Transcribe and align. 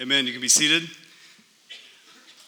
Amen. 0.00 0.26
You 0.26 0.32
can 0.32 0.40
be 0.40 0.48
seated. 0.48 0.88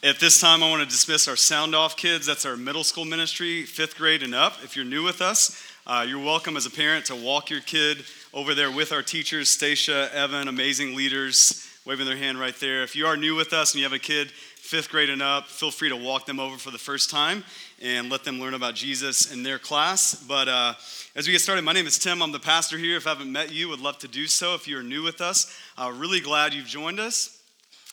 At 0.03 0.19
this 0.19 0.41
time, 0.41 0.63
I 0.63 0.71
want 0.71 0.83
to 0.83 0.89
dismiss 0.89 1.29
our 1.29 1.37
sound 1.37 1.75
off 1.75 1.95
kids. 1.95 2.25
That's 2.25 2.47
our 2.47 2.57
middle 2.57 2.85
school 2.85 3.05
ministry, 3.05 3.65
fifth 3.65 3.97
grade 3.97 4.23
and 4.23 4.35
up. 4.35 4.55
If 4.65 4.77
you're 4.77 4.85
new 4.85 5.03
with 5.05 5.21
us, 5.21 5.63
uh, 5.87 6.07
you're 6.09 6.25
welcome 6.25 6.57
as 6.57 6.65
a 6.65 6.71
parent 6.71 7.05
to 7.07 7.15
walk 7.15 7.51
your 7.51 7.61
kid 7.61 8.07
over 8.33 8.55
there 8.55 8.71
with 8.71 8.93
our 8.93 9.03
teachers, 9.03 9.51
Stacia, 9.51 10.09
Evan, 10.15 10.49
amazing 10.49 10.97
leaders, 10.97 11.69
waving 11.85 12.07
their 12.07 12.17
hand 12.17 12.41
right 12.41 12.59
there. 12.61 12.83
If 12.83 12.97
you 12.97 13.05
are 13.07 13.17
new 13.17 13.35
with 13.35 13.53
us 13.53 13.75
and 13.75 13.81
you 13.81 13.85
have 13.85 13.93
a 13.93 13.99
kid, 13.99 14.33
fifth 14.75 14.91
grade 14.91 15.09
and 15.09 15.23
up, 15.23 15.47
feel 15.47 15.71
free 15.71 15.89
to 15.89 15.95
walk 15.95 16.27
them 16.27 16.41
over 16.41 16.57
for 16.57 16.73
the 16.73 16.79
first 16.79 17.09
time 17.09 17.45
and 17.81 18.11
let 18.11 18.25
them 18.25 18.41
learn 18.41 18.55
about 18.55 18.75
Jesus 18.75 19.33
in 19.33 19.45
their 19.45 19.57
class. 19.57 20.17
But 20.27 20.49
uh, 20.49 20.75
as 21.15 21.29
we 21.29 21.33
get 21.33 21.43
started, 21.43 21.63
my 21.63 21.73
name 21.73 21.87
is 21.87 21.97
Tim. 21.97 22.21
I'm 22.21 22.33
the 22.33 22.41
pastor 22.41 22.77
here. 22.77 22.97
If 22.97 23.07
I 23.07 23.11
haven't 23.11 23.31
met 23.31 23.53
you, 23.53 23.69
would 23.69 23.79
love 23.79 23.99
to 23.99 24.09
do 24.09 24.27
so. 24.27 24.57
If 24.57 24.67
you're 24.67 24.83
new 24.83 25.05
with 25.05 25.21
us, 25.21 25.57
uh, 25.79 25.93
really 25.95 26.19
glad 26.19 26.53
you've 26.53 26.67
joined 26.67 26.99
us 26.99 27.41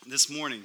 this 0.07 0.27
morning. 0.27 0.63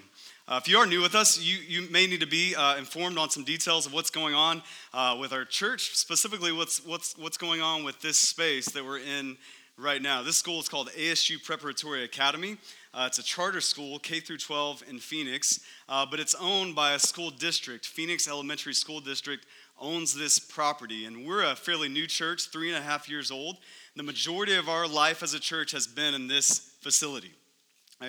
Uh, 0.49 0.59
if 0.59 0.67
you 0.71 0.79
are 0.79 0.87
new 0.87 1.03
with 1.03 1.15
us, 1.15 1.39
you, 1.39 1.59
you 1.59 1.87
may 1.91 2.07
need 2.07 2.21
to 2.21 2.27
be 2.27 2.55
uh, 2.57 2.79
informed 2.79 3.19
on 3.19 3.29
some 3.29 3.45
details 3.45 3.85
of 3.85 3.93
what's 3.93 4.09
going 4.09 4.35
on 4.35 4.63
uh, 4.95 5.19
with 5.21 5.35
our 5.35 5.45
church, 5.45 5.95
specifically 5.95 6.51
what's, 6.51 6.83
what's, 6.87 7.15
what's 7.19 7.37
going 7.37 7.61
on 7.61 7.85
with 7.85 8.01
this 8.01 8.19
space 8.19 8.71
that 8.71 8.83
we're 8.83 9.01
in 9.01 9.37
right 9.77 10.01
now. 10.01 10.23
This 10.23 10.39
school 10.39 10.61
is 10.61 10.69
called 10.71 10.89
ASU 10.97 11.45
Preparatory 11.45 12.05
Academy. 12.05 12.57
Uh, 12.97 13.05
it's 13.07 13.19
a 13.19 13.23
charter 13.23 13.61
school, 13.61 13.99
K 13.99 14.21
through 14.21 14.39
12 14.39 14.85
in 14.89 14.99
Phoenix, 14.99 15.61
uh, 15.87 16.07
but 16.11 16.19
it's 16.19 16.35
owned 16.35 16.75
by 16.75 16.95
a 16.95 16.99
school 16.99 17.29
district. 17.29 17.85
Phoenix 17.85 18.27
Elementary 18.27 18.73
School 18.73 19.01
District 19.01 19.45
owns 19.79 20.15
this 20.15 20.39
property, 20.39 21.05
and 21.05 21.27
we're 21.27 21.45
a 21.45 21.55
fairly 21.55 21.91
new 21.91 22.07
church, 22.07 22.49
three 22.49 22.69
and 22.69 22.79
a 22.79 22.81
half 22.81 23.07
years 23.07 23.31
old. 23.31 23.59
The 23.97 24.03
majority 24.03 24.55
of 24.55 24.71
our 24.71 24.89
life 24.89 25.23
as 25.23 25.35
a 25.35 25.39
church 25.39 25.73
has 25.73 25.87
been 25.87 26.15
in 26.15 26.27
this 26.27 26.71
facility. 26.81 27.33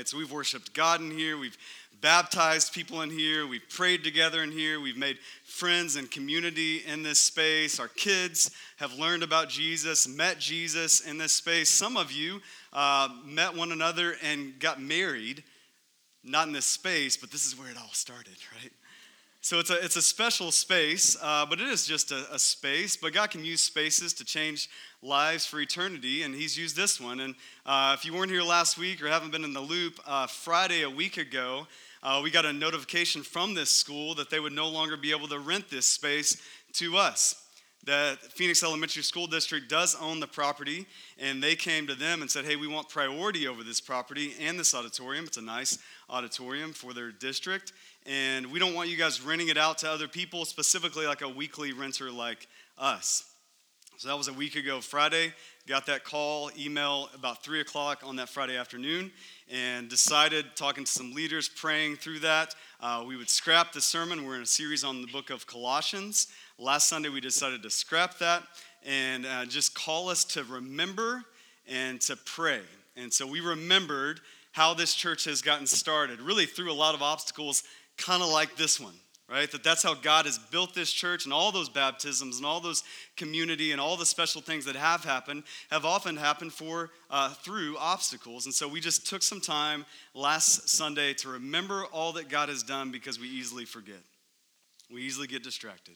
So 0.05 0.17
we've 0.17 0.31
worshiped 0.31 0.73
God 0.73 1.01
in 1.01 1.11
here, 1.11 1.37
we've 1.37 1.57
baptized 1.99 2.73
people 2.73 3.01
in 3.01 3.09
here, 3.09 3.45
we've 3.45 3.67
prayed 3.69 4.05
together 4.05 4.41
in 4.41 4.51
here, 4.51 4.79
we've 4.79 4.97
made 4.97 5.17
friends 5.43 5.97
and 5.97 6.09
community 6.09 6.83
in 6.85 7.03
this 7.03 7.19
space. 7.19 7.77
Our 7.77 7.87
kids 7.89 8.51
have 8.77 8.93
learned 8.93 9.23
about 9.23 9.49
Jesus, 9.49 10.07
met 10.07 10.39
Jesus 10.39 11.01
in 11.01 11.17
this 11.17 11.33
space. 11.33 11.69
Some 11.69 11.97
of 11.97 12.11
you 12.11 12.41
uh, 12.73 13.09
met 13.25 13.55
one 13.55 13.71
another 13.71 14.15
and 14.23 14.59
got 14.59 14.81
married, 14.81 15.43
not 16.23 16.47
in 16.47 16.53
this 16.53 16.65
space, 16.65 17.17
but 17.17 17.31
this 17.31 17.45
is 17.45 17.57
where 17.57 17.69
it 17.69 17.77
all 17.77 17.93
started, 17.93 18.35
right? 18.61 18.71
So 19.41 19.59
it's 19.59 19.69
a, 19.69 19.83
it's 19.83 19.95
a 19.95 20.01
special 20.01 20.51
space, 20.51 21.15
uh, 21.21 21.45
but 21.45 21.61
it 21.61 21.67
is 21.67 21.85
just 21.85 22.11
a, 22.11 22.25
a, 22.33 22.37
space. 22.37 22.97
But 22.97 23.13
God 23.13 23.29
can 23.31 23.45
use 23.45 23.61
spaces 23.61 24.11
to 24.15 24.25
change 24.25 24.67
lives 25.01 25.45
for 25.45 25.61
eternity, 25.61 26.23
and 26.23 26.35
He's 26.35 26.57
used 26.57 26.75
this 26.75 26.99
one. 26.99 27.21
And 27.21 27.33
uh, 27.65 27.95
if 27.97 28.03
you 28.03 28.13
weren't 28.13 28.31
here 28.31 28.43
last 28.43 28.77
week 28.77 29.01
or 29.01 29.07
haven't 29.07 29.31
been 29.31 29.45
in 29.45 29.53
the 29.53 29.61
loop, 29.61 30.01
uh, 30.05 30.27
Friday 30.27 30.81
a 30.81 30.89
week 30.89 31.15
ago, 31.15 31.65
uh, 32.03 32.19
we 32.21 32.29
got 32.29 32.45
a 32.45 32.51
notification 32.51 33.21
from 33.21 33.53
this 33.53 33.69
school 33.69 34.15
that 34.15 34.29
they 34.29 34.39
would 34.39 34.53
no 34.53 34.67
longer 34.67 34.97
be 34.97 35.11
able 35.11 35.29
to 35.29 35.39
rent 35.39 35.69
this 35.69 35.85
space 35.85 36.41
to 36.73 36.97
us. 36.97 37.46
The 37.87 38.19
Phoenix 38.29 38.61
Elementary 38.61 39.01
School 39.01 39.25
District 39.25 39.67
does 39.67 39.95
own 39.99 40.19
the 40.19 40.27
property, 40.27 40.85
and 41.17 41.41
they 41.41 41.55
came 41.55 41.87
to 41.87 41.95
them 41.95 42.21
and 42.21 42.29
said, 42.29 42.45
Hey, 42.45 42.55
we 42.55 42.67
want 42.67 42.89
priority 42.89 43.47
over 43.47 43.63
this 43.63 43.81
property 43.81 44.33
and 44.39 44.59
this 44.59 44.75
auditorium. 44.75 45.25
It's 45.25 45.37
a 45.37 45.41
nice 45.41 45.79
auditorium 46.09 46.73
for 46.73 46.93
their 46.93 47.11
district 47.11 47.73
and 48.07 48.47
we 48.51 48.57
don't 48.57 48.73
want 48.73 48.89
you 48.89 48.95
guys 48.95 49.21
renting 49.21 49.49
it 49.49 49.57
out 49.57 49.79
to 49.79 49.91
other 49.91 50.07
people, 50.07 50.45
specifically 50.45 51.05
like 51.05 51.21
a 51.21 51.29
weekly 51.29 51.73
renter 51.73 52.09
like 52.09 52.47
us. 52.77 53.25
So 53.97 54.07
that 54.07 54.17
was 54.17 54.27
a 54.27 54.33
week 54.33 54.55
ago, 54.55 54.79
Friday. 54.79 55.33
Got 55.67 55.87
that 55.87 56.05
call, 56.05 56.49
email 56.57 57.09
about 57.13 57.43
3 57.43 57.59
o'clock 57.59 58.03
on 58.05 58.15
that 58.17 58.29
Friday 58.29 58.55
afternoon, 58.55 59.11
and 59.51 59.89
decided, 59.89 60.45
talking 60.55 60.85
to 60.85 60.91
some 60.91 61.13
leaders, 61.13 61.49
praying 61.49 61.97
through 61.97 62.19
that, 62.19 62.55
uh, 62.79 63.03
we 63.05 63.17
would 63.17 63.29
scrap 63.29 63.73
the 63.73 63.81
sermon. 63.81 64.25
We're 64.25 64.35
in 64.35 64.43
a 64.43 64.45
series 64.45 64.83
on 64.83 65.01
the 65.01 65.07
book 65.07 65.29
of 65.29 65.45
Colossians. 65.45 66.27
Last 66.59 66.87
Sunday, 66.89 67.09
we 67.09 67.21
decided 67.21 67.61
to 67.63 67.69
scrap 67.69 68.17
that 68.17 68.41
and 68.83 69.27
uh, 69.27 69.45
just 69.45 69.75
call 69.75 70.09
us 70.09 70.23
to 70.25 70.43
remember 70.43 71.23
and 71.67 72.01
to 72.01 72.15
pray. 72.15 72.61
And 72.95 73.13
so 73.13 73.27
we 73.27 73.41
remembered 73.41 74.21
how 74.53 74.73
this 74.73 74.95
church 74.95 75.25
has 75.25 75.43
gotten 75.43 75.67
started, 75.67 76.19
really 76.19 76.47
through 76.47 76.71
a 76.71 76.73
lot 76.73 76.95
of 76.95 77.03
obstacles 77.03 77.63
kind 77.95 78.23
of 78.23 78.29
like 78.29 78.55
this 78.55 78.79
one, 78.79 78.95
right? 79.29 79.51
That 79.51 79.63
that's 79.63 79.83
how 79.83 79.93
God 79.93 80.25
has 80.25 80.39
built 80.39 80.73
this 80.73 80.91
church 80.91 81.25
and 81.25 81.33
all 81.33 81.51
those 81.51 81.69
baptisms 81.69 82.37
and 82.37 82.45
all 82.45 82.59
those 82.59 82.83
community 83.17 83.71
and 83.71 83.79
all 83.79 83.95
the 83.95 84.05
special 84.05 84.41
things 84.41 84.65
that 84.65 84.75
have 84.75 85.03
happened 85.03 85.43
have 85.69 85.85
often 85.85 86.17
happened 86.17 86.53
for 86.53 86.89
uh, 87.11 87.35
through 87.35 87.77
obstacles. 87.77 88.47
And 88.47 88.55
so 88.55 88.67
we 88.67 88.79
just 88.79 89.05
took 89.05 89.21
some 89.21 89.41
time 89.41 89.85
last 90.15 90.69
Sunday 90.69 91.13
to 91.15 91.29
remember 91.29 91.85
all 91.93 92.13
that 92.13 92.29
God 92.29 92.49
has 92.49 92.63
done 92.63 92.91
because 92.91 93.19
we 93.19 93.27
easily 93.27 93.65
forget. 93.65 94.01
We 94.91 95.03
easily 95.03 95.27
get 95.27 95.43
distracted. 95.43 95.93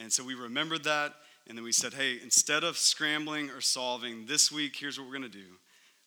And 0.00 0.10
so 0.10 0.24
we 0.24 0.34
remembered 0.34 0.84
that 0.84 1.14
and 1.46 1.58
then 1.58 1.64
we 1.64 1.72
said, 1.72 1.92
hey, 1.92 2.18
instead 2.22 2.64
of 2.64 2.78
scrambling 2.78 3.50
or 3.50 3.60
solving 3.60 4.24
this 4.24 4.50
week, 4.50 4.76
here's 4.76 4.98
what 4.98 5.06
we're 5.06 5.18
going 5.18 5.30
to 5.30 5.38
do. 5.38 5.46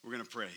We're 0.03 0.11
going 0.11 0.23
to 0.23 0.29
pray. 0.29 0.49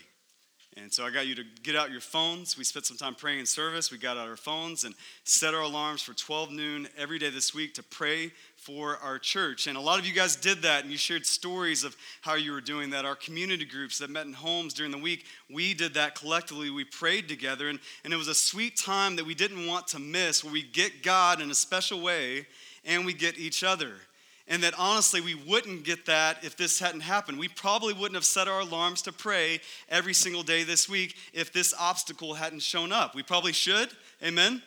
And 0.75 0.93
so 0.93 1.05
I 1.05 1.09
got 1.09 1.25
you 1.25 1.35
to 1.35 1.43
get 1.63 1.75
out 1.75 1.91
your 1.91 2.01
phones. 2.01 2.57
We 2.57 2.63
spent 2.63 2.85
some 2.85 2.97
time 2.97 3.15
praying 3.15 3.39
in 3.39 3.45
service. 3.45 3.91
We 3.91 3.97
got 3.97 4.15
out 4.15 4.27
our 4.27 4.37
phones 4.37 4.83
and 4.83 4.93
set 5.23 5.55
our 5.55 5.63
alarms 5.63 6.03
for 6.03 6.13
12 6.13 6.51
noon 6.51 6.87
every 6.95 7.17
day 7.17 7.31
this 7.31 7.53
week 7.53 7.73
to 7.75 7.83
pray 7.83 8.31
for 8.55 8.97
our 8.97 9.17
church. 9.17 9.65
And 9.65 9.75
a 9.75 9.81
lot 9.81 9.97
of 9.97 10.05
you 10.05 10.13
guys 10.13 10.35
did 10.35 10.61
that 10.61 10.83
and 10.83 10.91
you 10.91 10.97
shared 10.97 11.25
stories 11.25 11.83
of 11.83 11.95
how 12.21 12.35
you 12.35 12.51
were 12.51 12.61
doing 12.61 12.91
that. 12.91 13.05
Our 13.05 13.15
community 13.15 13.65
groups 13.65 13.97
that 13.99 14.09
met 14.09 14.27
in 14.27 14.33
homes 14.33 14.73
during 14.73 14.91
the 14.91 14.97
week, 14.99 15.25
we 15.49 15.73
did 15.73 15.95
that 15.95 16.13
collectively. 16.15 16.69
We 16.69 16.85
prayed 16.85 17.27
together. 17.27 17.69
And, 17.69 17.79
and 18.03 18.13
it 18.13 18.17
was 18.17 18.27
a 18.27 18.35
sweet 18.35 18.77
time 18.77 19.15
that 19.15 19.25
we 19.25 19.33
didn't 19.33 19.65
want 19.65 19.87
to 19.87 19.99
miss 19.99 20.43
where 20.43 20.53
we 20.53 20.63
get 20.63 21.01
God 21.01 21.41
in 21.41 21.49
a 21.49 21.55
special 21.55 22.01
way 22.01 22.45
and 22.87 23.05
we 23.05 23.13
get 23.13 23.37
each 23.37 23.63
other 23.63 23.93
and 24.47 24.63
that 24.63 24.73
honestly 24.77 25.21
we 25.21 25.35
wouldn't 25.35 25.83
get 25.83 26.05
that 26.05 26.43
if 26.43 26.55
this 26.55 26.79
hadn't 26.79 27.01
happened. 27.01 27.37
We 27.37 27.49
probably 27.49 27.93
wouldn't 27.93 28.15
have 28.15 28.25
set 28.25 28.47
our 28.47 28.61
alarms 28.61 29.01
to 29.03 29.11
pray 29.11 29.59
every 29.89 30.13
single 30.13 30.43
day 30.43 30.63
this 30.63 30.87
week 30.87 31.15
if 31.33 31.51
this 31.51 31.73
obstacle 31.77 32.33
hadn't 32.33 32.61
shown 32.61 32.91
up. 32.91 33.13
We 33.13 33.23
probably 33.23 33.53
should, 33.53 33.89
amen? 34.23 34.61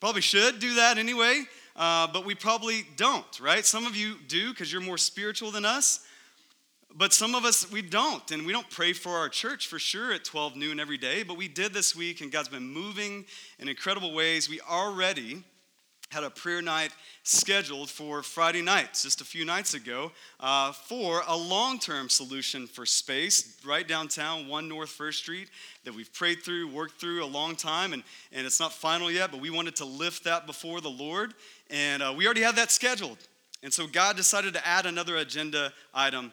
Probably 0.00 0.20
should 0.20 0.58
do 0.58 0.74
that 0.74 0.98
anyway, 0.98 1.44
uh, 1.74 2.06
but 2.12 2.26
we 2.26 2.34
probably 2.34 2.86
don't, 2.96 3.40
right? 3.40 3.64
Some 3.64 3.86
of 3.86 3.96
you 3.96 4.16
do 4.28 4.50
because 4.50 4.70
you're 4.70 4.82
more 4.82 4.98
spiritual 4.98 5.50
than 5.50 5.64
us. 5.64 6.00
But 6.98 7.12
some 7.12 7.34
of 7.34 7.44
us, 7.44 7.70
we 7.70 7.82
don't. 7.82 8.30
And 8.30 8.46
we 8.46 8.54
don't 8.54 8.70
pray 8.70 8.94
for 8.94 9.10
our 9.12 9.28
church 9.28 9.66
for 9.66 9.78
sure 9.78 10.14
at 10.14 10.24
12 10.24 10.56
noon 10.56 10.80
every 10.80 10.96
day. 10.96 11.24
But 11.24 11.36
we 11.36 11.46
did 11.46 11.74
this 11.74 11.94
week, 11.94 12.22
and 12.22 12.32
God's 12.32 12.48
been 12.48 12.66
moving 12.66 13.26
in 13.58 13.68
incredible 13.68 14.14
ways. 14.14 14.48
We 14.48 14.62
already 14.62 15.44
had 16.10 16.24
a 16.24 16.30
prayer 16.30 16.62
night 16.62 16.92
scheduled 17.24 17.90
for 17.90 18.22
Friday 18.22 18.62
nights, 18.62 19.02
just 19.02 19.20
a 19.20 19.24
few 19.24 19.44
nights 19.44 19.74
ago, 19.74 20.12
uh, 20.38 20.72
for 20.72 21.22
a 21.26 21.36
long 21.36 21.78
term 21.78 22.08
solution 22.08 22.66
for 22.66 22.86
space 22.86 23.58
right 23.66 23.86
downtown, 23.86 24.46
1 24.46 24.68
North 24.68 24.90
First 24.90 25.18
Street, 25.18 25.48
that 25.84 25.94
we've 25.94 26.12
prayed 26.12 26.42
through, 26.42 26.68
worked 26.68 27.00
through 27.00 27.24
a 27.24 27.26
long 27.26 27.56
time, 27.56 27.92
and, 27.92 28.02
and 28.32 28.46
it's 28.46 28.60
not 28.60 28.72
final 28.72 29.10
yet, 29.10 29.30
but 29.30 29.40
we 29.40 29.50
wanted 29.50 29.76
to 29.76 29.84
lift 29.84 30.24
that 30.24 30.46
before 30.46 30.80
the 30.80 30.88
Lord. 30.88 31.34
And 31.70 32.02
uh, 32.02 32.14
we 32.16 32.24
already 32.24 32.42
had 32.42 32.56
that 32.56 32.70
scheduled. 32.70 33.18
And 33.62 33.72
so 33.72 33.86
God 33.86 34.16
decided 34.16 34.54
to 34.54 34.66
add 34.66 34.86
another 34.86 35.16
agenda 35.16 35.72
item 35.92 36.32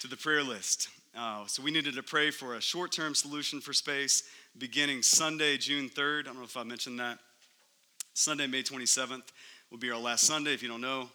to 0.00 0.08
the 0.08 0.16
prayer 0.16 0.42
list. 0.42 0.88
Uh, 1.16 1.46
so 1.46 1.62
we 1.62 1.70
needed 1.70 1.94
to 1.94 2.02
pray 2.02 2.30
for 2.30 2.54
a 2.54 2.60
short 2.60 2.92
term 2.92 3.14
solution 3.14 3.60
for 3.60 3.72
space 3.72 4.24
beginning 4.58 5.02
Sunday, 5.02 5.56
June 5.56 5.88
3rd. 5.88 6.20
I 6.20 6.22
don't 6.24 6.36
know 6.36 6.44
if 6.44 6.56
I 6.56 6.64
mentioned 6.64 7.00
that. 7.00 7.18
Sunday, 8.20 8.46
May 8.46 8.62
27th 8.62 9.22
will 9.70 9.78
be 9.78 9.90
our 9.90 9.98
last 9.98 10.26
Sunday. 10.26 10.52
If 10.52 10.62
you 10.62 10.68
don't 10.68 10.82
know, 10.82 11.08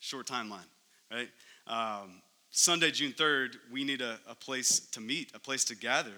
short 0.00 0.26
timeline, 0.26 0.66
right? 1.08 1.28
Um, 1.68 2.20
Sunday, 2.50 2.90
June 2.90 3.12
3rd, 3.12 3.54
we 3.70 3.84
need 3.84 4.00
a, 4.00 4.18
a, 4.28 4.34
place 4.34 4.80
to 4.80 5.00
meet, 5.00 5.30
a 5.32 5.38
place 5.38 5.64
to 5.66 5.76
gather, 5.76 6.10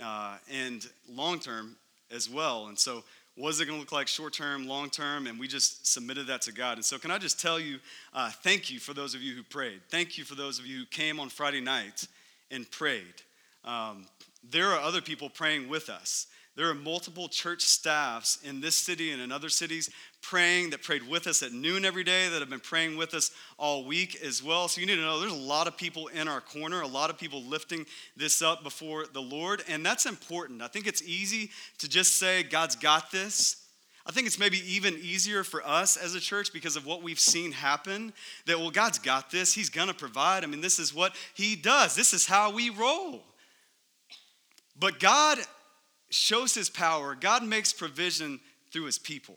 uh, 0.00 0.36
and 0.48 0.86
long 1.10 1.40
term 1.40 1.74
as 2.12 2.30
well. 2.30 2.68
And 2.68 2.78
so, 2.78 3.02
what 3.34 3.48
is 3.48 3.60
it 3.60 3.66
going 3.66 3.78
to 3.78 3.80
look 3.80 3.90
like 3.90 4.06
short 4.06 4.34
term, 4.34 4.68
long 4.68 4.88
term? 4.88 5.26
And 5.26 5.36
we 5.36 5.48
just 5.48 5.84
submitted 5.84 6.28
that 6.28 6.42
to 6.42 6.52
God. 6.52 6.78
And 6.78 6.84
so, 6.84 6.96
can 6.96 7.10
I 7.10 7.18
just 7.18 7.40
tell 7.40 7.58
you, 7.58 7.80
uh, 8.14 8.30
thank 8.30 8.70
you 8.70 8.78
for 8.78 8.94
those 8.94 9.16
of 9.16 9.20
you 9.20 9.34
who 9.34 9.42
prayed. 9.42 9.80
Thank 9.88 10.16
you 10.16 10.22
for 10.22 10.36
those 10.36 10.60
of 10.60 10.66
you 10.66 10.78
who 10.78 10.86
came 10.86 11.18
on 11.18 11.28
Friday 11.28 11.60
night 11.60 12.06
and 12.52 12.70
prayed. 12.70 13.14
Um, 13.64 14.06
there 14.48 14.68
are 14.68 14.80
other 14.80 15.00
people 15.00 15.28
praying 15.28 15.68
with 15.68 15.90
us. 15.90 16.28
There 16.54 16.68
are 16.68 16.74
multiple 16.74 17.28
church 17.28 17.62
staffs 17.62 18.38
in 18.44 18.60
this 18.60 18.76
city 18.76 19.10
and 19.10 19.22
in 19.22 19.32
other 19.32 19.48
cities 19.48 19.88
praying 20.20 20.70
that 20.70 20.82
prayed 20.82 21.08
with 21.08 21.26
us 21.26 21.42
at 21.42 21.52
noon 21.52 21.84
every 21.84 22.04
day 22.04 22.28
that 22.28 22.40
have 22.40 22.50
been 22.50 22.60
praying 22.60 22.98
with 22.98 23.14
us 23.14 23.30
all 23.58 23.86
week 23.86 24.20
as 24.22 24.42
well. 24.42 24.68
So 24.68 24.80
you 24.80 24.86
need 24.86 24.96
to 24.96 25.00
know 25.00 25.18
there's 25.18 25.32
a 25.32 25.36
lot 25.36 25.66
of 25.66 25.78
people 25.78 26.08
in 26.08 26.28
our 26.28 26.42
corner, 26.42 26.82
a 26.82 26.86
lot 26.86 27.08
of 27.08 27.16
people 27.18 27.42
lifting 27.42 27.86
this 28.16 28.42
up 28.42 28.62
before 28.62 29.06
the 29.10 29.22
Lord, 29.22 29.62
and 29.66 29.84
that's 29.84 30.04
important. 30.04 30.60
I 30.60 30.68
think 30.68 30.86
it's 30.86 31.02
easy 31.02 31.50
to 31.78 31.88
just 31.88 32.16
say, 32.16 32.42
God's 32.42 32.76
got 32.76 33.10
this. 33.10 33.56
I 34.04 34.12
think 34.12 34.26
it's 34.26 34.38
maybe 34.38 34.58
even 34.70 34.94
easier 35.00 35.44
for 35.44 35.66
us 35.66 35.96
as 35.96 36.14
a 36.14 36.20
church 36.20 36.52
because 36.52 36.76
of 36.76 36.84
what 36.84 37.02
we've 37.02 37.20
seen 37.20 37.52
happen 37.52 38.12
that, 38.46 38.58
well, 38.58 38.70
God's 38.70 38.98
got 38.98 39.30
this. 39.30 39.54
He's 39.54 39.70
going 39.70 39.88
to 39.88 39.94
provide. 39.94 40.44
I 40.44 40.48
mean, 40.48 40.60
this 40.60 40.78
is 40.78 40.92
what 40.92 41.14
He 41.34 41.56
does, 41.56 41.94
this 41.94 42.12
is 42.12 42.26
how 42.26 42.52
we 42.52 42.68
roll. 42.68 43.22
But 44.78 45.00
God 45.00 45.38
shows 46.12 46.54
his 46.54 46.70
power. 46.70 47.14
God 47.14 47.42
makes 47.44 47.72
provision 47.72 48.40
through 48.70 48.84
his 48.84 48.98
people. 48.98 49.36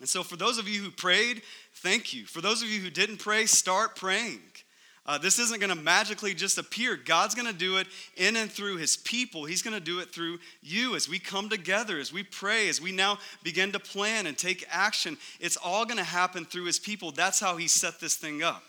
And 0.00 0.08
so, 0.08 0.22
for 0.22 0.36
those 0.36 0.58
of 0.58 0.68
you 0.68 0.82
who 0.82 0.90
prayed, 0.90 1.42
thank 1.76 2.12
you. 2.12 2.26
For 2.26 2.40
those 2.40 2.62
of 2.62 2.68
you 2.68 2.80
who 2.80 2.90
didn't 2.90 3.18
pray, 3.18 3.46
start 3.46 3.96
praying. 3.96 4.40
Uh, 5.06 5.16
this 5.16 5.38
isn't 5.38 5.60
going 5.60 5.74
to 5.74 5.80
magically 5.80 6.34
just 6.34 6.58
appear. 6.58 6.96
God's 6.96 7.36
going 7.36 7.46
to 7.46 7.56
do 7.56 7.76
it 7.76 7.86
in 8.16 8.34
and 8.34 8.50
through 8.50 8.76
His 8.76 8.96
people. 8.96 9.44
He's 9.44 9.62
going 9.62 9.74
to 9.74 9.80
do 9.80 10.00
it 10.00 10.12
through 10.12 10.38
you 10.60 10.96
as 10.96 11.08
we 11.08 11.20
come 11.20 11.48
together, 11.48 11.98
as 11.98 12.12
we 12.12 12.24
pray, 12.24 12.68
as 12.68 12.80
we 12.80 12.90
now 12.90 13.18
begin 13.44 13.70
to 13.72 13.78
plan 13.78 14.26
and 14.26 14.36
take 14.36 14.66
action. 14.68 15.16
It's 15.38 15.56
all 15.56 15.84
going 15.84 15.98
to 15.98 16.04
happen 16.04 16.44
through 16.44 16.64
His 16.64 16.80
people. 16.80 17.12
That's 17.12 17.38
how 17.38 17.56
He 17.56 17.68
set 17.68 18.00
this 18.00 18.16
thing 18.16 18.42
up. 18.42 18.64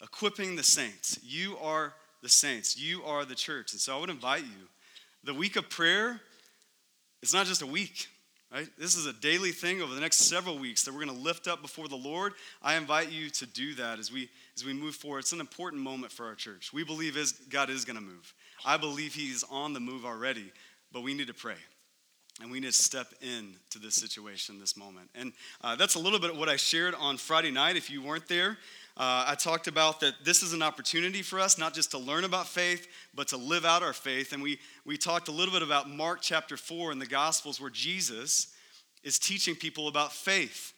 Equipping 0.00 0.54
the 0.54 0.62
saints. 0.62 1.18
You 1.24 1.58
are 1.60 1.94
the 2.22 2.28
saints, 2.28 2.78
you 2.78 3.02
are 3.04 3.24
the 3.24 3.34
church. 3.34 3.72
And 3.72 3.80
so 3.80 3.96
I 3.96 4.00
would 4.00 4.10
invite 4.10 4.44
you. 4.44 4.68
The 5.24 5.32
week 5.32 5.56
of 5.56 5.70
prayer, 5.70 6.20
it's 7.22 7.32
not 7.32 7.46
just 7.46 7.62
a 7.62 7.66
week. 7.66 8.08
Right? 8.52 8.68
This 8.78 8.94
is 8.94 9.06
a 9.06 9.12
daily 9.12 9.52
thing 9.52 9.80
over 9.80 9.94
the 9.94 10.00
next 10.00 10.18
several 10.18 10.58
weeks 10.58 10.84
that 10.84 10.92
we're 10.92 11.02
going 11.02 11.16
to 11.16 11.22
lift 11.24 11.48
up 11.48 11.62
before 11.62 11.88
the 11.88 11.96
Lord. 11.96 12.34
I 12.62 12.76
invite 12.76 13.10
you 13.10 13.30
to 13.30 13.46
do 13.46 13.74
that 13.76 13.98
as 13.98 14.12
we 14.12 14.28
as 14.54 14.64
we 14.64 14.74
move 14.74 14.94
forward. 14.94 15.20
It's 15.20 15.32
an 15.32 15.40
important 15.40 15.82
moment 15.82 16.12
for 16.12 16.26
our 16.26 16.34
church. 16.34 16.72
We 16.72 16.84
believe 16.84 17.16
is, 17.16 17.32
God 17.32 17.70
is 17.70 17.86
going 17.86 17.96
to 17.96 18.02
move. 18.02 18.34
I 18.66 18.76
believe 18.76 19.14
He's 19.14 19.42
on 19.50 19.72
the 19.72 19.80
move 19.80 20.04
already, 20.04 20.52
but 20.92 21.02
we 21.02 21.14
need 21.14 21.26
to 21.28 21.34
pray. 21.34 21.56
And 22.40 22.50
we 22.50 22.60
need 22.60 22.66
to 22.66 22.72
step 22.72 23.06
in 23.22 23.54
to 23.70 23.78
this 23.78 23.94
situation, 23.94 24.60
this 24.60 24.76
moment. 24.76 25.08
And 25.14 25.32
uh, 25.62 25.74
that's 25.76 25.94
a 25.94 26.00
little 26.00 26.18
bit 26.18 26.30
of 26.30 26.38
what 26.38 26.48
I 26.48 26.56
shared 26.56 26.94
on 26.94 27.16
Friday 27.16 27.50
night. 27.50 27.76
If 27.76 27.90
you 27.90 28.02
weren't 28.02 28.28
there, 28.28 28.58
uh, 28.96 29.24
I 29.26 29.34
talked 29.34 29.66
about 29.66 29.98
that 30.00 30.14
this 30.24 30.42
is 30.42 30.52
an 30.52 30.62
opportunity 30.62 31.22
for 31.22 31.40
us, 31.40 31.58
not 31.58 31.74
just 31.74 31.90
to 31.90 31.98
learn 31.98 32.22
about 32.22 32.46
faith, 32.46 32.86
but 33.12 33.26
to 33.28 33.36
live 33.36 33.64
out 33.64 33.82
our 33.82 33.92
faith. 33.92 34.32
And 34.32 34.40
we, 34.40 34.60
we 34.84 34.96
talked 34.96 35.26
a 35.26 35.32
little 35.32 35.52
bit 35.52 35.62
about 35.62 35.90
Mark 35.90 36.20
chapter 36.22 36.56
4 36.56 36.92
in 36.92 37.00
the 37.00 37.06
Gospels, 37.06 37.60
where 37.60 37.70
Jesus 37.70 38.54
is 39.02 39.18
teaching 39.18 39.56
people 39.56 39.88
about 39.88 40.12
faith. 40.12 40.74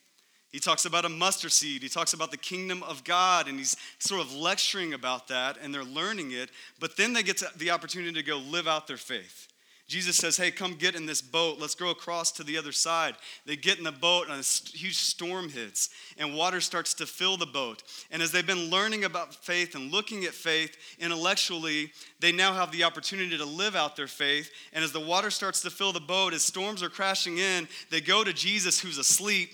He 0.51 0.59
talks 0.59 0.87
about 0.87 1.05
a 1.05 1.11
mustard 1.11 1.53
seed. 1.53 1.83
He 1.83 1.91
talks 1.91 2.15
about 2.15 2.31
the 2.31 2.39
kingdom 2.39 2.83
of 2.85 3.05
God, 3.05 3.49
and 3.49 3.59
he's 3.59 3.77
sort 3.99 4.23
of 4.23 4.35
lecturing 4.35 4.95
about 4.95 5.29
that, 5.29 5.59
and 5.61 5.75
they're 5.75 5.85
learning 5.85 6.33
it. 6.33 6.51
But 6.81 6.97
then 6.97 7.13
they 7.13 7.23
get 7.23 7.43
the 7.57 7.71
opportunity 7.71 8.15
to 8.15 8.23
go 8.23 8.39
live 8.39 8.67
out 8.67 8.87
their 8.87 8.97
faith. 8.97 9.49
Jesus 9.89 10.17
says, 10.17 10.37
Hey, 10.37 10.51
come 10.51 10.75
get 10.75 10.97
in 10.97 11.07
this 11.07 11.23
boat. 11.23 11.61
Let's 11.61 11.77
go 11.77 11.91
across 11.91 12.33
to 12.33 12.45
the 12.45 12.59
other 12.59 12.73
side. 12.73 13.15
They 13.45 13.55
get 13.55 13.79
in 13.79 13.85
the 13.85 13.93
boat, 13.93 14.29
and 14.29 14.33
a 14.33 14.77
huge 14.77 14.97
storm 14.97 15.49
hits, 15.49 15.91
and 16.19 16.35
water 16.35 16.61
starts 16.61 16.93
to 16.95 17.07
fill 17.07 17.37
the 17.37 17.47
boat. 17.47 17.85
And 18.11 18.21
as 18.21 18.33
they've 18.33 18.47
been 18.47 18.69
learning 18.71 19.05
about 19.05 19.35
faith 19.35 19.77
and 19.77 19.93
looking 19.93 20.25
at 20.25 20.35
faith 20.35 20.77
intellectually, 20.99 21.93
they 22.19 22.33
now 22.33 22.53
have 22.53 22.73
the 22.73 22.83
opportunity 22.83 23.39
to 23.39 23.45
live 23.45 23.77
out 23.77 23.95
their 23.95 24.09
faith. 24.09 24.51
And 24.73 24.83
as 24.83 24.91
the 24.91 25.01
water 25.01 25.31
starts 25.31 25.61
to 25.63 25.71
fill 25.71 25.93
the 25.93 26.01
boat, 26.01 26.35
as 26.35 26.43
storms 26.43 26.83
are 26.83 26.91
crashing 26.91 27.39
in, 27.39 27.69
they 27.91 28.01
go 28.01 28.25
to 28.25 28.33
Jesus, 28.33 28.81
who's 28.81 28.99
asleep, 28.99 29.51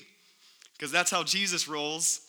because 0.79 0.91
that's 0.91 1.11
how 1.11 1.25
Jesus 1.25 1.69
rolls. 1.69 2.23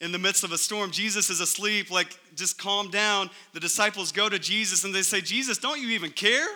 In 0.00 0.10
the 0.10 0.18
midst 0.18 0.42
of 0.42 0.50
a 0.50 0.58
storm, 0.58 0.90
Jesus 0.90 1.30
is 1.30 1.40
asleep, 1.40 1.90
like, 1.90 2.18
just 2.34 2.58
calm 2.58 2.90
down. 2.90 3.30
The 3.52 3.60
disciples 3.60 4.10
go 4.10 4.28
to 4.28 4.38
Jesus 4.38 4.82
and 4.82 4.92
they 4.92 5.02
say, 5.02 5.20
Jesus, 5.20 5.58
don't 5.58 5.80
you 5.80 5.90
even 5.90 6.10
care? 6.10 6.48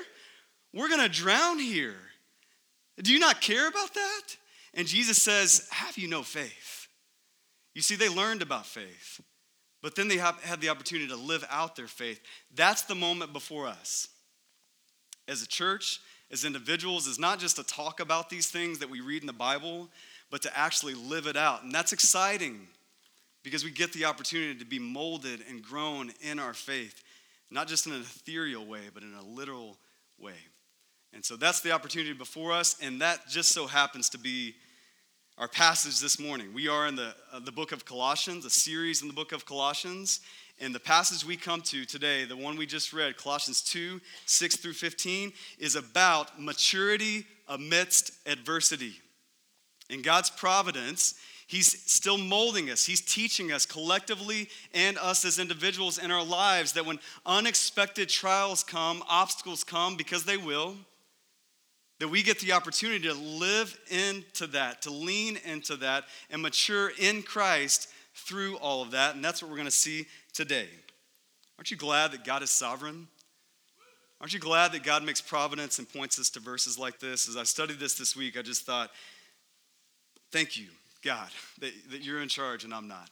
We're 0.75 0.89
going 0.89 1.01
to 1.01 1.09
drown 1.09 1.61
here. 1.61 1.95
Do 3.01 3.13
you 3.13 3.21
not 3.21 3.41
care 3.41 3.69
about 3.69 3.95
that? 3.95 4.23
And 4.75 4.89
Jesus 4.89 5.23
says, 5.23 5.69
Have 5.71 5.97
you 5.97 6.09
no 6.09 6.23
faith? 6.23 6.89
You 7.75 7.83
see, 7.83 7.95
they 7.95 8.09
learned 8.09 8.43
about 8.43 8.67
faith, 8.67 9.21
but 9.83 9.95
then 9.95 10.09
they 10.09 10.17
had 10.17 10.61
the 10.61 10.69
opportunity 10.69 11.09
to 11.09 11.17
live 11.17 11.45
out 11.49 11.77
their 11.77 11.87
faith. 11.87 12.21
That's 12.55 12.83
the 12.83 12.95
moment 12.95 13.33
before 13.33 13.67
us. 13.67 14.09
As 15.27 15.43
a 15.43 15.47
church, 15.47 16.01
as 16.31 16.45
individuals, 16.45 17.07
is 17.07 17.19
not 17.19 17.39
just 17.39 17.57
to 17.57 17.65
talk 17.65 18.01
about 18.01 18.29
these 18.29 18.49
things 18.49 18.79
that 18.81 18.91
we 18.91 19.01
read 19.01 19.23
in 19.23 19.27
the 19.27 19.33
Bible, 19.33 19.89
but 20.31 20.43
to 20.43 20.59
actually 20.59 20.95
live 20.95 21.27
it 21.27 21.37
out. 21.37 21.63
And 21.63 21.73
that's 21.73 21.93
exciting 21.93 22.67
because 23.43 23.65
we 23.65 23.71
get 23.71 23.93
the 23.93 24.05
opportunity 24.05 24.59
to 24.59 24.65
be 24.65 24.79
molded 24.79 25.41
and 25.49 25.63
grown 25.63 26.13
in 26.21 26.39
our 26.39 26.55
faith, 26.55 27.03
not 27.51 27.69
just 27.69 27.87
in 27.87 27.93
an 27.93 28.01
ethereal 28.01 28.67
way, 28.67 28.83
but 28.93 29.03
in 29.03 29.15
a 29.15 29.25
literal 29.25 29.79
way. 30.19 30.35
And 31.15 31.25
so 31.25 31.37
that's 31.37 31.61
the 31.61 31.71
opportunity 31.71 32.13
before 32.13 32.51
us, 32.51 32.77
and 32.83 33.01
that 33.01 33.29
just 33.29 33.51
so 33.51 33.69
happens 33.69 34.09
to 34.11 34.19
be 34.19 34.55
our 35.39 35.47
passage 35.47 36.01
this 36.01 36.19
morning. 36.19 36.53
We 36.53 36.67
are 36.67 36.89
in 36.89 36.97
the, 36.97 37.15
uh, 37.33 37.39
the 37.39 37.53
book 37.53 37.71
of 37.71 37.85
Colossians, 37.85 38.45
a 38.45 38.51
series 38.51 39.01
in 39.01 39.09
the 39.09 39.15
book 39.15 39.31
of 39.31 39.47
Colossians. 39.47 40.21
And 40.61 40.75
the 40.75 40.81
passage 40.81 41.25
we 41.25 41.37
come 41.37 41.61
to 41.63 41.85
today, 41.85 42.25
the 42.25 42.37
one 42.37 42.57
we 42.57 42.67
just 42.67 42.93
read, 42.93 43.17
Colossians 43.17 43.63
2 43.63 44.01
6 44.27 44.57
through 44.57 44.73
15, 44.73 45.33
is 45.59 45.77
about 45.77 46.41
maturity 46.41 47.27
amidst 47.49 48.13
adversity. 48.27 48.95
In 49.91 50.03
God's 50.03 50.31
providence, 50.31 51.15
He's 51.47 51.83
still 51.91 52.19
molding 52.19 52.71
us. 52.71 52.87
He's 52.87 53.01
teaching 53.01 53.53
us 53.53 53.67
collectively 53.67 54.49
and 54.73 54.97
us 54.99 55.25
as 55.25 55.39
individuals 55.39 55.99
in 55.99 56.11
our 56.11 56.25
lives 56.25 56.73
that 56.73 56.87
when 56.87 56.99
unexpected 57.27 58.09
trials 58.09 58.65
come, 58.65 59.03
obstacles 59.09 59.63
come, 59.63 59.97
because 59.97 60.25
they 60.25 60.39
will, 60.39 60.77
that 62.01 62.09
we 62.09 62.23
get 62.23 62.41
the 62.41 62.53
opportunity 62.53 63.09
to 63.09 63.15
live 63.15 63.79
into 63.89 64.47
that, 64.49 64.83
to 64.83 64.91
lean 64.91 65.39
into 65.45 65.77
that, 65.77 66.05
and 66.31 66.43
mature 66.43 66.93
in 66.99 67.23
Christ 67.23 67.89
through 68.15 68.57
all 68.59 68.83
of 68.83 68.91
that. 68.93 69.15
And 69.15 69.25
that's 69.25 69.43
what 69.43 69.51
we're 69.51 69.57
going 69.57 69.67
to 69.67 69.71
see 69.71 70.07
today. 70.33 70.69
Aren't 71.59 71.71
you 71.71 71.77
glad 71.77 72.13
that 72.13 72.25
God 72.25 72.43
is 72.43 72.51
sovereign? 72.51 73.07
Aren't 74.21 74.33
you 74.33 74.41
glad 74.41 74.73
that 74.73 74.83
God 74.83 75.05
makes 75.05 75.21
providence 75.21 75.79
and 75.79 75.93
points 75.93 76.19
us 76.19 76.31
to 76.31 76.41
verses 76.41 76.79
like 76.79 76.99
this? 76.99 77.29
As 77.29 77.37
I 77.37 77.43
studied 77.43 77.79
this 77.79 77.95
this 77.95 78.17
week, 78.17 78.39
I 78.39 78.43
just 78.43 78.65
thought, 78.65 78.91
thank 80.33 80.57
you, 80.57 80.69
God, 81.05 81.29
that, 81.61 81.73
that 81.91 82.03
you're 82.03 82.23
in 82.23 82.29
charge 82.29 82.65
and 82.65 82.73
I'm 82.73 82.89
not. 82.89 83.11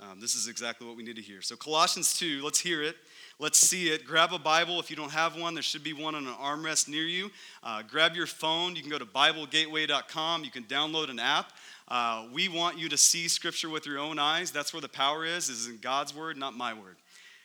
Um, 0.00 0.20
this 0.20 0.34
is 0.34 0.48
exactly 0.48 0.86
what 0.86 0.96
we 0.96 1.02
need 1.02 1.16
to 1.16 1.22
hear. 1.22 1.40
So, 1.40 1.56
Colossians 1.56 2.16
2, 2.18 2.42
let's 2.42 2.58
hear 2.58 2.82
it. 2.82 2.96
Let's 3.44 3.58
see 3.58 3.88
it. 3.88 4.06
Grab 4.06 4.32
a 4.32 4.38
Bible. 4.38 4.80
If 4.80 4.88
you 4.88 4.96
don't 4.96 5.12
have 5.12 5.38
one, 5.38 5.52
there 5.52 5.62
should 5.62 5.84
be 5.84 5.92
one 5.92 6.14
on 6.14 6.26
an 6.26 6.32
armrest 6.32 6.88
near 6.88 7.02
you. 7.02 7.30
Uh, 7.62 7.82
grab 7.82 8.16
your 8.16 8.26
phone. 8.26 8.74
You 8.74 8.80
can 8.80 8.90
go 8.90 8.96
to 8.96 9.04
BibleGateway.com. 9.04 10.44
You 10.44 10.50
can 10.50 10.62
download 10.62 11.10
an 11.10 11.18
app. 11.18 11.52
Uh, 11.86 12.24
we 12.32 12.48
want 12.48 12.78
you 12.78 12.88
to 12.88 12.96
see 12.96 13.28
Scripture 13.28 13.68
with 13.68 13.84
your 13.84 13.98
own 13.98 14.18
eyes. 14.18 14.50
That's 14.50 14.72
where 14.72 14.80
the 14.80 14.88
power 14.88 15.26
is, 15.26 15.50
is 15.50 15.66
in 15.66 15.76
God's 15.76 16.16
Word, 16.16 16.38
not 16.38 16.56
my 16.56 16.72
Word. 16.72 16.96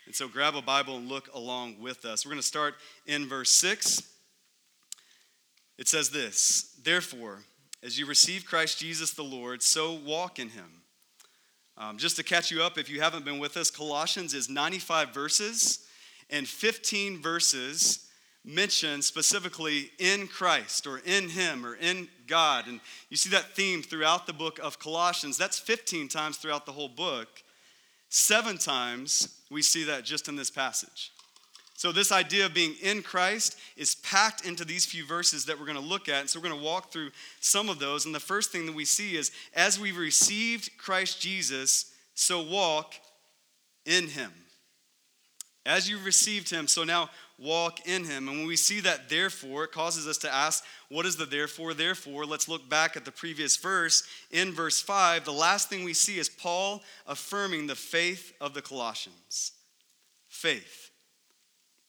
And 0.06 0.16
so 0.16 0.30
grab 0.30 0.56
a 0.56 0.62
Bible 0.62 0.96
and 0.96 1.10
look 1.10 1.30
along 1.34 1.82
with 1.82 2.06
us. 2.06 2.26
We're 2.26 2.32
going 2.32 2.42
to 2.42 2.48
start 2.48 2.76
in 3.06 3.28
verse 3.28 3.50
6. 3.50 4.02
It 5.78 5.90
says 5.90 6.12
this 6.12 6.78
Therefore, 6.82 7.40
as 7.84 8.00
you 8.00 8.06
receive 8.06 8.46
Christ 8.46 8.80
Jesus 8.80 9.12
the 9.12 9.24
Lord, 9.24 9.62
so 9.62 9.92
walk 9.96 10.40
in 10.40 10.48
him 10.48 10.80
um, 11.80 11.98
just 11.98 12.18
to 12.18 12.24
catch 12.24 12.52
you 12.52 12.62
up, 12.62 12.78
if 12.78 12.90
you 12.90 13.00
haven't 13.00 13.24
been 13.24 13.40
with 13.40 13.56
us, 13.56 13.72
Colossians 13.72 14.34
is 14.34 14.50
95 14.50 15.14
verses, 15.14 15.88
and 16.30 16.48
15 16.48 17.22
verses 17.22 18.08
mention 18.46 19.02
specifically 19.02 19.92
in 20.00 20.28
Christ 20.28 20.88
or 20.88 21.00
in 21.06 21.30
Him 21.30 21.66
or 21.66 21.76
in 21.76 22.08
God. 22.28 22.68
And 22.68 22.80
you 23.10 23.18
see 23.18 23.30
that 23.32 23.56
theme 23.56 23.82
throughout 23.82 24.28
the 24.28 24.34
book 24.34 24.60
of 24.60 24.80
Colossians. 24.80 25.38
That's 25.38 25.60
15 25.60 26.08
times 26.08 26.38
throughout 26.38 26.66
the 26.66 26.72
whole 26.72 26.90
book. 26.90 27.28
Seven 28.10 28.58
times 28.58 29.40
we 29.52 29.62
see 29.62 29.84
that 29.84 30.04
just 30.04 30.28
in 30.28 30.36
this 30.36 30.50
passage. 30.50 31.12
So, 31.76 31.94
this 31.94 32.12
idea 32.12 32.46
of 32.46 32.54
being 32.54 32.76
in 32.82 33.02
Christ 33.02 33.58
is 33.78 33.96
packed 33.96 34.46
into 34.46 34.66
these 34.66 34.86
few 34.86 35.06
verses 35.06 35.46
that 35.46 35.58
we're 35.58 35.66
going 35.66 35.78
to 35.78 35.84
look 35.84 36.10
at. 36.10 36.20
And 36.20 36.30
so, 36.30 36.38
we're 36.38 36.50
going 36.50 36.60
to 36.60 36.66
walk 36.66 36.92
through 36.92 37.12
some 37.40 37.70
of 37.70 37.80
those. 37.80 38.06
And 38.06 38.14
the 38.14 38.20
first 38.20 38.52
thing 38.52 38.66
that 38.66 38.76
we 38.76 38.84
see 38.84 39.16
is 39.16 39.32
as 39.54 39.80
we've 39.80 39.98
received 39.98 40.72
Christ 40.78 41.22
Jesus, 41.22 41.94
so 42.16 42.42
walk 42.42 42.96
in 43.86 44.08
him. 44.08 44.32
As 45.70 45.88
you've 45.88 46.04
received 46.04 46.50
him, 46.50 46.68
so 46.68 46.84
now 46.84 47.12
walk 47.38 47.88
in 47.88 48.04
him. 48.04 48.28
And 48.28 48.40
when 48.40 48.48
we 48.48 48.56
see 48.56 48.80
that 48.80 49.08
therefore, 49.08 49.66
it 49.66 49.72
causes 49.72 50.08
us 50.08 50.18
to 50.18 50.34
ask, 50.34 50.64
what 50.90 51.06
is 51.06 51.16
the 51.16 51.28
therefore? 51.28 51.76
Therefore, 51.76 52.26
let's 52.26 52.50
look 52.50 52.68
back 52.68 52.98
at 52.98 53.06
the 53.06 53.12
previous 53.12 53.56
verse. 53.56 54.02
In 54.32 54.52
verse 54.52 54.82
5, 54.82 55.26
the 55.26 55.32
last 55.32 55.70
thing 55.70 55.84
we 55.84 55.94
see 55.94 56.18
is 56.18 56.28
Paul 56.28 56.82
affirming 57.06 57.68
the 57.68 57.76
faith 57.76 58.34
of 58.42 58.56
the 58.56 58.64
Colossians. 58.64 59.52
Faith 60.28 60.90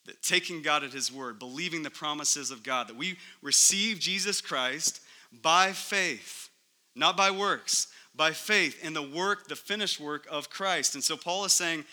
that 0.05 0.23
taking 0.23 0.61
God 0.61 0.85
at 0.85 0.93
His 0.93 1.11
word, 1.11 1.39
believing 1.39 1.83
the 1.83 1.89
promises 1.89 2.51
of 2.51 2.63
God, 2.63 2.87
that 2.89 2.97
we 2.97 3.17
receive 3.41 3.99
Jesus 3.99 4.43
Christ 4.43 5.01
by 5.43 5.73
faith, 5.73 6.51
not 6.95 7.17
by 7.17 7.31
works, 7.31 7.87
by 8.15 8.33
faith 8.33 8.85
in 8.85 8.93
the 8.93 9.03
work, 9.03 9.49
the 9.49 9.57
finished 9.57 9.99
work 9.99 10.27
of 10.31 10.51
Christ. 10.51 10.95
And 10.95 11.03
so 11.03 11.17
Paul 11.17 11.47
is 11.47 11.55
saying, 11.55 11.87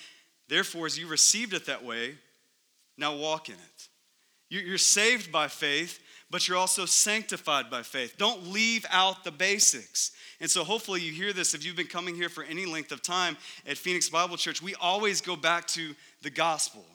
therefore, 0.49 0.85
as 0.85 0.97
you 0.97 1.07
received 1.07 1.53
it 1.53 1.65
that 1.65 1.83
way, 1.83 2.15
now 2.97 3.15
walk 3.15 3.49
in 3.49 3.55
it. 3.55 3.87
You're 4.49 4.77
saved 4.77 5.31
by 5.31 5.49
faith, 5.49 5.99
but 6.29 6.47
you're 6.47 6.57
also 6.57 6.85
sanctified 6.85 7.69
by 7.69 7.83
faith. 7.83 8.15
Don't 8.17 8.47
leave 8.47 8.85
out 8.89 9.23
the 9.23 9.31
basics. 9.31 10.11
And 10.39 10.49
so, 10.49 10.63
hopefully, 10.63 11.01
you 11.01 11.11
hear 11.11 11.33
this 11.33 11.53
if 11.53 11.65
you've 11.65 11.75
been 11.75 11.87
coming 11.87 12.15
here 12.15 12.29
for 12.29 12.43
any 12.43 12.65
length 12.65 12.91
of 12.91 13.01
time 13.01 13.35
at 13.65 13.77
Phoenix 13.77 14.09
Bible 14.09 14.37
Church. 14.37 14.61
We 14.61 14.75
always 14.75 15.19
go 15.19 15.35
back 15.35 15.67
to 15.67 15.93
the 16.21 16.29
gospel 16.29 16.85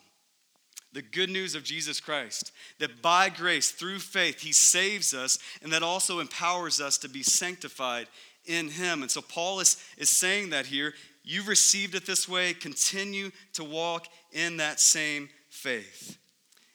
the 0.93 1.03
good 1.03 1.31
news 1.31 1.55
of 1.55 1.65
Jesus 1.65 2.01
Christ, 2.01 2.53
that 2.79 3.01
by 3.01 3.31
grace, 3.31 3.71
through 3.71 3.99
faith, 3.99 4.41
He 4.41 4.53
saves 4.53 5.15
us, 5.15 5.39
and 5.63 5.73
that 5.73 5.83
also 5.83 6.21
empowers 6.21 6.81
us 6.81 6.99
to 6.99 7.09
be 7.09 7.23
sanctified 7.23 8.09
in 8.45 8.69
Him. 8.69 9.03
And 9.03 9.11
so 9.11 9.23
Paul 9.23 9.61
is, 9.61 9.83
is 9.97 10.11
saying 10.11 10.51
that 10.51 10.67
here. 10.67 10.95
You've 11.25 11.49
received 11.49 11.95
it 11.95 12.07
this 12.07 12.29
way, 12.29 12.53
continue 12.53 13.31
to 13.55 13.65
walk 13.65 14.09
in 14.33 14.57
that 14.57 14.81
same 14.81 15.29
faith. 15.51 16.19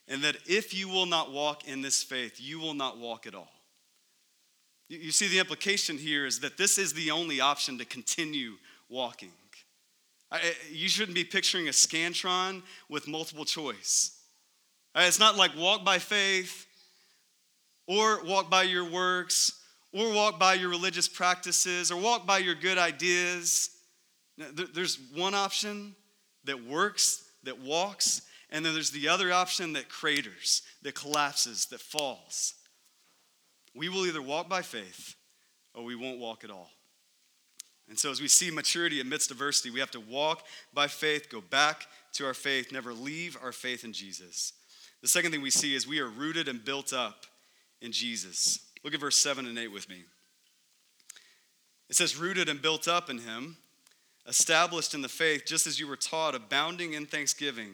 And 0.07 0.23
that 0.23 0.37
if 0.45 0.73
you 0.73 0.87
will 0.87 1.05
not 1.05 1.33
walk 1.33 1.67
in 1.67 1.81
this 1.81 2.01
faith, 2.01 2.39
you 2.39 2.59
will 2.59 2.73
not 2.73 2.97
walk 2.97 3.27
at 3.27 3.35
all. 3.35 3.51
You 4.89 5.11
see, 5.11 5.27
the 5.27 5.39
implication 5.39 5.97
here 5.97 6.25
is 6.25 6.39
that 6.39 6.57
this 6.57 6.77
is 6.77 6.93
the 6.93 7.11
only 7.11 7.41
option 7.41 7.77
to 7.79 7.85
continue 7.85 8.53
walking. 8.87 9.31
You 10.71 10.87
shouldn't 10.87 11.15
be 11.15 11.25
picturing 11.25 11.67
a 11.67 11.71
Scantron 11.71 12.61
with 12.89 13.07
multiple 13.07 13.45
choice. 13.45 14.17
Uh, 14.95 15.03
it's 15.07 15.19
not 15.19 15.37
like 15.37 15.55
walk 15.55 15.85
by 15.85 15.99
faith 15.99 16.65
or 17.85 18.23
walk 18.23 18.49
by 18.49 18.63
your 18.63 18.89
works 18.89 19.61
or 19.93 20.13
walk 20.13 20.39
by 20.39 20.53
your 20.55 20.69
religious 20.69 21.07
practices 21.07 21.91
or 21.91 22.01
walk 22.01 22.25
by 22.25 22.39
your 22.39 22.55
good 22.55 22.77
ideas. 22.77 23.69
There's 24.37 24.99
one 25.13 25.33
option 25.33 25.95
that 26.43 26.63
works, 26.63 27.23
that 27.43 27.59
walks, 27.59 28.21
and 28.49 28.65
then 28.65 28.73
there's 28.73 28.91
the 28.91 29.09
other 29.09 29.33
option 29.33 29.73
that 29.73 29.89
craters, 29.89 30.61
that 30.83 30.95
collapses, 30.95 31.65
that 31.67 31.81
falls. 31.81 32.53
We 33.75 33.89
will 33.89 34.05
either 34.05 34.21
walk 34.21 34.47
by 34.47 34.61
faith 34.61 35.15
or 35.73 35.83
we 35.83 35.95
won't 35.95 36.19
walk 36.19 36.43
at 36.43 36.51
all. 36.51 36.69
And 37.89 37.97
so, 37.97 38.11
as 38.11 38.19
we 38.19 38.27
see 38.27 38.51
maturity 38.51 38.99
amidst 38.99 39.31
adversity, 39.31 39.69
we 39.69 39.79
have 39.79 39.91
to 39.91 39.99
walk 39.99 40.45
by 40.73 40.87
faith, 40.87 41.29
go 41.29 41.39
back 41.39 41.87
to 42.13 42.25
our 42.25 42.33
faith, 42.33 42.71
never 42.71 42.93
leave 42.93 43.37
our 43.41 43.53
faith 43.53 43.85
in 43.85 43.93
Jesus. 43.93 44.53
The 45.01 45.07
second 45.07 45.31
thing 45.31 45.41
we 45.41 45.51
see 45.51 45.73
is 45.73 45.87
we 45.87 45.99
are 45.99 46.09
rooted 46.09 46.47
and 46.47 46.63
built 46.63 46.91
up 46.91 47.25
in 47.81 47.91
Jesus. 47.91 48.59
Look 48.83 48.93
at 48.93 48.99
verse 48.99 49.17
7 49.17 49.45
and 49.45 49.57
8 49.57 49.67
with 49.69 49.87
me. 49.89 50.03
It 51.89 51.95
says, 51.95 52.17
Rooted 52.17 52.49
and 52.49 52.61
built 52.61 52.87
up 52.87 53.09
in 53.09 53.19
him, 53.19 53.57
established 54.27 54.93
in 54.93 55.01
the 55.01 55.09
faith, 55.09 55.43
just 55.45 55.67
as 55.67 55.79
you 55.79 55.87
were 55.87 55.95
taught, 55.95 56.35
abounding 56.35 56.93
in 56.93 57.05
thanksgiving. 57.05 57.73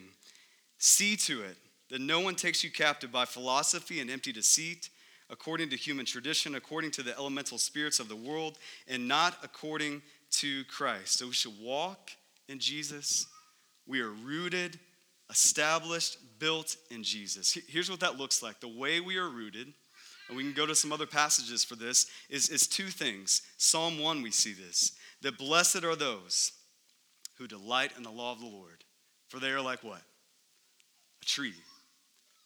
See 0.78 1.16
to 1.18 1.42
it 1.42 1.58
that 1.90 2.02
no 2.02 2.20
one 2.20 2.36
takes 2.36 2.64
you 2.64 2.72
captive 2.72 3.12
by 3.12 3.26
philosophy 3.26 4.00
and 4.00 4.10
empty 4.10 4.32
deceit 4.32 4.90
according 5.30 5.70
to 5.70 5.76
human 5.76 6.06
tradition, 6.06 6.56
according 6.56 6.92
to 6.92 7.02
the 7.02 7.16
elemental 7.18 7.58
spirits 7.58 8.00
of 8.00 8.08
the 8.08 8.16
world, 8.16 8.60
and 8.88 9.08
not 9.08 9.38
according 9.44 10.02
to 10.30 10.64
Christ. 10.66 11.20
So 11.20 11.28
we 11.28 11.34
should 11.34 11.60
walk 11.60 12.12
in 12.48 12.60
Jesus. 12.60 13.26
We 13.88 14.02
are 14.02 14.12
rooted, 14.12 14.80
established, 15.30 16.18
built 16.40 16.76
in 16.92 17.04
Jesus. 17.04 17.58
Here's 17.68 17.90
what 17.90 18.02
that 18.02 18.18
looks 18.18 18.44
like 18.44 18.60
the 18.60 18.68
way 18.68 19.00
we 19.00 19.18
are 19.18 19.30
rooted, 19.30 19.74
and 20.28 20.38
we 20.38 20.44
can 20.44 20.54
go 20.54 20.66
to 20.66 20.76
some 20.76 20.92
other 20.92 21.08
passages 21.08 21.64
for 21.64 21.76
this, 21.76 22.08
is, 22.30 22.50
is 22.50 22.68
two 22.68 22.88
things. 22.88 23.42
Psalm 23.58 24.00
1, 24.00 24.22
we 24.22 24.32
see 24.32 24.54
this 24.54 24.92
that 25.24 25.38
blessed 25.38 25.84
are 25.84 25.96
those 25.96 26.52
who 27.38 27.48
delight 27.48 27.92
in 27.98 28.04
the 28.04 28.12
law 28.12 28.32
of 28.32 28.40
the 28.40 28.46
Lord, 28.46 28.84
for 29.28 29.40
they 29.40 29.50
are 29.50 29.62
like 29.62 29.84
what? 29.84 30.02
A 31.22 31.26
tree 31.26 31.54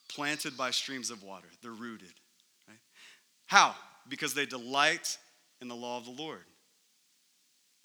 planted 0.09 0.55
by 0.55 0.71
streams 0.71 1.11
of 1.11 1.21
water. 1.21 1.47
They're 1.61 1.71
rooted. 1.71 2.13
How? 3.47 3.75
Because 4.07 4.33
they 4.33 4.45
delight 4.45 5.17
in 5.61 5.67
the 5.67 5.75
law 5.75 5.97
of 5.97 6.05
the 6.05 6.11
Lord. 6.11 6.43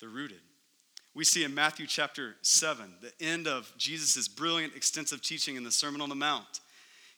They're 0.01 0.09
rooted. 0.09 0.41
We 1.15 1.25
see 1.25 1.45
in 1.45 1.55
Matthew 1.55 1.87
chapter 1.87 2.37
7, 2.43 2.95
the 3.01 3.13
end 3.25 3.47
of 3.47 3.73
Jesus' 3.77 4.29
brilliant, 4.29 4.75
extensive 4.75 5.23
teaching 5.23 5.57
in 5.57 5.65
the 5.65 5.71
Sermon 5.71 6.01
on 6.01 6.09
the 6.09 6.15
Mount. 6.15 6.61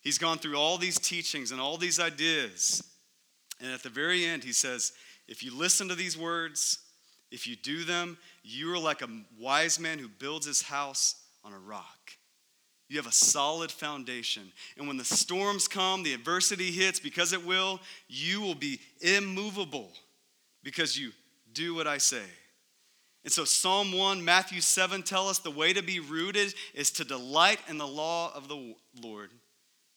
He's 0.00 0.18
gone 0.18 0.38
through 0.38 0.56
all 0.56 0.78
these 0.78 0.98
teachings 0.98 1.52
and 1.52 1.60
all 1.60 1.76
these 1.76 2.00
ideas. 2.00 2.82
And 3.60 3.72
at 3.72 3.82
the 3.82 3.88
very 3.88 4.24
end, 4.24 4.44
he 4.44 4.52
says, 4.52 4.92
If 5.28 5.42
you 5.42 5.56
listen 5.56 5.88
to 5.88 5.94
these 5.94 6.18
words, 6.18 6.83
if 7.34 7.48
you 7.48 7.56
do 7.56 7.82
them, 7.82 8.16
you 8.44 8.72
are 8.72 8.78
like 8.78 9.02
a 9.02 9.08
wise 9.40 9.80
man 9.80 9.98
who 9.98 10.06
builds 10.06 10.46
his 10.46 10.62
house 10.62 11.16
on 11.42 11.52
a 11.52 11.58
rock. 11.58 12.12
You 12.88 12.96
have 12.98 13.08
a 13.08 13.12
solid 13.12 13.72
foundation. 13.72 14.52
And 14.78 14.86
when 14.86 14.98
the 14.98 15.04
storms 15.04 15.66
come, 15.66 16.04
the 16.04 16.14
adversity 16.14 16.70
hits, 16.70 17.00
because 17.00 17.32
it 17.32 17.44
will, 17.44 17.80
you 18.06 18.40
will 18.40 18.54
be 18.54 18.78
immovable 19.00 19.90
because 20.62 20.96
you 20.96 21.10
do 21.52 21.74
what 21.74 21.88
I 21.88 21.98
say. 21.98 22.22
And 23.24 23.32
so, 23.32 23.44
Psalm 23.44 23.92
1, 23.92 24.24
Matthew 24.24 24.60
7 24.60 25.02
tell 25.02 25.28
us 25.28 25.40
the 25.40 25.50
way 25.50 25.72
to 25.72 25.82
be 25.82 25.98
rooted 25.98 26.54
is 26.72 26.92
to 26.92 27.04
delight 27.04 27.58
in 27.68 27.78
the 27.78 27.86
law 27.86 28.32
of 28.32 28.46
the 28.46 28.76
Lord 29.02 29.30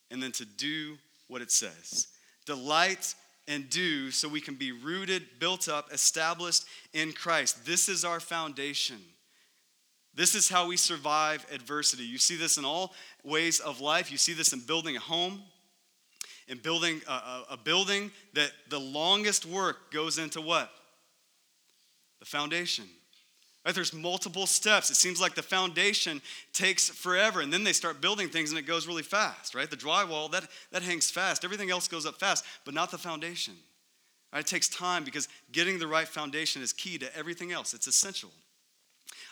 and 0.09 0.23
then 0.23 0.31
to 0.31 0.45
do 0.45 0.97
what 1.27 1.43
it 1.43 1.51
says. 1.51 2.07
Delight 2.47 3.13
and 3.47 3.69
do 3.69 4.11
so 4.11 4.27
we 4.27 4.41
can 4.41 4.55
be 4.55 4.71
rooted, 4.71 5.23
built 5.39 5.69
up, 5.69 5.91
established 5.93 6.65
in 6.93 7.13
Christ. 7.13 7.65
This 7.65 7.87
is 7.87 8.03
our 8.03 8.19
foundation. 8.19 8.97
This 10.13 10.33
is 10.35 10.49
how 10.49 10.67
we 10.67 10.77
survive 10.77 11.45
adversity. 11.51 12.03
You 12.03 12.17
see 12.17 12.35
this 12.35 12.57
in 12.57 12.65
all 12.65 12.93
ways 13.23 13.59
of 13.59 13.79
life. 13.79 14.11
You 14.11 14.17
see 14.17 14.33
this 14.33 14.51
in 14.51 14.59
building 14.61 14.97
a 14.97 14.99
home, 14.99 15.43
in 16.47 16.57
building 16.57 17.01
a, 17.07 17.11
a, 17.11 17.45
a 17.51 17.57
building 17.57 18.11
that 18.33 18.51
the 18.69 18.79
longest 18.79 19.45
work 19.45 19.91
goes 19.91 20.17
into 20.17 20.41
what? 20.41 20.71
The 22.19 22.25
foundation. 22.25 22.85
Right? 23.67 23.75
There's 23.75 23.93
multiple 23.93 24.47
steps. 24.47 24.89
It 24.89 24.95
seems 24.95 25.19
like 25.19 25.35
the 25.35 25.43
foundation 25.43 26.21
takes 26.53 26.87
forever, 26.87 27.41
and 27.41 27.51
then 27.51 27.65
they 27.65 27.73
start 27.73 27.99
building 27.99 28.29
things 28.29 28.49
and 28.49 28.57
it 28.57 28.61
goes 28.61 28.87
really 28.87 29.03
fast, 29.03 29.53
right? 29.53 29.69
The 29.69 29.75
drywall, 29.75 30.31
that, 30.31 30.47
that 30.71 30.83
hangs 30.83 31.11
fast. 31.11 31.43
Everything 31.43 31.69
else 31.69 31.89
goes 31.89 32.05
up 32.05 32.17
fast, 32.17 32.45
but 32.63 32.73
not 32.73 32.91
the 32.91 32.97
foundation. 32.97 33.55
Right? 34.31 34.39
It 34.39 34.47
takes 34.47 34.69
time 34.69 35.03
because 35.03 35.27
getting 35.51 35.79
the 35.79 35.87
right 35.87 36.07
foundation 36.07 36.61
is 36.61 36.71
key 36.71 36.97
to 36.99 37.13
everything 37.13 37.51
else. 37.51 37.73
It's 37.73 37.87
essential. 37.87 38.29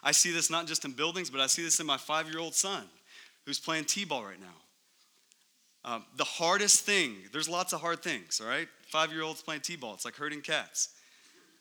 I 0.03 0.11
see 0.11 0.33
this 0.33 0.49
not 0.49 0.67
just 0.67 0.83
in 0.83 0.91
buildings, 0.91 1.29
but 1.29 1.39
I 1.39 1.47
see 1.47 1.63
this 1.63 1.79
in 1.79 1.85
my 1.85 1.95
five 1.95 2.29
year 2.29 2.39
old 2.39 2.55
son 2.55 2.83
who's 3.45 3.57
playing 3.57 3.85
T 3.85 4.03
ball 4.03 4.25
right 4.25 4.41
now. 4.41 5.89
Um, 5.89 6.05
the 6.17 6.25
hardest 6.25 6.81
thing, 6.81 7.15
there's 7.31 7.47
lots 7.47 7.71
of 7.71 7.79
hard 7.79 8.03
things, 8.03 8.41
all 8.41 8.49
right? 8.49 8.67
Five 8.89 9.13
year 9.13 9.21
olds 9.21 9.41
playing 9.41 9.61
T 9.61 9.77
ball, 9.77 9.93
it's 9.93 10.03
like 10.03 10.17
herding 10.17 10.41
cats. 10.41 10.89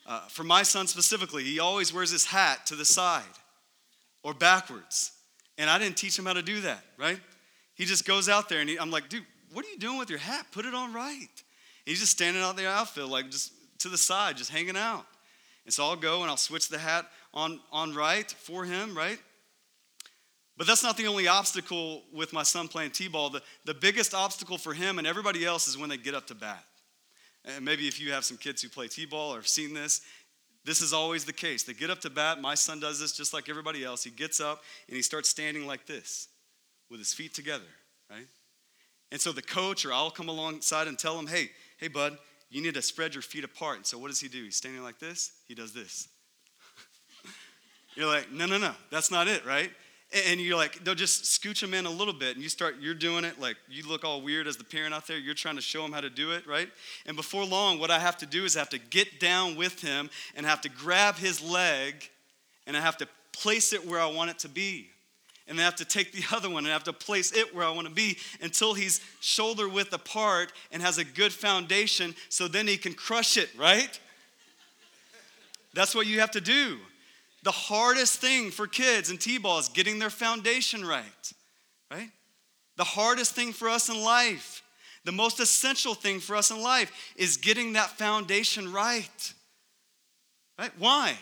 Uh, 0.06 0.20
for 0.28 0.44
my 0.44 0.62
son 0.62 0.86
specifically, 0.86 1.44
he 1.44 1.58
always 1.58 1.92
wears 1.92 2.10
his 2.10 2.26
hat 2.26 2.66
to 2.66 2.76
the 2.76 2.84
side 2.84 3.22
or 4.22 4.34
backwards. 4.34 5.12
And 5.56 5.70
I 5.70 5.78
didn't 5.78 5.96
teach 5.96 6.18
him 6.18 6.26
how 6.26 6.34
to 6.34 6.42
do 6.42 6.60
that, 6.62 6.84
right? 6.98 7.20
He 7.74 7.84
just 7.84 8.06
goes 8.06 8.28
out 8.28 8.48
there 8.48 8.60
and 8.60 8.68
he, 8.68 8.78
I'm 8.78 8.90
like, 8.90 9.08
dude, 9.08 9.24
what 9.52 9.64
are 9.64 9.68
you 9.68 9.78
doing 9.78 9.98
with 9.98 10.10
your 10.10 10.18
hat? 10.18 10.46
Put 10.52 10.66
it 10.66 10.74
on 10.74 10.92
right. 10.92 11.28
He's 11.86 12.00
just 12.00 12.12
standing 12.12 12.42
out 12.42 12.56
there 12.56 12.68
outfield, 12.68 13.10
like 13.10 13.30
just 13.30 13.52
to 13.80 13.88
the 13.88 13.98
side, 13.98 14.36
just 14.36 14.50
hanging 14.50 14.76
out. 14.76 15.06
And 15.64 15.72
so 15.72 15.84
I'll 15.84 15.96
go 15.96 16.22
and 16.22 16.30
I'll 16.30 16.36
switch 16.36 16.68
the 16.68 16.78
hat 16.78 17.06
on, 17.32 17.60
on 17.72 17.94
right 17.94 18.30
for 18.30 18.64
him, 18.64 18.96
right? 18.96 19.18
But 20.56 20.66
that's 20.66 20.82
not 20.82 20.96
the 20.96 21.06
only 21.06 21.26
obstacle 21.26 22.02
with 22.12 22.32
my 22.32 22.42
son 22.42 22.68
playing 22.68 22.92
T 22.92 23.08
ball. 23.08 23.30
The, 23.30 23.42
the 23.64 23.74
biggest 23.74 24.14
obstacle 24.14 24.58
for 24.58 24.72
him 24.72 24.98
and 24.98 25.06
everybody 25.06 25.44
else 25.44 25.66
is 25.66 25.76
when 25.76 25.88
they 25.88 25.96
get 25.96 26.14
up 26.14 26.26
to 26.28 26.34
bat. 26.34 26.64
And 27.44 27.64
maybe 27.64 27.86
if 27.86 28.00
you 28.00 28.12
have 28.12 28.24
some 28.24 28.36
kids 28.36 28.62
who 28.62 28.68
play 28.68 28.88
T 28.88 29.06
ball 29.06 29.34
or 29.34 29.36
have 29.36 29.48
seen 29.48 29.74
this, 29.74 30.00
this 30.64 30.80
is 30.80 30.92
always 30.92 31.24
the 31.24 31.32
case. 31.32 31.62
They 31.62 31.74
get 31.74 31.90
up 31.90 32.00
to 32.00 32.10
bat. 32.10 32.40
My 32.40 32.54
son 32.54 32.80
does 32.80 32.98
this 32.98 33.12
just 33.12 33.34
like 33.34 33.48
everybody 33.48 33.84
else. 33.84 34.02
He 34.02 34.10
gets 34.10 34.40
up 34.40 34.62
and 34.88 34.96
he 34.96 35.02
starts 35.02 35.28
standing 35.28 35.66
like 35.66 35.86
this 35.86 36.28
with 36.90 37.00
his 37.00 37.12
feet 37.12 37.34
together, 37.34 37.64
right? 38.10 38.26
And 39.12 39.20
so 39.20 39.30
the 39.30 39.42
coach 39.42 39.84
or 39.84 39.92
I'll 39.92 40.10
come 40.10 40.28
alongside 40.28 40.88
and 40.88 40.98
tell 40.98 41.18
him, 41.18 41.26
hey, 41.26 41.50
hey, 41.78 41.88
bud, 41.88 42.16
you 42.50 42.62
need 42.62 42.74
to 42.74 42.82
spread 42.82 43.14
your 43.14 43.22
feet 43.22 43.44
apart. 43.44 43.76
And 43.76 43.86
so 43.86 43.98
what 43.98 44.08
does 44.08 44.20
he 44.20 44.28
do? 44.28 44.42
He's 44.42 44.56
standing 44.56 44.82
like 44.82 44.98
this. 44.98 45.32
He 45.46 45.54
does 45.54 45.72
this. 45.74 46.08
You're 47.94 48.06
like, 48.06 48.32
no, 48.32 48.46
no, 48.46 48.58
no, 48.58 48.72
that's 48.90 49.10
not 49.10 49.28
it, 49.28 49.44
right? 49.44 49.70
And 50.28 50.40
you're 50.40 50.56
like, 50.56 50.84
they'll 50.84 50.94
just 50.94 51.24
scooch 51.24 51.60
them 51.60 51.74
in 51.74 51.86
a 51.86 51.90
little 51.90 52.14
bit, 52.14 52.34
and 52.34 52.42
you 52.42 52.48
start, 52.48 52.76
you're 52.80 52.94
doing 52.94 53.24
it 53.24 53.40
like 53.40 53.56
you 53.68 53.86
look 53.86 54.04
all 54.04 54.20
weird 54.20 54.46
as 54.46 54.56
the 54.56 54.64
parent 54.64 54.94
out 54.94 55.08
there. 55.08 55.18
You're 55.18 55.34
trying 55.34 55.56
to 55.56 55.62
show 55.62 55.82
them 55.82 55.92
how 55.92 56.00
to 56.00 56.10
do 56.10 56.30
it, 56.30 56.46
right? 56.46 56.68
And 57.04 57.16
before 57.16 57.44
long, 57.44 57.80
what 57.80 57.90
I 57.90 57.98
have 57.98 58.16
to 58.18 58.26
do 58.26 58.44
is 58.44 58.56
I 58.56 58.60
have 58.60 58.68
to 58.70 58.78
get 58.78 59.18
down 59.18 59.56
with 59.56 59.80
him 59.80 60.10
and 60.36 60.46
have 60.46 60.60
to 60.60 60.68
grab 60.68 61.16
his 61.16 61.42
leg, 61.42 62.08
and 62.66 62.76
I 62.76 62.80
have 62.80 62.96
to 62.98 63.08
place 63.32 63.72
it 63.72 63.84
where 63.86 64.00
I 64.00 64.06
want 64.06 64.30
it 64.30 64.38
to 64.40 64.48
be. 64.48 64.88
And 65.46 65.60
I 65.60 65.64
have 65.64 65.76
to 65.76 65.84
take 65.84 66.12
the 66.12 66.24
other 66.34 66.48
one 66.48 66.64
and 66.64 66.68
I 66.68 66.72
have 66.72 66.84
to 66.84 66.92
place 66.92 67.32
it 67.32 67.54
where 67.54 67.64
I 67.64 67.70
want 67.70 67.86
to 67.86 67.92
be 67.92 68.18
until 68.40 68.74
he's 68.74 69.00
shoulder 69.20 69.68
width 69.68 69.92
apart 69.92 70.52
and 70.72 70.80
has 70.80 70.98
a 70.98 71.04
good 71.04 71.32
foundation 71.32 72.14
so 72.28 72.48
then 72.48 72.66
he 72.66 72.76
can 72.76 72.94
crush 72.94 73.36
it, 73.36 73.50
right? 73.58 73.98
That's 75.74 75.94
what 75.94 76.06
you 76.06 76.20
have 76.20 76.30
to 76.32 76.40
do. 76.40 76.78
The 77.44 77.52
hardest 77.52 78.20
thing 78.20 78.50
for 78.50 78.66
kids 78.66 79.10
in 79.10 79.18
T 79.18 79.36
ball 79.36 79.58
is 79.58 79.68
getting 79.68 79.98
their 79.98 80.10
foundation 80.10 80.84
right, 80.84 81.32
right? 81.90 82.08
The 82.76 82.84
hardest 82.84 83.34
thing 83.34 83.52
for 83.52 83.68
us 83.68 83.90
in 83.90 84.02
life, 84.02 84.62
the 85.04 85.12
most 85.12 85.38
essential 85.40 85.94
thing 85.94 86.20
for 86.20 86.34
us 86.36 86.50
in 86.50 86.60
life 86.62 86.90
is 87.16 87.36
getting 87.36 87.74
that 87.74 87.90
foundation 87.90 88.72
right. 88.72 89.34
Right? 90.58 90.72
Why? 90.78 91.16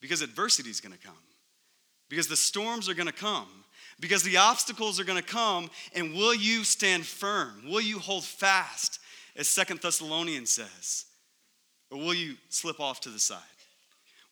Because 0.00 0.20
adversity 0.20 0.70
is 0.70 0.80
going 0.80 0.92
to 0.92 0.98
come. 0.98 1.14
Because 2.08 2.26
the 2.26 2.36
storms 2.36 2.88
are 2.88 2.94
going 2.94 3.06
to 3.06 3.12
come. 3.12 3.48
Because 4.00 4.24
the 4.24 4.38
obstacles 4.38 4.98
are 4.98 5.04
going 5.04 5.22
to 5.22 5.24
come, 5.24 5.70
and 5.94 6.12
will 6.12 6.34
you 6.34 6.64
stand 6.64 7.06
firm? 7.06 7.62
Will 7.68 7.80
you 7.80 8.00
hold 8.00 8.24
fast, 8.24 8.98
as 9.36 9.46
Second 9.46 9.80
Thessalonians 9.80 10.50
says? 10.50 11.04
Or 11.90 11.98
will 11.98 12.14
you 12.14 12.34
slip 12.48 12.80
off 12.80 13.00
to 13.02 13.10
the 13.10 13.20
side? 13.20 13.38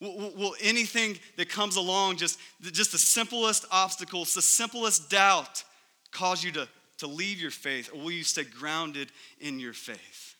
Will, 0.01 0.33
will, 0.35 0.55
anything 0.63 1.19
that 1.37 1.49
comes 1.49 1.77
along, 1.77 2.17
just, 2.17 2.39
just 2.63 2.93
the 2.93 2.99
simplest 2.99 3.67
obstacles, 3.71 4.35
the 4.35 4.43
simplest 4.43 5.11
doubt, 5.11 5.63
cause 6.11 6.43
you 6.43 6.53
to, 6.53 6.69
to 6.99 7.07
leave 7.07 7.41
your 7.41 7.51
faith? 7.51 7.91
Or 7.93 8.01
will 8.01 8.11
you 8.11 8.25
stay 8.25 8.45
grounded 8.45 9.13
in 9.41 9.61
your 9.61 9.75
faith? 9.75 10.37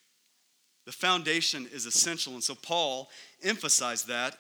The 0.87 0.93
foundation 0.93 1.69
is 1.73 1.87
essential. 1.87 2.33
And 2.33 2.43
so 2.43 2.55
Paul 2.55 3.11
emphasized 3.43 4.09
that 4.09 4.37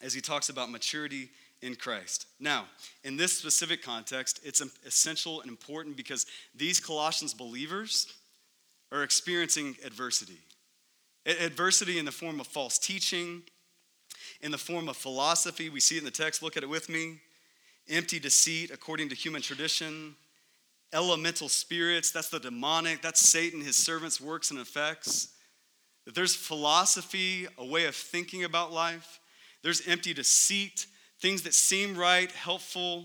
as 0.00 0.14
he 0.14 0.20
talks 0.20 0.48
about 0.48 0.70
maturity 0.70 1.28
in 1.60 1.74
Christ. 1.74 2.26
Now, 2.38 2.66
in 3.04 3.16
this 3.16 3.36
specific 3.36 3.82
context, 3.82 4.40
it's 4.44 4.62
essential 4.86 5.40
and 5.40 5.50
important 5.50 5.96
because 5.96 6.24
these 6.54 6.80
Colossians 6.80 7.34
believers 7.34 8.06
are 8.92 9.02
experiencing 9.02 9.76
adversity. 9.84 10.38
Adversity 11.26 11.98
in 11.98 12.04
the 12.04 12.12
form 12.12 12.40
of 12.40 12.46
false 12.46 12.78
teaching, 12.78 13.42
in 14.42 14.50
the 14.50 14.58
form 14.58 14.88
of 14.88 14.96
philosophy. 14.96 15.68
We 15.68 15.80
see 15.80 15.96
it 15.96 15.98
in 15.98 16.04
the 16.04 16.10
text. 16.10 16.42
Look 16.42 16.56
at 16.56 16.62
it 16.62 16.68
with 16.68 16.88
me. 16.88 17.20
Empty 17.88 18.18
deceit, 18.18 18.70
according 18.70 19.08
to 19.10 19.14
human 19.14 19.42
tradition. 19.42 20.14
Elemental 20.92 21.48
spirits, 21.48 22.10
that's 22.10 22.28
the 22.28 22.40
demonic, 22.40 23.00
that's 23.00 23.20
Satan, 23.20 23.60
his 23.60 23.76
servants' 23.76 24.20
works 24.20 24.50
and 24.50 24.58
effects. 24.58 25.28
That 26.04 26.14
there's 26.14 26.34
philosophy, 26.34 27.46
a 27.58 27.64
way 27.64 27.86
of 27.86 27.94
thinking 27.94 28.44
about 28.44 28.72
life. 28.72 29.20
There's 29.62 29.86
empty 29.86 30.14
deceit, 30.14 30.86
things 31.20 31.42
that 31.42 31.54
seem 31.54 31.96
right, 31.96 32.30
helpful, 32.32 33.04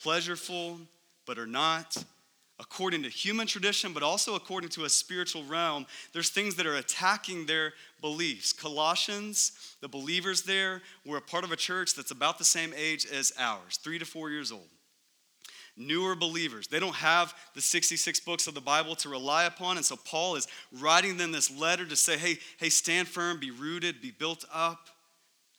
pleasurable, 0.00 0.78
but 1.26 1.38
are 1.38 1.46
not 1.46 1.96
according 2.58 3.02
to 3.02 3.08
human 3.08 3.46
tradition, 3.46 3.92
but 3.92 4.02
also 4.02 4.34
according 4.34 4.70
to 4.70 4.84
a 4.84 4.88
spiritual 4.88 5.44
realm, 5.44 5.86
there's 6.12 6.30
things 6.30 6.54
that 6.56 6.66
are 6.66 6.76
attacking 6.76 7.46
their 7.46 7.72
beliefs. 8.00 8.52
Colossians, 8.52 9.76
the 9.80 9.88
believers 9.88 10.42
there, 10.42 10.82
were 11.04 11.18
a 11.18 11.22
part 11.22 11.44
of 11.44 11.52
a 11.52 11.56
church 11.56 11.94
that's 11.94 12.10
about 12.10 12.38
the 12.38 12.44
same 12.44 12.72
age 12.74 13.06
as 13.06 13.32
ours, 13.38 13.78
three 13.82 13.98
to 13.98 14.06
four 14.06 14.30
years 14.30 14.50
old. 14.50 14.68
Newer 15.76 16.16
believers, 16.16 16.68
they 16.68 16.80
don't 16.80 16.94
have 16.94 17.34
the 17.54 17.60
66 17.60 18.20
books 18.20 18.46
of 18.46 18.54
the 18.54 18.62
Bible 18.62 18.96
to 18.96 19.10
rely 19.10 19.44
upon. 19.44 19.76
And 19.76 19.84
so 19.84 19.96
Paul 19.96 20.36
is 20.36 20.48
writing 20.72 21.18
them 21.18 21.32
this 21.32 21.50
letter 21.50 21.84
to 21.84 21.96
say, 21.96 22.16
hey, 22.16 22.38
hey, 22.56 22.70
stand 22.70 23.08
firm, 23.08 23.38
be 23.38 23.50
rooted, 23.50 24.00
be 24.00 24.10
built 24.10 24.46
up. 24.50 24.88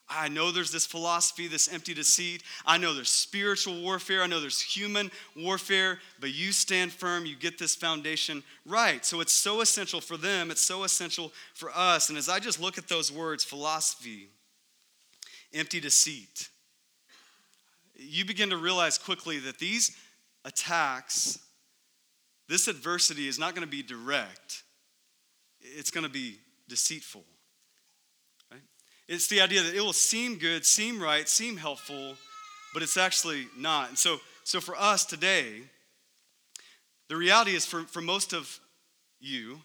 I 0.09 0.29
know 0.29 0.51
there's 0.51 0.71
this 0.71 0.85
philosophy, 0.85 1.47
this 1.47 1.71
empty 1.71 1.93
deceit. 1.93 2.43
I 2.65 2.77
know 2.77 2.93
there's 2.93 3.09
spiritual 3.09 3.81
warfare. 3.81 4.23
I 4.23 4.27
know 4.27 4.39
there's 4.39 4.61
human 4.61 5.11
warfare, 5.35 5.99
but 6.21 6.33
you 6.33 6.53
stand 6.53 6.93
firm. 6.93 7.25
You 7.25 7.35
get 7.35 7.59
this 7.59 7.75
foundation 7.75 8.41
right. 8.65 9.05
So 9.05 9.19
it's 9.19 9.33
so 9.33 9.59
essential 9.59 9.99
for 9.99 10.15
them. 10.15 10.49
It's 10.49 10.61
so 10.61 10.83
essential 10.83 11.33
for 11.53 11.71
us. 11.75 12.09
And 12.09 12.17
as 12.17 12.29
I 12.29 12.39
just 12.39 12.61
look 12.61 12.77
at 12.77 12.87
those 12.87 13.11
words 13.11 13.43
philosophy, 13.43 14.29
empty 15.53 15.79
deceit 15.79 16.49
you 17.97 18.25
begin 18.25 18.49
to 18.51 18.57
realize 18.57 18.97
quickly 18.97 19.39
that 19.39 19.59
these 19.59 19.95
attacks, 20.45 21.39
this 22.47 22.67
adversity 22.67 23.27
is 23.27 23.39
not 23.39 23.55
going 23.55 23.65
to 23.65 23.71
be 23.71 23.83
direct, 23.83 24.63
it's 25.59 25.91
going 25.91 26.05
to 26.05 26.11
be 26.11 26.37
deceitful. 26.67 27.23
It's 29.07 29.27
the 29.27 29.41
idea 29.41 29.63
that 29.63 29.73
it 29.73 29.81
will 29.81 29.93
seem 29.93 30.37
good, 30.37 30.65
seem 30.65 31.01
right, 31.01 31.27
seem 31.29 31.57
helpful, 31.57 32.15
but 32.73 32.83
it's 32.83 32.97
actually 32.97 33.47
not. 33.57 33.89
And 33.89 33.97
so, 33.97 34.19
so 34.43 34.59
for 34.59 34.75
us 34.75 35.05
today, 35.05 35.61
the 37.07 37.15
reality 37.15 37.55
is 37.55 37.65
for, 37.65 37.83
for 37.83 38.01
most 38.01 38.33
of 38.33 38.59
you, 39.19 39.61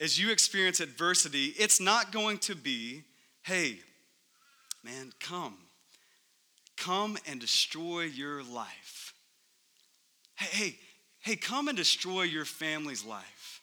as 0.00 0.18
you 0.18 0.32
experience 0.32 0.80
adversity, 0.80 1.54
it's 1.58 1.80
not 1.80 2.10
going 2.10 2.38
to 2.38 2.54
be, 2.56 3.04
hey, 3.42 3.78
man, 4.82 5.12
come. 5.20 5.56
Come 6.76 7.18
and 7.28 7.38
destroy 7.38 8.02
your 8.02 8.42
life. 8.42 9.12
Hey, 10.36 10.64
hey, 10.64 10.78
hey, 11.20 11.36
come 11.36 11.68
and 11.68 11.76
destroy 11.76 12.22
your 12.22 12.46
family's 12.46 13.04
life. 13.04 13.60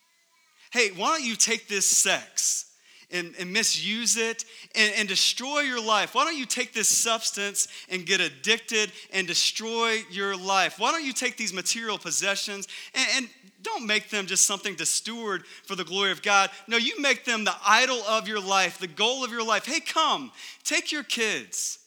Hey, 0.71 0.89
why 0.95 1.17
don't 1.17 1.25
you 1.25 1.36
take 1.36 1.67
this 1.67 1.86
sex? 1.86 2.66
And, 3.12 3.34
and 3.39 3.52
misuse 3.52 4.17
it 4.17 4.46
and, 4.76 4.93
and 4.98 5.08
destroy 5.08 5.62
your 5.62 5.82
life? 5.82 6.13
Why 6.13 6.26
don't 6.26 6.38
you 6.38 6.46
take 6.46 6.74
this 6.74 6.88
substance 6.89 7.67
and 7.89 8.06
get 8.06 8.20
addicted 8.20 8.91
and 9.13 9.28
destroy 9.28 10.04
your 10.10 10.36
life? 10.36 10.80
Why 10.80 10.91
don't 10.91 11.06
you 11.06 11.13
take 11.13 11.38
these 11.38 11.54
material 11.54 11.98
possessions 11.98 12.67
and, 12.93 13.08
and 13.15 13.30
don't 13.62 13.88
make 13.88 14.10
them 14.10 14.28
just 14.28 14.46
something 14.46 14.76
to 14.76 14.86
steward 14.86 15.46
for 15.63 15.76
the 15.76 15.84
glory 15.84 16.12
of 16.12 16.22
God? 16.22 16.50
No, 16.67 16.78
you 16.78 17.00
make 17.02 17.26
them 17.26 17.43
the 17.43 17.56
idol 17.65 18.02
of 18.08 18.28
your 18.28 18.39
life, 18.39 18.80
the 18.80 18.88
goal 18.88 19.24
of 19.24 19.32
your 19.32 19.43
life. 19.43 19.65
Hey, 19.65 19.80
come, 19.80 20.32
take 20.63 20.91
your 20.91 21.04
kids, 21.04 21.80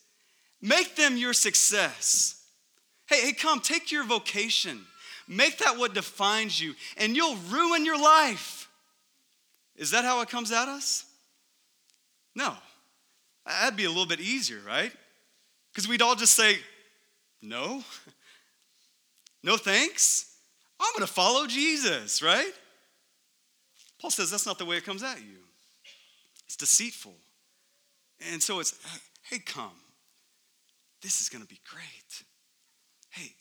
make 0.61 0.97
them 0.97 1.17
your 1.17 1.33
success. 1.33 2.43
Hey, 3.07 3.27
hey, 3.27 3.33
come, 3.33 3.61
take 3.61 3.91
your 3.93 4.05
vocation. 4.05 4.81
Make 5.27 5.59
that 5.59 5.79
what 5.79 5.95
defines 5.95 6.61
you, 6.61 6.75
and 6.97 7.15
you'll 7.15 7.37
ruin 7.51 7.85
your 7.85 8.01
life. 8.01 8.69
Is 9.77 9.93
that 9.93 10.05
how 10.05 10.21
it 10.23 10.29
comes 10.29 10.51
at 10.51 10.69
us? 10.69 11.05
No. 12.35 12.55
That'd 13.47 13.77
be 13.77 13.85
a 13.85 13.89
little 13.89 14.07
bit 14.07 14.21
easier, 14.21 14.61
right? 14.67 14.93
Because 15.73 15.89
we'd 15.89 16.03
all 16.03 16.15
just 16.15 16.35
say, 16.35 16.59
no, 17.43 17.83
no 19.43 19.57
thanks. 19.57 20.35
I'm 20.79 20.93
going 20.97 21.07
to 21.07 21.13
follow 21.13 21.47
Jesus, 21.47 22.23
right? 22.23 22.53
Paul 24.01 24.11
says 24.11 24.31
that's 24.31 24.47
not 24.47 24.59
the 24.59 24.65
way 24.65 24.77
it 24.77 24.85
comes 24.85 25.03
at 25.03 25.19
you. 25.19 25.39
It's 26.47 26.57
deceitful. 26.57 27.15
And 28.33 28.43
so 28.43 28.61
it's, 28.61 28.75
hey, 29.31 29.39
come. 29.39 29.71
This 31.03 31.21
is 31.21 31.29
going 31.29 31.43
to 31.43 31.49
be 31.49 31.61
great. 31.71 32.25
Hey, 33.11 33.33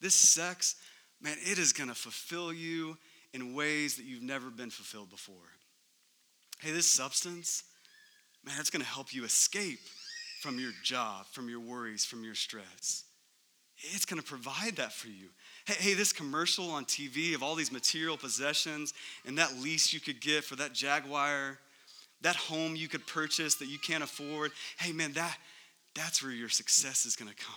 this 0.00 0.14
sex, 0.14 0.76
man, 1.20 1.36
it 1.40 1.58
is 1.58 1.72
going 1.72 1.88
to 1.88 1.94
fulfill 1.94 2.52
you 2.52 2.96
in 3.32 3.54
ways 3.54 3.96
that 3.96 4.04
you've 4.04 4.22
never 4.22 4.50
been 4.50 4.70
fulfilled 4.70 5.10
before. 5.10 5.36
Hey, 6.60 6.72
this 6.72 6.86
substance, 6.86 7.64
man, 8.44 8.56
it's 8.58 8.70
going 8.70 8.82
to 8.82 8.88
help 8.88 9.12
you 9.14 9.24
escape 9.24 9.80
from 10.40 10.58
your 10.58 10.72
job, 10.82 11.26
from 11.30 11.48
your 11.48 11.60
worries, 11.60 12.04
from 12.04 12.24
your 12.24 12.34
stress. 12.34 13.04
It's 13.76 14.04
going 14.04 14.20
to 14.20 14.26
provide 14.26 14.76
that 14.76 14.92
for 14.92 15.08
you. 15.08 15.28
Hey, 15.66 15.74
hey, 15.78 15.94
this 15.94 16.12
commercial 16.12 16.70
on 16.70 16.84
TV 16.84 17.34
of 17.34 17.42
all 17.42 17.54
these 17.54 17.72
material 17.72 18.16
possessions 18.16 18.92
and 19.26 19.38
that 19.38 19.58
lease 19.58 19.92
you 19.92 20.00
could 20.00 20.20
get 20.20 20.44
for 20.44 20.56
that 20.56 20.74
Jaguar, 20.74 21.58
that 22.20 22.36
home 22.36 22.76
you 22.76 22.88
could 22.88 23.06
purchase 23.06 23.54
that 23.56 23.68
you 23.68 23.78
can't 23.78 24.02
afford. 24.02 24.52
Hey, 24.78 24.92
man, 24.92 25.12
that, 25.14 25.36
that's 25.94 26.22
where 26.22 26.32
your 26.32 26.50
success 26.50 27.06
is 27.06 27.16
going 27.16 27.30
to 27.30 27.36
come. 27.36 27.54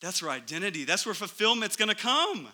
That's 0.00 0.22
where 0.22 0.30
identity, 0.30 0.84
that's 0.84 1.06
where 1.06 1.14
fulfillment's 1.14 1.76
going 1.76 1.88
to 1.88 1.94
come. 1.94 2.48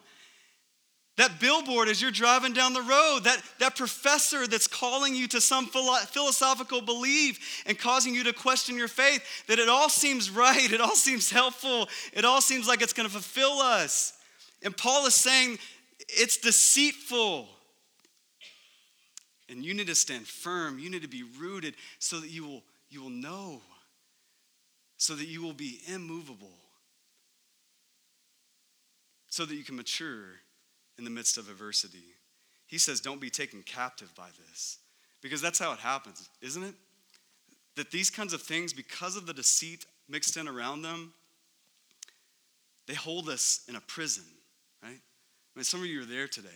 That 1.21 1.39
billboard 1.39 1.89
as 1.89 2.01
you're 2.01 2.11
driving 2.11 2.55
down 2.55 2.73
the 2.73 2.81
road, 2.81 3.25
that, 3.25 3.43
that 3.59 3.77
professor 3.77 4.47
that's 4.47 4.67
calling 4.67 5.15
you 5.15 5.29
to 5.29 5.41
some 5.43 5.67
philosophical 5.67 6.81
belief 6.81 7.63
and 7.67 7.79
causing 7.79 8.15
you 8.15 8.25
to 8.25 8.33
question 8.33 8.75
your 8.75 8.89
faith, 8.89 9.23
that 9.47 9.59
it 9.59 9.69
all 9.69 9.91
seems 9.91 10.31
right, 10.31 10.73
it 10.73 10.81
all 10.81 10.97
seems 10.97 11.31
helpful, 11.31 11.91
it 12.15 12.25
all 12.25 12.41
seems 12.41 12.67
like 12.67 12.81
it's 12.81 12.95
gonna 12.95 13.11
fulfill 13.11 13.59
us. 13.59 14.15
And 14.63 14.75
Paul 14.75 15.05
is 15.05 15.15
saying 15.15 15.59
it's 16.09 16.39
deceitful. 16.39 17.49
And 19.51 19.63
you 19.63 19.75
need 19.75 19.89
to 19.89 19.95
stand 19.95 20.27
firm, 20.27 20.79
you 20.79 20.89
need 20.89 21.03
to 21.03 21.09
be 21.09 21.25
rooted 21.39 21.75
so 21.99 22.19
that 22.19 22.31
you 22.31 22.47
will, 22.47 22.63
you 22.89 23.03
will 23.03 23.11
know, 23.11 23.61
so 24.97 25.15
that 25.17 25.29
you 25.29 25.43
will 25.43 25.53
be 25.53 25.81
immovable, 25.87 26.57
so 29.29 29.45
that 29.45 29.55
you 29.55 29.65
can 29.65 29.77
mature 29.77 30.37
in 31.01 31.05
the 31.05 31.11
midst 31.11 31.39
of 31.39 31.49
adversity. 31.49 32.05
He 32.67 32.79
says, 32.79 33.01
Don't 33.01 33.21
be 33.21 33.31
taken 33.31 33.63
captive 33.63 34.15
by 34.15 34.29
this. 34.47 34.79
Because 35.23 35.41
that's 35.43 35.59
how 35.59 35.73
it 35.73 35.81
happens, 35.81 36.29
isn't 36.41 36.63
it? 36.63 36.75
That 37.77 37.91
these 37.91 38.11
kinds 38.11 38.33
of 38.33 38.43
things, 38.43 38.73
because 38.73 39.17
of 39.17 39.27
the 39.27 39.35
deceit 39.35 39.87
mixed 40.09 40.37
in 40.37 40.47
around 40.47 40.83
them, 40.83 41.13
they 42.87 42.95
hold 42.95 43.29
us 43.29 43.63
in 43.69 43.77
a 43.77 43.81
prison, 43.81 44.25
right? 44.83 44.93
I 44.93 45.59
mean, 45.59 45.65
some 45.65 45.81
of 45.81 45.87
you 45.87 46.03
are 46.03 46.07
there 46.07 46.29
today. 46.29 46.49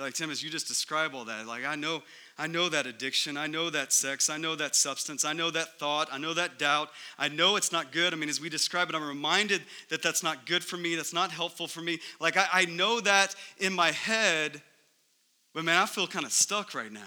You're 0.00 0.06
like, 0.06 0.14
Tim, 0.14 0.30
as 0.30 0.42
you 0.42 0.48
just 0.48 0.66
describe 0.66 1.14
all 1.14 1.26
that, 1.26 1.46
like, 1.46 1.66
I 1.66 1.74
know, 1.74 2.02
I 2.38 2.46
know 2.46 2.70
that 2.70 2.86
addiction. 2.86 3.36
I 3.36 3.46
know 3.46 3.68
that 3.68 3.92
sex. 3.92 4.30
I 4.30 4.38
know 4.38 4.56
that 4.56 4.74
substance. 4.74 5.26
I 5.26 5.34
know 5.34 5.50
that 5.50 5.78
thought. 5.78 6.08
I 6.10 6.16
know 6.16 6.32
that 6.32 6.58
doubt. 6.58 6.88
I 7.18 7.28
know 7.28 7.56
it's 7.56 7.70
not 7.70 7.92
good. 7.92 8.14
I 8.14 8.16
mean, 8.16 8.30
as 8.30 8.40
we 8.40 8.48
describe 8.48 8.88
it, 8.88 8.94
I'm 8.94 9.06
reminded 9.06 9.60
that 9.90 10.00
that's 10.00 10.22
not 10.22 10.46
good 10.46 10.64
for 10.64 10.78
me. 10.78 10.94
That's 10.94 11.12
not 11.12 11.30
helpful 11.30 11.66
for 11.66 11.82
me. 11.82 12.00
Like, 12.18 12.38
I, 12.38 12.46
I 12.50 12.64
know 12.64 13.00
that 13.00 13.34
in 13.58 13.74
my 13.74 13.90
head, 13.90 14.62
but 15.52 15.64
man, 15.64 15.76
I 15.76 15.84
feel 15.84 16.06
kind 16.06 16.24
of 16.24 16.32
stuck 16.32 16.72
right 16.74 16.90
now. 16.90 17.02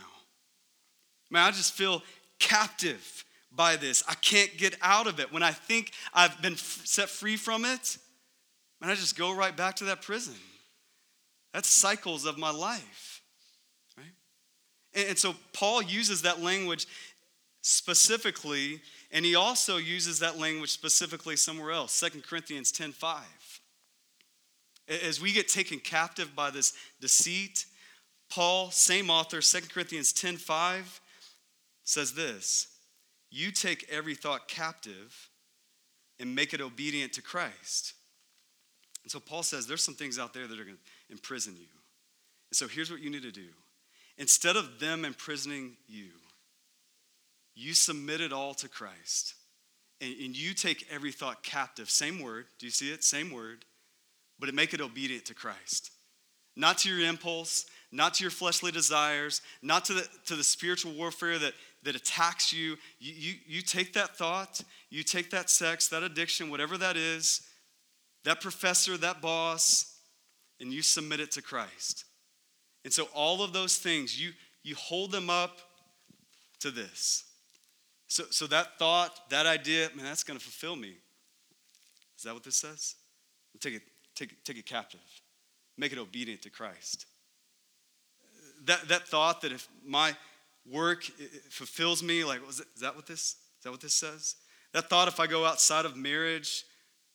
Man, 1.32 1.42
I 1.42 1.50
just 1.50 1.74
feel 1.74 2.04
captive 2.38 3.26
by 3.52 3.76
this. 3.76 4.04
I 4.08 4.14
can't 4.14 4.56
get 4.56 4.78
out 4.84 5.08
of 5.08 5.20
it. 5.20 5.34
When 5.34 5.42
I 5.42 5.50
think 5.50 5.94
I've 6.14 6.40
been 6.44 6.58
set 6.58 7.10
free 7.10 7.38
from 7.38 7.66
it, 7.66 7.98
and 8.84 8.92
I 8.92 8.94
just 8.94 9.18
go 9.18 9.36
right 9.36 9.58
back 9.58 9.78
to 9.78 9.86
that 9.86 10.04
prison. 10.04 10.36
That's 11.54 11.70
cycles 11.70 12.26
of 12.26 12.38
my 12.38 12.50
life, 12.50 13.22
right? 13.98 14.14
And, 15.08 15.18
so 15.18 15.36
Paul 15.54 15.84
uses 15.84 16.24
that 16.24 16.42
language 16.42 16.88
specifically, 17.62 18.82
and 19.12 19.24
he 19.24 19.36
also 19.36 19.78
uses 19.78 20.20
that 20.20 20.40
language 20.40 20.72
specifically 20.72 21.36
somewhere 21.36 21.72
else, 21.72 21.94
Second 21.94 22.24
Corinthians 22.24 22.72
10 22.72 22.92
5. 22.92 23.24
As 25.04 25.22
we 25.22 25.32
get 25.32 25.48
taken 25.48 25.80
captive 25.80 26.36
by 26.36 26.50
this 26.50 26.74
deceit, 27.00 27.66
Paul, 28.30 28.72
same 28.72 29.10
author, 29.10 29.40
2 29.42 29.60
Corinthians 29.72 30.12
10 30.12 30.38
5, 30.38 31.02
says 31.84 32.14
this 32.14 32.68
You 33.30 33.52
take 33.52 33.88
every 33.90 34.16
thought 34.16 34.48
captive 34.48 35.30
and 36.20 36.34
make 36.34 36.54
it 36.54 36.62
obedient 36.62 37.14
to 37.14 37.22
Christ. 37.22 37.94
And 39.04 39.12
so 39.12 39.20
Paul 39.20 39.44
says 39.44 39.68
there's 39.68 39.84
some 39.84 39.96
things 39.96 40.18
out 40.18 40.34
there 40.34 40.48
that 40.48 40.60
are 40.60 40.64
going 40.64 40.78
to 40.78 40.84
imprison 41.10 41.56
you. 41.56 41.68
And 42.50 42.56
so 42.56 42.68
here's 42.68 42.92
what 42.92 43.02
you 43.02 43.10
need 43.10 43.24
to 43.24 43.32
do 43.32 43.50
instead 44.18 44.56
of 44.56 44.80
them 44.80 45.06
imprisoning 45.06 45.76
you, 45.88 46.10
you 47.56 47.74
submit 47.74 48.22
it 48.22 48.32
all 48.32 48.54
to 48.56 48.70
Christ. 48.70 49.36
And, 50.02 50.14
and 50.20 50.38
you 50.38 50.54
take 50.54 50.86
every 50.92 51.12
thought 51.12 51.44
captive. 51.44 51.90
Same 51.90 52.22
word. 52.22 52.46
Do 52.60 52.66
you 52.66 52.72
see 52.72 52.92
it? 52.92 53.04
Same 53.04 53.32
word. 53.32 53.66
But 54.40 54.50
it 54.50 54.56
make 54.56 54.74
it 54.74 54.82
obedient 54.82 55.26
to 55.26 55.34
Christ. 55.34 55.92
Not 56.56 56.80
to 56.80 56.90
your 56.90 57.08
impulse, 57.08 57.66
not 57.92 58.16
to 58.16 58.24
your 58.24 58.32
fleshly 58.32 58.72
desires, 58.72 59.42
not 59.62 59.86
to 59.86 59.94
the, 59.94 60.08
to 60.28 60.36
the 60.36 60.44
spiritual 60.44 60.94
warfare 60.94 61.40
that, 61.40 61.54
that 61.84 61.96
attacks 61.96 62.54
you. 62.54 62.78
You, 63.00 63.14
you. 63.14 63.34
you 63.48 63.62
take 63.62 63.94
that 63.94 64.16
thought, 64.16 64.62
you 64.90 65.04
take 65.04 65.32
that 65.32 65.50
sex, 65.50 65.88
that 65.88 66.04
addiction, 66.04 66.50
whatever 66.52 66.78
that 66.78 66.98
is, 66.98 67.42
that 68.26 68.42
professor, 68.42 68.98
that 68.98 69.22
boss, 69.22 69.93
and 70.60 70.72
you 70.72 70.82
submit 70.82 71.20
it 71.20 71.32
to 71.32 71.42
Christ. 71.42 72.06
And 72.84 72.94
so 72.94 73.08
all 73.14 73.44
of 73.44 73.54
those 73.54 73.78
things, 73.78 74.20
you, 74.20 74.32
you 74.64 74.76
hold 74.76 75.12
them 75.12 75.30
up 75.30 75.60
to 76.60 76.72
this. 76.72 77.26
So, 78.08 78.26
so 78.30 78.48
that 78.48 78.78
thought, 78.78 79.30
that 79.30 79.46
idea, 79.46 79.90
man, 79.96 80.06
that's 80.06 80.24
going 80.24 80.38
to 80.38 80.44
fulfill 80.44 80.76
me. 80.76 80.96
Is 82.18 82.24
that 82.24 82.34
what 82.34 82.44
this 82.44 82.58
says? 82.58 82.96
Take 83.60 83.76
it, 83.76 83.82
take 84.16 84.32
it, 84.32 84.38
take 84.46 84.58
it 84.58 84.66
captive. 84.66 85.00
Make 85.78 85.92
it 85.92 85.98
obedient 85.98 86.42
to 86.44 86.50
Christ. 86.50 87.06
That, 88.66 88.88
that 88.88 89.08
thought 89.08 89.42
that 89.42 89.52
if 89.52 89.68
my 89.86 90.16
work 90.72 91.04
fulfills 91.50 92.04
me, 92.04 92.24
like, 92.24 92.40
is 92.48 92.62
that 92.82 92.96
what 92.96 93.08
this, 93.08 93.22
is 93.22 93.64
that 93.64 93.72
what 93.72 93.82
this 93.82 93.94
says? 93.94 94.36
That 94.74 94.90
thought 94.90 95.08
if 95.08 95.20
I 95.20 95.28
go 95.28 95.46
outside 95.46 95.86
of 95.86 95.98
marriage 95.98 96.64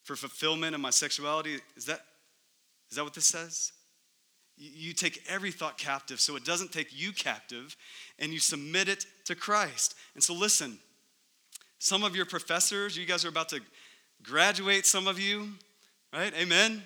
for 0.04 0.16
fulfillment 0.16 0.74
in 0.74 0.80
my 0.80 0.90
sexuality, 0.90 1.58
is 1.76 1.86
that, 1.86 2.00
is 2.90 2.96
that 2.96 3.04
what 3.04 3.14
this 3.14 3.26
says? 3.26 3.72
You 4.56 4.92
take 4.92 5.22
every 5.28 5.52
thought 5.52 5.78
captive 5.78 6.20
so 6.20 6.34
it 6.34 6.44
doesn't 6.44 6.72
take 6.72 6.88
you 6.90 7.12
captive 7.12 7.76
and 8.18 8.32
you 8.32 8.40
submit 8.40 8.88
it 8.88 9.06
to 9.26 9.36
Christ. 9.36 9.94
And 10.14 10.22
so, 10.22 10.34
listen, 10.34 10.78
some 11.78 12.02
of 12.02 12.16
your 12.16 12.26
professors, 12.26 12.96
you 12.96 13.06
guys 13.06 13.24
are 13.24 13.28
about 13.28 13.50
to 13.50 13.60
graduate, 14.22 14.84
some 14.84 15.06
of 15.06 15.20
you, 15.20 15.50
right? 16.12 16.32
Amen. 16.34 16.82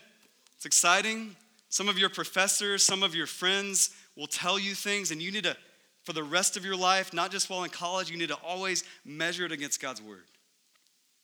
It's 0.57 0.67
exciting. 0.67 1.35
Some 1.71 1.88
of 1.88 1.99
your 1.99 2.11
professors, 2.11 2.83
some 2.83 3.03
of 3.03 3.15
your 3.15 3.27
friends 3.27 3.91
will 4.17 4.27
tell 4.27 4.59
you 4.59 4.75
things, 4.75 5.11
and 5.11 5.23
you 5.23 5.33
need 5.33 5.45
to, 5.45 5.57
for 6.05 6.12
the 6.12 6.23
rest 6.23 6.59
of 6.59 6.67
your 6.67 6.77
life, 6.77 7.15
not 7.15 7.31
just 7.31 7.49
while 7.49 7.65
in 7.65 7.71
college, 7.71 8.11
you 8.11 8.19
need 8.19 8.29
to 8.29 8.38
always 8.45 8.85
measure 9.05 9.47
it 9.47 9.53
against 9.53 9.81
God's 9.81 10.03
word. 10.03 10.25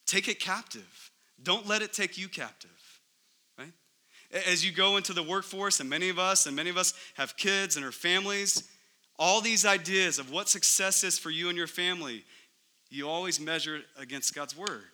Take 0.07 0.27
it 0.27 0.41
captive. 0.41 1.11
Don't 1.43 1.67
let 1.67 1.83
it 1.83 1.93
take 1.93 2.17
you 2.17 2.29
captive. 2.29 2.71
As 4.31 4.64
you 4.64 4.73
go 4.73 4.97
into 4.97 5.12
the 5.12 5.23
workforce, 5.23 5.81
and 5.81 5.88
many 5.88 6.09
of 6.09 6.19
us, 6.19 6.47
and 6.47 6.55
many 6.55 6.71
of 6.71 6.77
us 6.77 6.93
have 7.14 7.37
kids 7.37 7.77
and 7.77 7.85
our 7.85 7.93
families, 7.93 8.69
all 9.19 9.41
these 9.41 9.64
ideas 9.64 10.19
of 10.19 10.31
what 10.31 10.49
success 10.49 11.03
is 11.03 11.19
for 11.19 11.31
you 11.31 11.49
and 11.49 11.57
your 11.57 11.67
family, 11.67 12.25
you 12.91 13.09
always 13.09 13.41
measure 13.41 13.77
it 13.77 13.85
against 13.99 14.35
God's 14.35 14.57
word. 14.57 14.91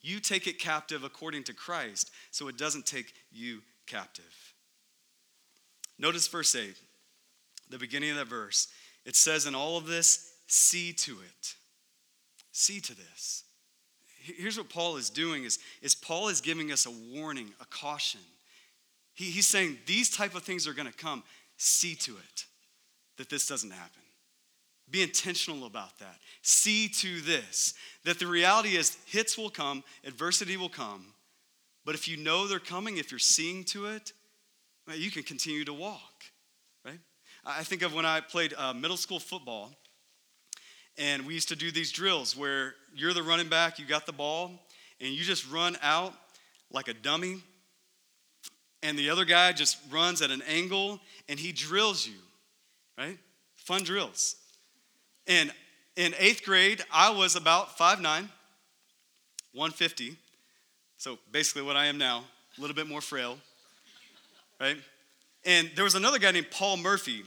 You 0.00 0.20
take 0.20 0.46
it 0.46 0.58
captive 0.58 1.04
according 1.04 1.44
to 1.44 1.54
Christ, 1.54 2.10
so 2.30 2.48
it 2.48 2.58
doesn't 2.58 2.86
take 2.86 3.12
you 3.30 3.62
captive. 3.86 4.54
Notice 5.98 6.28
verse 6.28 6.54
8, 6.54 6.74
the 7.70 7.78
beginning 7.78 8.10
of 8.10 8.16
that 8.16 8.26
verse. 8.26 8.68
It 9.04 9.16
says, 9.16 9.46
In 9.46 9.54
all 9.54 9.76
of 9.76 9.86
this, 9.86 10.32
see 10.46 10.92
to 10.92 11.12
it. 11.12 11.54
See 12.52 12.80
to 12.80 12.94
this. 12.94 13.44
Here's 14.24 14.56
what 14.56 14.70
Paul 14.70 14.96
is 14.96 15.10
doing 15.10 15.44
is, 15.44 15.58
is 15.82 15.94
Paul 15.94 16.28
is 16.28 16.40
giving 16.40 16.72
us 16.72 16.86
a 16.86 16.90
warning, 16.90 17.52
a 17.60 17.66
caution. 17.66 18.20
He, 19.12 19.26
he's 19.26 19.46
saying 19.46 19.78
these 19.84 20.08
type 20.08 20.34
of 20.34 20.42
things 20.42 20.66
are 20.66 20.72
going 20.72 20.90
to 20.90 20.96
come. 20.96 21.22
See 21.58 21.94
to 21.96 22.12
it 22.12 22.44
that 23.18 23.28
this 23.28 23.46
doesn't 23.46 23.70
happen. 23.70 24.02
Be 24.90 25.02
intentional 25.02 25.66
about 25.66 25.98
that. 25.98 26.16
See 26.42 26.88
to 26.88 27.20
this 27.20 27.74
that 28.04 28.18
the 28.18 28.26
reality 28.26 28.76
is 28.76 28.96
hits 29.06 29.36
will 29.36 29.50
come, 29.50 29.84
adversity 30.04 30.56
will 30.56 30.68
come, 30.68 31.06
but 31.84 31.94
if 31.94 32.08
you 32.08 32.16
know 32.16 32.46
they're 32.46 32.58
coming, 32.58 32.96
if 32.96 33.10
you're 33.10 33.18
seeing 33.18 33.64
to 33.64 33.86
it, 33.86 34.12
you 34.94 35.10
can 35.10 35.22
continue 35.22 35.64
to 35.64 35.74
walk, 35.74 36.24
right? 36.84 36.98
I 37.44 37.62
think 37.62 37.82
of 37.82 37.94
when 37.94 38.06
I 38.06 38.20
played 38.20 38.54
uh, 38.56 38.72
middle 38.72 38.96
school 38.96 39.20
football, 39.20 39.72
and 40.98 41.26
we 41.26 41.34
used 41.34 41.48
to 41.48 41.56
do 41.56 41.70
these 41.70 41.90
drills 41.90 42.36
where 42.36 42.74
you're 42.94 43.14
the 43.14 43.22
running 43.22 43.48
back, 43.48 43.78
you 43.78 43.86
got 43.86 44.06
the 44.06 44.12
ball, 44.12 44.50
and 45.00 45.10
you 45.10 45.24
just 45.24 45.50
run 45.50 45.76
out 45.82 46.14
like 46.70 46.88
a 46.88 46.94
dummy, 46.94 47.42
and 48.84 48.96
the 48.98 49.08
other 49.08 49.24
guy 49.24 49.52
just 49.52 49.78
runs 49.90 50.20
at 50.20 50.30
an 50.30 50.42
angle 50.42 51.00
and 51.28 51.40
he 51.40 51.52
drills 51.52 52.06
you, 52.06 52.18
right? 52.98 53.16
Fun 53.56 53.82
drills. 53.82 54.36
And 55.26 55.50
in 55.96 56.14
eighth 56.18 56.44
grade, 56.44 56.82
I 56.92 57.10
was 57.10 57.34
about 57.34 57.78
5'9, 57.78 58.02
150. 58.02 60.16
So 60.98 61.18
basically 61.32 61.62
what 61.62 61.76
I 61.76 61.86
am 61.86 61.96
now, 61.96 62.24
a 62.58 62.60
little 62.60 62.76
bit 62.76 62.86
more 62.86 63.00
frail, 63.00 63.38
right? 64.60 64.76
And 65.46 65.70
there 65.74 65.84
was 65.84 65.94
another 65.94 66.18
guy 66.18 66.32
named 66.32 66.50
Paul 66.50 66.76
Murphy 66.76 67.22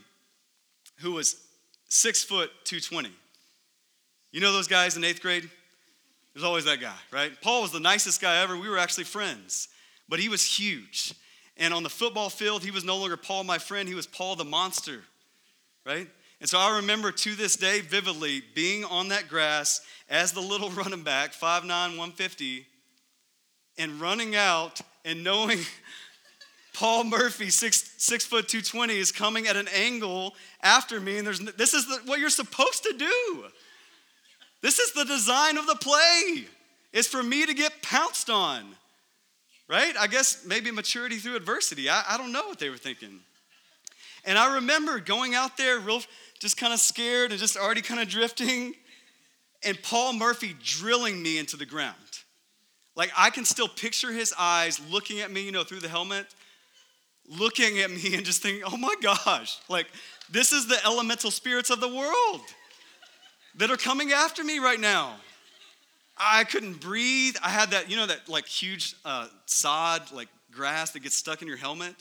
who 1.00 1.12
was 1.12 1.44
six 1.88 2.22
foot 2.22 2.50
220. 2.64 3.10
You 4.32 4.40
know 4.40 4.52
those 4.52 4.68
guys 4.68 4.96
in 4.96 5.04
eighth 5.04 5.22
grade? 5.22 5.48
There's 6.34 6.44
always 6.44 6.64
that 6.66 6.80
guy, 6.80 6.94
right? 7.10 7.32
Paul 7.40 7.62
was 7.62 7.72
the 7.72 7.80
nicest 7.80 8.20
guy 8.20 8.42
ever. 8.42 8.56
We 8.56 8.68
were 8.68 8.78
actually 8.78 9.04
friends, 9.04 9.68
but 10.08 10.20
he 10.20 10.28
was 10.28 10.44
huge. 10.44 11.14
And 11.56 11.74
on 11.74 11.82
the 11.82 11.90
football 11.90 12.30
field, 12.30 12.62
he 12.62 12.70
was 12.70 12.84
no 12.84 12.96
longer 12.98 13.16
Paul, 13.16 13.44
my 13.44 13.58
friend, 13.58 13.88
he 13.88 13.94
was 13.94 14.06
Paul 14.06 14.36
the 14.36 14.44
monster, 14.44 15.02
right? 15.84 16.06
And 16.40 16.48
so 16.48 16.58
I 16.58 16.76
remember 16.76 17.10
to 17.10 17.34
this 17.34 17.56
day 17.56 17.80
vividly 17.80 18.42
being 18.54 18.84
on 18.84 19.08
that 19.08 19.28
grass 19.28 19.80
as 20.08 20.32
the 20.32 20.40
little 20.40 20.70
running 20.70 21.02
back, 21.02 21.32
5'9, 21.32 21.62
150, 21.68 22.66
and 23.78 24.00
running 24.00 24.36
out 24.36 24.80
and 25.04 25.24
knowing 25.24 25.58
Paul 26.74 27.02
Murphy, 27.04 27.50
six, 27.50 27.94
six 27.96 28.24
foot 28.24 28.46
220, 28.46 28.96
is 28.96 29.10
coming 29.10 29.48
at 29.48 29.56
an 29.56 29.66
angle 29.74 30.34
after 30.62 31.00
me, 31.00 31.18
and 31.18 31.26
there's 31.26 31.40
this 31.40 31.74
is 31.74 31.88
the, 31.88 32.00
what 32.04 32.20
you're 32.20 32.30
supposed 32.30 32.84
to 32.84 32.92
do. 32.92 33.44
This 34.62 34.78
is 34.78 34.92
the 34.92 35.04
design 35.04 35.56
of 35.56 35.66
the 35.66 35.76
play. 35.76 36.46
It's 36.92 37.08
for 37.08 37.22
me 37.22 37.46
to 37.46 37.54
get 37.54 37.82
pounced 37.82 38.30
on. 38.30 38.64
Right? 39.68 39.94
I 39.98 40.06
guess 40.06 40.44
maybe 40.46 40.70
maturity 40.70 41.16
through 41.16 41.36
adversity. 41.36 41.90
I, 41.90 42.02
I 42.08 42.16
don't 42.16 42.32
know 42.32 42.48
what 42.48 42.58
they 42.58 42.70
were 42.70 42.78
thinking. 42.78 43.20
And 44.24 44.38
I 44.38 44.56
remember 44.56 44.98
going 44.98 45.34
out 45.34 45.56
there 45.56 45.78
real 45.78 46.00
just 46.40 46.56
kind 46.56 46.72
of 46.72 46.80
scared 46.80 47.30
and 47.30 47.40
just 47.40 47.56
already 47.56 47.82
kind 47.82 48.00
of 48.00 48.08
drifting, 48.08 48.74
and 49.64 49.80
Paul 49.82 50.12
Murphy 50.12 50.54
drilling 50.62 51.22
me 51.22 51.38
into 51.38 51.56
the 51.56 51.66
ground. 51.66 51.94
Like 52.94 53.10
I 53.16 53.30
can 53.30 53.44
still 53.44 53.68
picture 53.68 54.12
his 54.12 54.32
eyes 54.38 54.80
looking 54.90 55.20
at 55.20 55.30
me, 55.30 55.44
you 55.44 55.52
know, 55.52 55.64
through 55.64 55.80
the 55.80 55.88
helmet, 55.88 56.26
looking 57.28 57.78
at 57.78 57.90
me 57.90 58.14
and 58.14 58.24
just 58.24 58.42
thinking, 58.42 58.62
oh 58.64 58.76
my 58.76 58.94
gosh, 59.00 59.58
like 59.68 59.86
this 60.30 60.52
is 60.52 60.66
the 60.66 60.78
elemental 60.84 61.30
spirits 61.30 61.70
of 61.70 61.80
the 61.80 61.88
world 61.88 62.40
that 63.56 63.70
are 63.70 63.76
coming 63.76 64.12
after 64.12 64.44
me 64.44 64.58
right 64.58 64.80
now. 64.80 65.16
I 66.16 66.44
couldn't 66.44 66.80
breathe. 66.80 67.36
I 67.42 67.48
had 67.48 67.70
that, 67.70 67.90
you 67.90 67.96
know, 67.96 68.06
that 68.06 68.28
like 68.28 68.46
huge 68.46 68.94
uh, 69.04 69.28
sod, 69.46 70.10
like 70.12 70.28
grass 70.50 70.90
that 70.90 71.00
gets 71.00 71.14
stuck 71.14 71.42
in 71.42 71.48
your 71.48 71.56
helmet. 71.56 71.94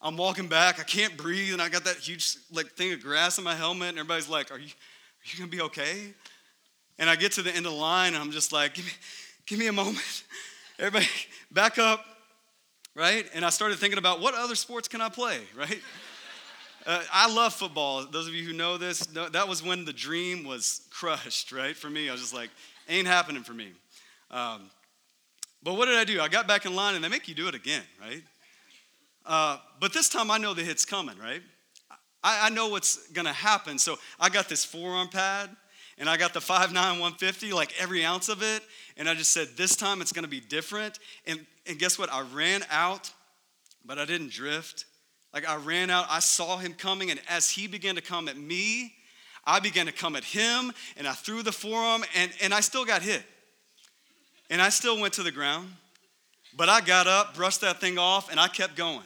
I'm 0.00 0.16
walking 0.16 0.46
back, 0.46 0.78
I 0.78 0.84
can't 0.84 1.16
breathe, 1.16 1.52
and 1.52 1.60
I 1.60 1.68
got 1.68 1.84
that 1.84 1.96
huge 1.96 2.36
like 2.52 2.68
thing 2.72 2.92
of 2.92 3.02
grass 3.02 3.38
in 3.38 3.44
my 3.44 3.54
helmet, 3.54 3.90
and 3.90 3.98
everybody's 3.98 4.28
like, 4.28 4.52
Are 4.52 4.58
you, 4.58 4.66
are 4.66 5.24
you 5.24 5.38
gonna 5.38 5.50
be 5.50 5.60
okay? 5.62 6.14
And 6.98 7.10
I 7.10 7.16
get 7.16 7.32
to 7.32 7.42
the 7.42 7.50
end 7.50 7.66
of 7.66 7.72
the 7.72 7.78
line, 7.78 8.14
and 8.14 8.22
I'm 8.22 8.30
just 8.30 8.52
like, 8.52 8.74
Give 8.74 8.84
me, 8.84 8.92
give 9.46 9.58
me 9.58 9.66
a 9.66 9.72
moment. 9.72 10.24
Everybody, 10.78 11.08
back 11.50 11.78
up, 11.78 12.04
right? 12.94 13.26
And 13.34 13.44
I 13.44 13.50
started 13.50 13.78
thinking 13.78 13.98
about 13.98 14.20
what 14.20 14.34
other 14.34 14.54
sports 14.54 14.86
can 14.86 15.00
I 15.00 15.08
play, 15.08 15.40
right? 15.56 15.80
Uh, 16.88 17.02
I 17.12 17.30
love 17.30 17.52
football. 17.52 18.06
Those 18.06 18.28
of 18.28 18.34
you 18.34 18.42
who 18.42 18.54
know 18.54 18.78
this, 18.78 19.00
that 19.00 19.46
was 19.46 19.62
when 19.62 19.84
the 19.84 19.92
dream 19.92 20.42
was 20.42 20.88
crushed, 20.88 21.52
right? 21.52 21.76
For 21.76 21.90
me, 21.90 22.08
I 22.08 22.12
was 22.12 22.22
just 22.22 22.32
like, 22.32 22.48
ain't 22.88 23.06
happening 23.06 23.42
for 23.42 23.52
me. 23.52 23.72
Um, 24.30 24.70
But 25.62 25.74
what 25.74 25.84
did 25.84 25.96
I 25.96 26.04
do? 26.04 26.18
I 26.18 26.28
got 26.28 26.48
back 26.48 26.64
in 26.64 26.74
line 26.74 26.94
and 26.94 27.04
they 27.04 27.10
make 27.10 27.28
you 27.28 27.34
do 27.34 27.46
it 27.46 27.54
again, 27.54 27.82
right? 28.00 28.22
Uh, 29.26 29.58
but 29.80 29.92
this 29.92 30.08
time 30.08 30.30
I 30.30 30.38
know 30.38 30.54
the 30.54 30.64
hit's 30.64 30.86
coming, 30.86 31.18
right? 31.18 31.42
I, 32.24 32.46
I 32.46 32.48
know 32.48 32.68
what's 32.68 33.06
gonna 33.08 33.34
happen. 33.34 33.78
So 33.78 33.98
I 34.18 34.30
got 34.30 34.48
this 34.48 34.64
forearm 34.64 35.08
pad 35.08 35.50
and 35.98 36.08
I 36.08 36.16
got 36.16 36.32
the 36.32 36.40
5'9, 36.40 36.72
150, 36.72 37.52
like 37.52 37.74
every 37.78 38.02
ounce 38.02 38.30
of 38.30 38.42
it. 38.42 38.62
And 38.96 39.10
I 39.10 39.14
just 39.14 39.32
said, 39.32 39.48
this 39.58 39.76
time 39.76 40.00
it's 40.00 40.12
gonna 40.12 40.26
be 40.26 40.40
different. 40.40 40.98
And, 41.26 41.44
and 41.66 41.78
guess 41.78 41.98
what? 41.98 42.10
I 42.10 42.22
ran 42.22 42.64
out, 42.70 43.10
but 43.84 43.98
I 43.98 44.06
didn't 44.06 44.30
drift. 44.30 44.86
Like 45.32 45.48
I 45.48 45.56
ran 45.56 45.90
out, 45.90 46.06
I 46.08 46.20
saw 46.20 46.56
him 46.56 46.74
coming, 46.74 47.10
and 47.10 47.20
as 47.28 47.50
he 47.50 47.66
began 47.66 47.94
to 47.96 48.00
come 48.00 48.28
at 48.28 48.36
me, 48.36 48.94
I 49.44 49.60
began 49.60 49.86
to 49.86 49.92
come 49.92 50.16
at 50.16 50.24
him, 50.24 50.72
and 50.96 51.06
I 51.06 51.12
threw 51.12 51.42
the 51.42 51.52
forearm, 51.52 52.04
and, 52.16 52.30
and 52.42 52.52
I 52.52 52.60
still 52.60 52.84
got 52.84 53.02
hit. 53.02 53.22
And 54.50 54.60
I 54.62 54.70
still 54.70 55.00
went 55.00 55.14
to 55.14 55.22
the 55.22 55.32
ground, 55.32 55.70
but 56.56 56.68
I 56.68 56.80
got 56.80 57.06
up, 57.06 57.34
brushed 57.34 57.60
that 57.60 57.80
thing 57.80 57.98
off, 57.98 58.30
and 58.30 58.40
I 58.40 58.48
kept 58.48 58.76
going. 58.76 59.02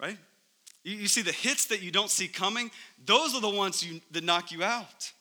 Right? 0.00 0.16
You, 0.84 0.96
you 0.96 1.08
see, 1.08 1.22
the 1.22 1.32
hits 1.32 1.66
that 1.66 1.82
you 1.82 1.90
don't 1.90 2.10
see 2.10 2.28
coming, 2.28 2.70
those 3.04 3.34
are 3.34 3.40
the 3.40 3.48
ones 3.48 3.84
you, 3.84 4.00
that 4.12 4.24
knock 4.24 4.52
you 4.52 4.62
out. 4.62 5.12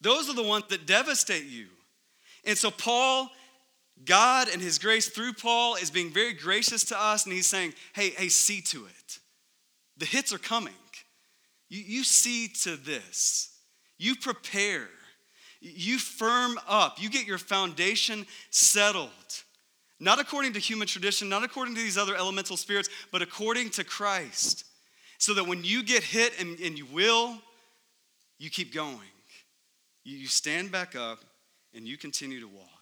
Those 0.00 0.28
are 0.28 0.34
the 0.34 0.42
ones 0.42 0.64
that 0.68 0.86
devastate 0.86 1.46
you. 1.46 1.66
And 2.44 2.56
so, 2.56 2.70
Paul, 2.70 3.30
God 4.04 4.48
and 4.52 4.60
his 4.60 4.78
grace 4.78 5.08
through 5.08 5.32
Paul 5.32 5.76
is 5.76 5.90
being 5.90 6.12
very 6.12 6.34
gracious 6.34 6.84
to 6.84 7.00
us, 7.00 7.24
and 7.24 7.32
he's 7.32 7.46
saying, 7.46 7.74
hey, 7.94 8.10
hey, 8.10 8.28
see 8.28 8.60
to 8.62 8.84
it. 8.86 9.18
The 9.96 10.06
hits 10.06 10.32
are 10.32 10.38
coming. 10.38 10.74
You, 11.68 11.82
you 11.84 12.04
see 12.04 12.48
to 12.62 12.76
this. 12.76 13.58
You 13.98 14.14
prepare. 14.14 14.88
You 15.60 15.98
firm 15.98 16.60
up. 16.68 17.00
You 17.00 17.08
get 17.08 17.26
your 17.26 17.38
foundation 17.38 18.26
settled. 18.50 19.10
Not 19.98 20.20
according 20.20 20.52
to 20.52 20.60
human 20.60 20.86
tradition, 20.86 21.28
not 21.28 21.42
according 21.42 21.74
to 21.74 21.80
these 21.80 21.96
other 21.96 22.14
elemental 22.14 22.58
spirits, 22.58 22.90
but 23.10 23.22
according 23.22 23.70
to 23.70 23.84
Christ. 23.84 24.64
So 25.18 25.32
that 25.34 25.44
when 25.44 25.64
you 25.64 25.82
get 25.82 26.02
hit, 26.02 26.38
and, 26.38 26.58
and 26.60 26.76
you 26.76 26.84
will, 26.84 27.38
you 28.38 28.50
keep 28.50 28.74
going. 28.74 28.98
You, 30.04 30.18
you 30.18 30.26
stand 30.26 30.70
back 30.70 30.94
up 30.94 31.24
and 31.74 31.88
you 31.88 31.96
continue 31.96 32.40
to 32.40 32.48
walk. 32.48 32.75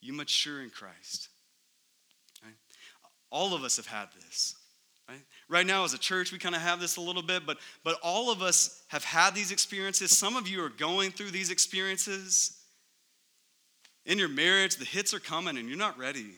You 0.00 0.12
mature 0.12 0.62
in 0.62 0.70
Christ. 0.70 1.28
Right? 2.42 2.54
All 3.30 3.54
of 3.54 3.62
us 3.62 3.76
have 3.76 3.86
had 3.86 4.08
this. 4.14 4.54
Right? 5.08 5.20
right 5.48 5.66
now, 5.66 5.82
as 5.82 5.92
a 5.92 5.98
church, 5.98 6.30
we 6.30 6.38
kind 6.38 6.54
of 6.54 6.60
have 6.60 6.78
this 6.78 6.96
a 6.96 7.00
little 7.00 7.22
bit, 7.22 7.44
but, 7.44 7.58
but 7.82 7.98
all 8.02 8.30
of 8.30 8.42
us 8.42 8.84
have 8.88 9.02
had 9.02 9.34
these 9.34 9.50
experiences. 9.50 10.16
Some 10.16 10.36
of 10.36 10.46
you 10.46 10.62
are 10.62 10.68
going 10.68 11.10
through 11.10 11.32
these 11.32 11.50
experiences. 11.50 12.56
In 14.06 14.18
your 14.18 14.28
marriage, 14.28 14.76
the 14.76 14.84
hits 14.84 15.12
are 15.12 15.18
coming 15.18 15.58
and 15.58 15.68
you're 15.68 15.76
not 15.76 15.98
ready. 15.98 16.30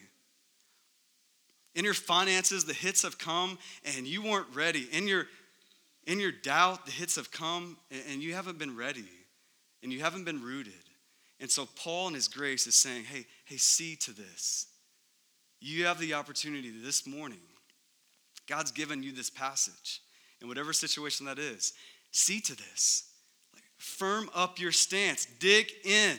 In 1.75 1.85
your 1.85 1.95
finances, 1.95 2.65
the 2.65 2.73
hits 2.73 3.03
have 3.03 3.19
come 3.19 3.59
and 3.97 4.07
you 4.07 4.23
weren't 4.23 4.55
ready. 4.55 4.89
In 4.91 5.07
your, 5.07 5.27
in 6.07 6.19
your 6.19 6.33
doubt, 6.33 6.87
the 6.87 6.93
hits 6.93 7.17
have 7.17 7.31
come 7.31 7.77
and 8.09 8.23
you 8.23 8.35
haven't 8.35 8.59
been 8.59 8.77
ready 8.77 9.05
and 9.83 9.93
you 9.93 10.01
haven't 10.01 10.25
been 10.25 10.43
rooted. 10.43 10.73
And 11.43 11.51
so 11.51 11.67
Paul 11.75 12.07
in 12.07 12.15
his 12.15 12.29
grace 12.29 12.69
is 12.69 12.77
saying, 12.77 13.03
hey, 13.05 13.27
hey, 13.47 13.57
see 13.57 13.97
to 13.97 14.13
this. 14.13 14.69
You 15.61 15.87
have 15.87 15.99
the 15.99 16.15
opportunity 16.15 16.71
this 16.71 17.05
morning. 17.05 17.41
God's 18.47 18.71
given 18.71 19.03
you 19.03 19.11
this 19.11 19.29
passage 19.29 20.01
in 20.41 20.47
whatever 20.47 20.73
situation 20.73 21.27
that 21.27 21.41
is. 21.41 21.73
See 22.13 22.41
to 22.43 22.55
this. 22.55 23.11
Like, 23.53 23.65
firm 23.77 24.31
up 24.37 24.61
your 24.61 24.71
stance. 24.71 25.27
Dig 25.41 25.73
in 25.85 26.17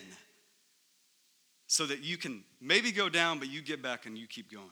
so 1.68 1.86
that 1.86 2.04
you 2.04 2.18
can 2.18 2.44
maybe 2.60 2.92
go 2.92 3.08
down, 3.08 3.40
but 3.40 3.50
you 3.50 3.62
get 3.62 3.82
back 3.82 4.06
and 4.06 4.18
you 4.18 4.28
keep 4.28 4.52
going. 4.52 4.68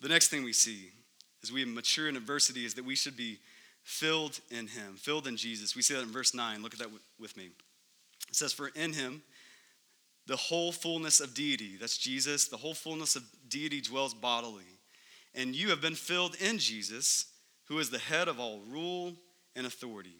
The 0.00 0.08
next 0.08 0.26
thing 0.26 0.42
we 0.42 0.52
see 0.52 0.90
as 1.44 1.52
we 1.52 1.64
mature 1.64 2.08
in 2.08 2.16
adversity 2.16 2.64
is 2.64 2.74
that 2.74 2.84
we 2.84 2.96
should 2.96 3.16
be 3.16 3.38
filled 3.84 4.40
in 4.50 4.66
Him, 4.66 4.96
filled 4.96 5.28
in 5.28 5.36
Jesus. 5.36 5.76
We 5.76 5.82
see 5.82 5.94
that 5.94 6.02
in 6.02 6.10
verse 6.10 6.34
9. 6.34 6.64
Look 6.64 6.72
at 6.72 6.80
that 6.80 6.90
with 7.20 7.36
me. 7.36 7.50
It 8.30 8.36
says, 8.36 8.52
For 8.52 8.68
in 8.68 8.92
Him, 8.92 9.22
the 10.26 10.36
whole 10.36 10.72
fullness 10.72 11.20
of 11.20 11.34
deity, 11.34 11.76
that's 11.78 11.98
Jesus, 11.98 12.48
the 12.48 12.56
whole 12.56 12.74
fullness 12.74 13.16
of 13.16 13.24
deity 13.48 13.80
dwells 13.80 14.14
bodily. 14.14 14.78
And 15.34 15.54
you 15.54 15.70
have 15.70 15.80
been 15.80 15.94
filled 15.94 16.36
in 16.40 16.58
Jesus, 16.58 17.26
who 17.66 17.78
is 17.78 17.90
the 17.90 17.98
head 17.98 18.28
of 18.28 18.38
all 18.38 18.60
rule 18.68 19.14
and 19.56 19.66
authority. 19.66 20.16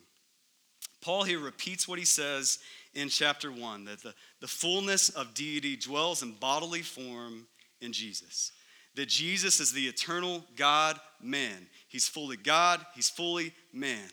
Paul 1.00 1.24
here 1.24 1.38
repeats 1.38 1.88
what 1.88 1.98
he 1.98 2.04
says 2.04 2.58
in 2.94 3.08
chapter 3.08 3.50
1 3.50 3.84
that 3.84 4.02
the, 4.02 4.14
the 4.40 4.48
fullness 4.48 5.08
of 5.08 5.34
deity 5.34 5.76
dwells 5.76 6.22
in 6.22 6.32
bodily 6.32 6.82
form 6.82 7.46
in 7.80 7.92
Jesus. 7.92 8.52
That 8.96 9.08
Jesus 9.08 9.60
is 9.60 9.72
the 9.72 9.86
eternal 9.86 10.44
God 10.56 10.98
man. 11.22 11.68
He's 11.88 12.08
fully 12.08 12.36
God, 12.36 12.84
he's 12.94 13.08
fully 13.08 13.52
man. 13.72 14.10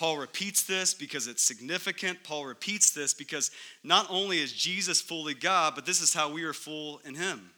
Paul 0.00 0.16
repeats 0.16 0.62
this 0.62 0.94
because 0.94 1.26
it's 1.26 1.42
significant. 1.42 2.24
Paul 2.24 2.46
repeats 2.46 2.90
this 2.90 3.12
because 3.12 3.50
not 3.84 4.06
only 4.08 4.38
is 4.38 4.50
Jesus 4.50 4.98
fully 4.98 5.34
God, 5.34 5.74
but 5.74 5.84
this 5.84 6.00
is 6.00 6.14
how 6.14 6.32
we 6.32 6.42
are 6.44 6.54
full 6.54 7.02
in 7.04 7.14
him. 7.14 7.50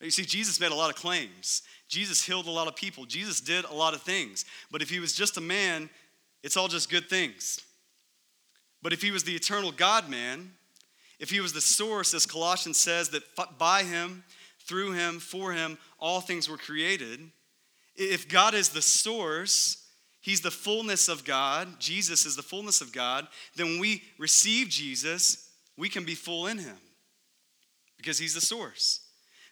You 0.00 0.12
see, 0.12 0.24
Jesus 0.24 0.60
made 0.60 0.70
a 0.70 0.76
lot 0.76 0.88
of 0.88 0.94
claims. 0.94 1.62
Jesus 1.88 2.22
healed 2.22 2.46
a 2.46 2.50
lot 2.52 2.68
of 2.68 2.76
people. 2.76 3.06
Jesus 3.06 3.40
did 3.40 3.64
a 3.64 3.74
lot 3.74 3.92
of 3.92 4.02
things. 4.02 4.44
But 4.70 4.82
if 4.82 4.88
he 4.88 5.00
was 5.00 5.14
just 5.14 5.36
a 5.36 5.40
man, 5.40 5.90
it's 6.44 6.56
all 6.56 6.68
just 6.68 6.88
good 6.88 7.10
things. 7.10 7.58
But 8.80 8.92
if 8.92 9.02
he 9.02 9.10
was 9.10 9.24
the 9.24 9.34
eternal 9.34 9.72
God 9.72 10.08
man, 10.08 10.52
if 11.18 11.30
he 11.30 11.40
was 11.40 11.52
the 11.52 11.60
source, 11.60 12.14
as 12.14 12.24
Colossians 12.24 12.78
says, 12.78 13.08
that 13.08 13.24
by 13.58 13.82
him, 13.82 14.22
through 14.60 14.92
him, 14.92 15.18
for 15.18 15.52
him, 15.52 15.76
all 15.98 16.20
things 16.20 16.48
were 16.48 16.56
created, 16.56 17.18
if 17.96 18.28
God 18.28 18.54
is 18.54 18.68
the 18.68 18.80
source, 18.82 19.82
he's 20.26 20.40
the 20.40 20.50
fullness 20.50 21.08
of 21.08 21.24
God, 21.24 21.78
Jesus 21.78 22.26
is 22.26 22.34
the 22.34 22.42
fullness 22.42 22.80
of 22.80 22.92
God, 22.92 23.28
then 23.54 23.66
when 23.66 23.78
we 23.78 24.02
receive 24.18 24.68
Jesus, 24.68 25.48
we 25.78 25.88
can 25.88 26.04
be 26.04 26.16
full 26.16 26.48
in 26.48 26.58
him 26.58 26.76
because 27.96 28.18
he's 28.18 28.34
the 28.34 28.40
source. 28.40 29.00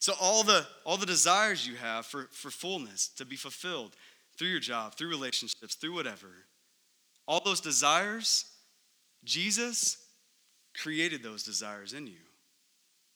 So 0.01 0.15
all 0.21 0.43
the 0.43 0.67
all 0.85 0.97
the 0.97 1.07
desires 1.07 1.67
you 1.67 1.77
have 1.77 2.05
for, 2.05 2.29
for 2.33 2.51
fullness 2.51 3.09
to 3.17 3.25
be 3.25 3.37
fulfilled 3.37 3.95
through 4.37 4.49
your 4.49 4.61
job, 4.61 4.97
through 4.97 5.09
relationships, 5.09 5.77
through 5.77 5.95
whatever, 5.95 6.27
all 7.29 7.41
those 7.43 7.61
desires, 7.61 8.45
Jesus 9.23 9.97
created 10.77 11.23
those 11.23 11.45
desires 11.45 11.93
in 11.93 12.09
you. 12.09 12.25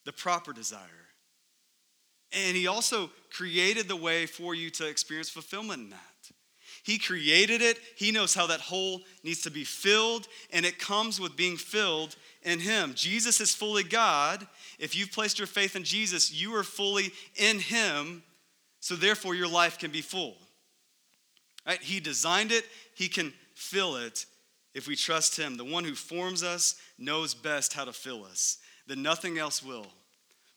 The 0.05 0.13
proper 0.13 0.53
desire. 0.53 1.09
And 2.33 2.57
he 2.57 2.69
also 2.69 3.11
created 3.33 3.89
the 3.89 3.97
way 3.97 4.27
for 4.27 4.55
you 4.55 4.71
to 4.71 4.87
experience 4.87 5.29
fulfillment 5.29 5.83
in 5.83 5.91
that. 5.91 6.18
He 6.89 6.97
created 6.97 7.61
it. 7.61 7.79
He 7.97 8.13
knows 8.13 8.33
how 8.33 8.47
that 8.47 8.61
hole 8.61 9.03
needs 9.23 9.43
to 9.43 9.51
be 9.51 9.65
filled, 9.65 10.27
and 10.51 10.65
it 10.65 10.79
comes 10.79 11.21
with 11.21 11.37
being 11.37 11.59
filled 11.59 12.17
in 12.43 12.61
Him. 12.61 12.95
Jesus 12.95 13.43
is 13.43 13.55
fully 13.55 13.83
God. 13.83 14.47
If 14.79 14.97
you've 14.97 15.13
placed 15.13 15.39
your 15.39 15.47
faith 15.47 15.77
in 15.77 15.85
Jesus, 15.85 16.33
you 16.33 16.57
are 16.57 16.63
fully 16.63 17.13
in 17.37 17.59
Him, 17.59 18.23
so 18.81 18.97
therefore 18.97 19.35
your 19.35 19.49
life 19.49 19.77
can 19.77 19.91
be 19.91 20.01
full. 20.01 20.39
Right? 21.67 21.79
He 21.79 22.01
designed 22.01 22.53
it, 22.53 22.65
He 22.95 23.09
can 23.09 23.35
fill 23.55 23.97
it 23.97 24.25
if 24.73 24.89
we 24.89 24.97
trust 24.97 25.39
Him. 25.39 25.59
The 25.59 25.67
one 25.67 25.85
who 25.85 25.95
forms 25.95 26.43
us 26.43 26.75
knows 26.99 27.35
best 27.35 27.75
how 27.75 27.85
to 27.85 27.93
fill 27.93 28.25
us, 28.25 28.57
that 28.87 28.97
nothing 28.97 29.37
else 29.37 29.63
will. 29.63 29.89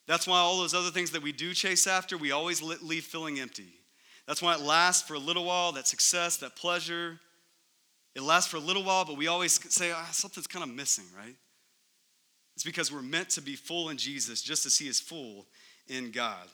That's 0.07 0.27
why 0.27 0.37
all 0.37 0.59
those 0.59 0.73
other 0.73 0.91
things 0.91 1.11
that 1.11 1.23
we 1.23 1.33
do 1.33 1.53
chase 1.53 1.87
after, 1.87 2.17
we 2.17 2.31
always 2.31 2.61
leave 2.61 3.03
feeling 3.03 3.37
empty. 3.37 3.80
That's 4.31 4.41
why 4.41 4.53
it 4.53 4.61
lasts 4.61 5.05
for 5.05 5.15
a 5.15 5.19
little 5.19 5.43
while, 5.43 5.73
that 5.73 5.87
success, 5.87 6.37
that 6.37 6.55
pleasure. 6.55 7.19
It 8.15 8.21
lasts 8.21 8.49
for 8.49 8.55
a 8.55 8.61
little 8.61 8.81
while, 8.81 9.03
but 9.03 9.17
we 9.17 9.27
always 9.27 9.59
say, 9.75 9.91
ah, 9.91 10.07
something's 10.13 10.47
kind 10.47 10.63
of 10.63 10.73
missing, 10.73 11.03
right? 11.13 11.35
It's 12.55 12.63
because 12.63 12.93
we're 12.93 13.01
meant 13.01 13.31
to 13.31 13.41
be 13.41 13.57
full 13.57 13.89
in 13.89 13.97
Jesus 13.97 14.41
just 14.41 14.65
as 14.65 14.77
He 14.77 14.87
is 14.87 15.01
full 15.01 15.47
in 15.89 16.11
God. 16.11 16.47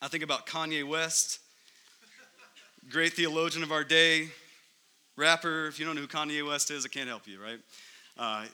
I 0.00 0.06
think 0.06 0.22
about 0.22 0.46
Kanye 0.46 0.86
West, 0.86 1.40
great 2.88 3.14
theologian 3.14 3.64
of 3.64 3.72
our 3.72 3.82
day, 3.82 4.28
rapper. 5.16 5.66
If 5.66 5.80
you 5.80 5.86
don't 5.86 5.96
know 5.96 6.02
who 6.02 6.06
Kanye 6.06 6.46
West 6.46 6.70
is, 6.70 6.86
I 6.86 6.90
can't 6.90 7.08
help 7.08 7.26
you, 7.26 7.42
right? 7.42 7.58
Uh, 8.16 8.44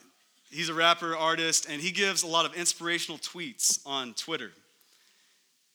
he's 0.49 0.69
a 0.69 0.73
rapper, 0.73 1.15
artist, 1.15 1.67
and 1.69 1.79
he 1.79 1.91
gives 1.91 2.23
a 2.23 2.27
lot 2.27 2.47
of 2.47 2.55
inspirational 2.55 3.19
tweets 3.19 3.81
on 3.85 4.15
Twitter. 4.15 4.49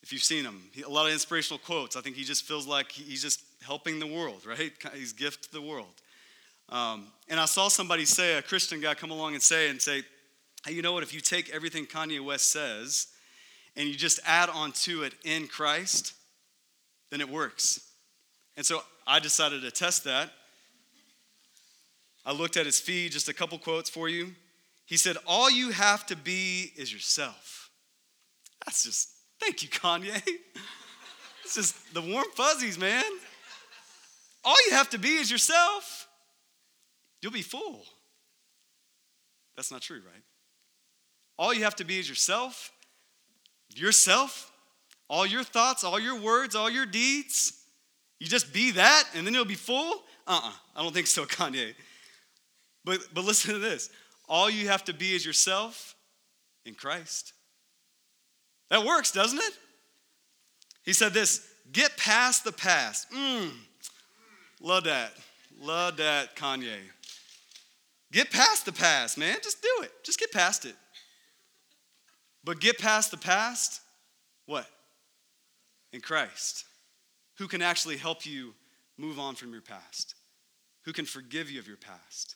If 0.02 0.12
you've 0.12 0.22
seen 0.22 0.44
him, 0.44 0.62
he, 0.72 0.82
a 0.82 0.88
lot 0.88 1.06
of 1.06 1.12
inspirational 1.12 1.58
quotes. 1.58 1.96
I 1.96 2.00
think 2.00 2.16
he 2.16 2.24
just 2.24 2.44
feels 2.44 2.66
like 2.66 2.90
he's 2.90 3.22
just 3.22 3.40
helping 3.62 3.98
the 3.98 4.06
world, 4.06 4.44
right? 4.46 4.72
He's 4.94 5.12
gift 5.12 5.44
to 5.44 5.52
the 5.52 5.62
world. 5.62 6.02
Um, 6.68 7.08
and 7.28 7.38
I 7.38 7.44
saw 7.44 7.68
somebody 7.68 8.04
say, 8.04 8.34
a 8.34 8.42
Christian 8.42 8.80
guy 8.80 8.94
come 8.94 9.10
along 9.10 9.34
and 9.34 9.42
say, 9.42 9.68
and 9.68 9.80
say, 9.80 10.02
hey, 10.64 10.72
you 10.72 10.82
know 10.82 10.92
what? 10.92 11.02
If 11.02 11.14
you 11.14 11.20
take 11.20 11.50
everything 11.50 11.86
Kanye 11.86 12.24
West 12.24 12.50
says 12.50 13.08
and 13.76 13.88
you 13.88 13.94
just 13.94 14.20
add 14.26 14.48
on 14.48 14.72
to 14.72 15.02
it 15.02 15.14
in 15.24 15.46
Christ, 15.46 16.14
then 17.10 17.20
it 17.20 17.28
works. 17.28 17.88
And 18.56 18.64
so 18.64 18.82
I 19.06 19.18
decided 19.18 19.62
to 19.62 19.70
test 19.70 20.04
that. 20.04 20.30
I 22.24 22.32
looked 22.32 22.56
at 22.56 22.66
his 22.66 22.78
feed, 22.78 23.12
just 23.12 23.28
a 23.28 23.34
couple 23.34 23.58
quotes 23.58 23.90
for 23.90 24.08
you. 24.08 24.32
He 24.86 24.96
said, 24.96 25.16
All 25.26 25.50
you 25.50 25.70
have 25.70 26.06
to 26.06 26.16
be 26.16 26.72
is 26.76 26.92
yourself. 26.92 27.70
That's 28.64 28.84
just, 28.84 29.10
thank 29.42 29.62
you, 29.62 29.68
Kanye. 29.68 30.22
It's 31.44 31.56
just 31.56 31.92
the 31.92 32.00
warm 32.00 32.24
fuzzies, 32.34 32.78
man. 32.78 33.04
All 34.44 34.54
you 34.68 34.76
have 34.76 34.88
to 34.90 34.98
be 34.98 35.16
is 35.16 35.30
yourself. 35.30 36.08
You'll 37.20 37.32
be 37.32 37.42
full. 37.42 37.84
That's 39.56 39.70
not 39.70 39.82
true, 39.82 40.00
right? 40.06 40.22
All 41.38 41.52
you 41.52 41.64
have 41.64 41.76
to 41.76 41.84
be 41.84 41.98
is 41.98 42.08
yourself, 42.08 42.70
yourself, 43.74 44.50
all 45.10 45.26
your 45.26 45.42
thoughts, 45.42 45.84
all 45.84 46.00
your 46.00 46.18
words, 46.18 46.54
all 46.54 46.70
your 46.70 46.86
deeds. 46.86 47.52
You 48.18 48.28
just 48.28 48.52
be 48.54 48.70
that 48.70 49.04
and 49.14 49.26
then 49.26 49.34
you'll 49.34 49.44
be 49.44 49.54
full? 49.54 50.04
Uh 50.26 50.30
uh-uh, 50.30 50.48
uh 50.48 50.52
I 50.76 50.82
don't 50.82 50.94
think 50.94 51.08
so, 51.08 51.24
Kanye. 51.26 51.74
But, 52.84 53.00
but 53.12 53.24
listen 53.24 53.52
to 53.52 53.58
this 53.58 53.90
all 54.28 54.48
you 54.48 54.68
have 54.68 54.84
to 54.84 54.94
be 54.94 55.14
is 55.14 55.26
yourself 55.26 55.96
in 56.64 56.74
Christ. 56.74 57.34
That 58.70 58.84
works, 58.84 59.12
doesn't 59.12 59.38
it? 59.38 59.52
He 60.84 60.92
said 60.92 61.12
this 61.12 61.46
get 61.72 61.96
past 61.96 62.44
the 62.44 62.52
past. 62.52 63.10
Mmm, 63.10 63.50
love 64.60 64.84
that. 64.84 65.12
Love 65.60 65.98
that, 65.98 66.34
Kanye. 66.34 66.78
Get 68.10 68.30
past 68.30 68.66
the 68.66 68.72
past, 68.72 69.16
man. 69.16 69.36
Just 69.42 69.62
do 69.62 69.84
it. 69.84 69.92
Just 70.04 70.18
get 70.18 70.32
past 70.32 70.64
it. 70.64 70.74
But 72.44 72.60
get 72.60 72.78
past 72.78 73.10
the 73.10 73.16
past, 73.16 73.80
what? 74.46 74.66
In 75.92 76.00
Christ. 76.00 76.64
Who 77.38 77.48
can 77.48 77.62
actually 77.62 77.96
help 77.96 78.26
you 78.26 78.54
move 78.98 79.18
on 79.18 79.34
from 79.34 79.52
your 79.52 79.62
past? 79.62 80.14
Who 80.84 80.92
can 80.92 81.04
forgive 81.04 81.50
you 81.50 81.60
of 81.60 81.68
your 81.68 81.76
past? 81.76 82.34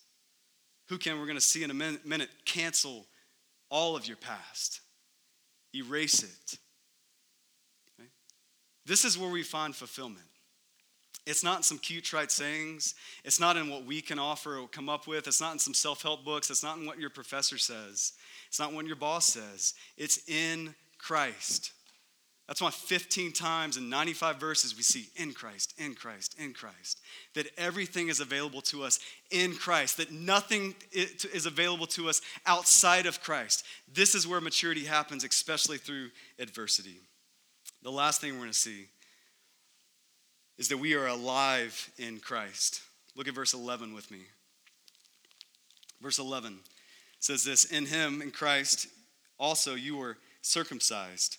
Who 0.88 0.98
can, 0.98 1.18
we're 1.18 1.26
going 1.26 1.36
to 1.36 1.44
see 1.44 1.64
in 1.64 1.70
a 1.70 1.74
minute, 1.74 2.30
cancel 2.44 3.06
all 3.68 3.96
of 3.96 4.06
your 4.06 4.16
past, 4.16 4.80
erase 5.76 6.22
it? 6.22 6.58
Okay? 7.98 8.08
This 8.84 9.04
is 9.04 9.18
where 9.18 9.30
we 9.30 9.42
find 9.42 9.74
fulfillment. 9.74 10.26
It's 11.26 11.42
not 11.42 11.56
in 11.58 11.62
some 11.64 11.78
cute, 11.78 12.04
trite 12.04 12.30
sayings. 12.30 12.94
It's 13.24 13.40
not 13.40 13.56
in 13.56 13.68
what 13.68 13.84
we 13.84 14.00
can 14.00 14.18
offer 14.18 14.58
or 14.58 14.68
come 14.68 14.88
up 14.88 15.08
with. 15.08 15.26
It's 15.26 15.40
not 15.40 15.52
in 15.52 15.58
some 15.58 15.74
self 15.74 16.02
help 16.02 16.24
books. 16.24 16.50
It's 16.50 16.62
not 16.62 16.78
in 16.78 16.86
what 16.86 17.00
your 17.00 17.10
professor 17.10 17.58
says. 17.58 18.12
It's 18.46 18.60
not 18.60 18.72
what 18.72 18.86
your 18.86 18.96
boss 18.96 19.26
says. 19.26 19.74
It's 19.96 20.28
in 20.28 20.74
Christ. 20.98 21.72
That's 22.46 22.60
why 22.60 22.70
15 22.70 23.32
times 23.32 23.76
in 23.76 23.90
95 23.90 24.38
verses 24.38 24.76
we 24.76 24.82
see 24.82 25.08
in 25.16 25.32
Christ, 25.32 25.74
in 25.78 25.94
Christ, 25.94 26.36
in 26.38 26.52
Christ. 26.52 27.00
That 27.34 27.48
everything 27.58 28.08
is 28.08 28.20
available 28.20 28.62
to 28.62 28.84
us 28.84 29.00
in 29.32 29.54
Christ, 29.54 29.96
that 29.96 30.12
nothing 30.12 30.76
is 30.92 31.46
available 31.46 31.88
to 31.88 32.08
us 32.08 32.20
outside 32.46 33.06
of 33.06 33.20
Christ. 33.20 33.64
This 33.92 34.14
is 34.14 34.28
where 34.28 34.40
maturity 34.40 34.84
happens, 34.84 35.24
especially 35.24 35.78
through 35.78 36.10
adversity. 36.38 37.00
The 37.82 37.90
last 37.90 38.20
thing 38.20 38.32
we're 38.34 38.40
going 38.40 38.52
to 38.52 38.58
see 38.58 38.86
is 40.56 40.68
that 40.68 40.78
we 40.78 40.94
are 40.94 41.08
alive 41.08 41.90
in 41.98 42.20
Christ. 42.20 42.80
Look 43.16 43.26
at 43.26 43.34
verse 43.34 43.54
11 43.54 43.92
with 43.92 44.08
me. 44.10 44.20
Verse 46.00 46.20
11 46.20 46.60
says 47.18 47.42
this 47.42 47.64
In 47.64 47.86
him, 47.86 48.22
in 48.22 48.30
Christ, 48.30 48.86
also 49.36 49.74
you 49.74 49.96
were 49.96 50.16
circumcised 50.42 51.38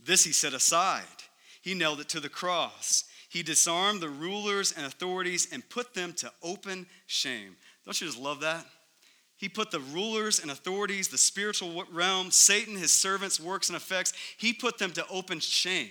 This 0.00 0.24
he 0.24 0.32
set 0.32 0.52
aside. 0.52 1.02
He 1.62 1.74
nailed 1.74 2.00
it 2.00 2.08
to 2.10 2.20
the 2.20 2.28
cross. 2.28 3.04
He 3.28 3.42
disarmed 3.42 4.00
the 4.00 4.08
rulers 4.08 4.72
and 4.76 4.86
authorities 4.86 5.48
and 5.50 5.68
put 5.68 5.94
them 5.94 6.12
to 6.14 6.30
open 6.42 6.86
shame. 7.06 7.56
Don't 7.84 8.00
you 8.00 8.06
just 8.06 8.20
love 8.20 8.40
that? 8.40 8.66
He 9.36 9.48
put 9.48 9.70
the 9.70 9.80
rulers 9.80 10.38
and 10.38 10.50
authorities, 10.50 11.08
the 11.08 11.18
spiritual 11.18 11.84
realm, 11.92 12.30
Satan, 12.30 12.76
his 12.76 12.92
servants, 12.92 13.40
works, 13.40 13.68
and 13.68 13.76
effects, 13.76 14.12
he 14.38 14.52
put 14.52 14.78
them 14.78 14.92
to 14.92 15.06
open 15.08 15.40
shame 15.40 15.90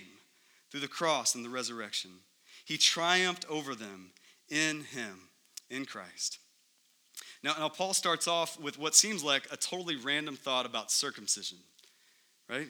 through 0.70 0.80
the 0.80 0.88
cross 0.88 1.34
and 1.34 1.44
the 1.44 1.50
resurrection. 1.50 2.10
He 2.64 2.78
triumphed 2.78 3.44
over 3.50 3.74
them 3.74 4.12
in 4.48 4.84
him, 4.84 5.28
in 5.68 5.84
Christ. 5.84 6.38
Now, 7.42 7.54
now, 7.58 7.68
Paul 7.68 7.92
starts 7.92 8.26
off 8.26 8.58
with 8.58 8.78
what 8.78 8.94
seems 8.94 9.22
like 9.22 9.46
a 9.52 9.56
totally 9.56 9.96
random 9.96 10.34
thought 10.34 10.64
about 10.64 10.90
circumcision, 10.90 11.58
right? 12.48 12.68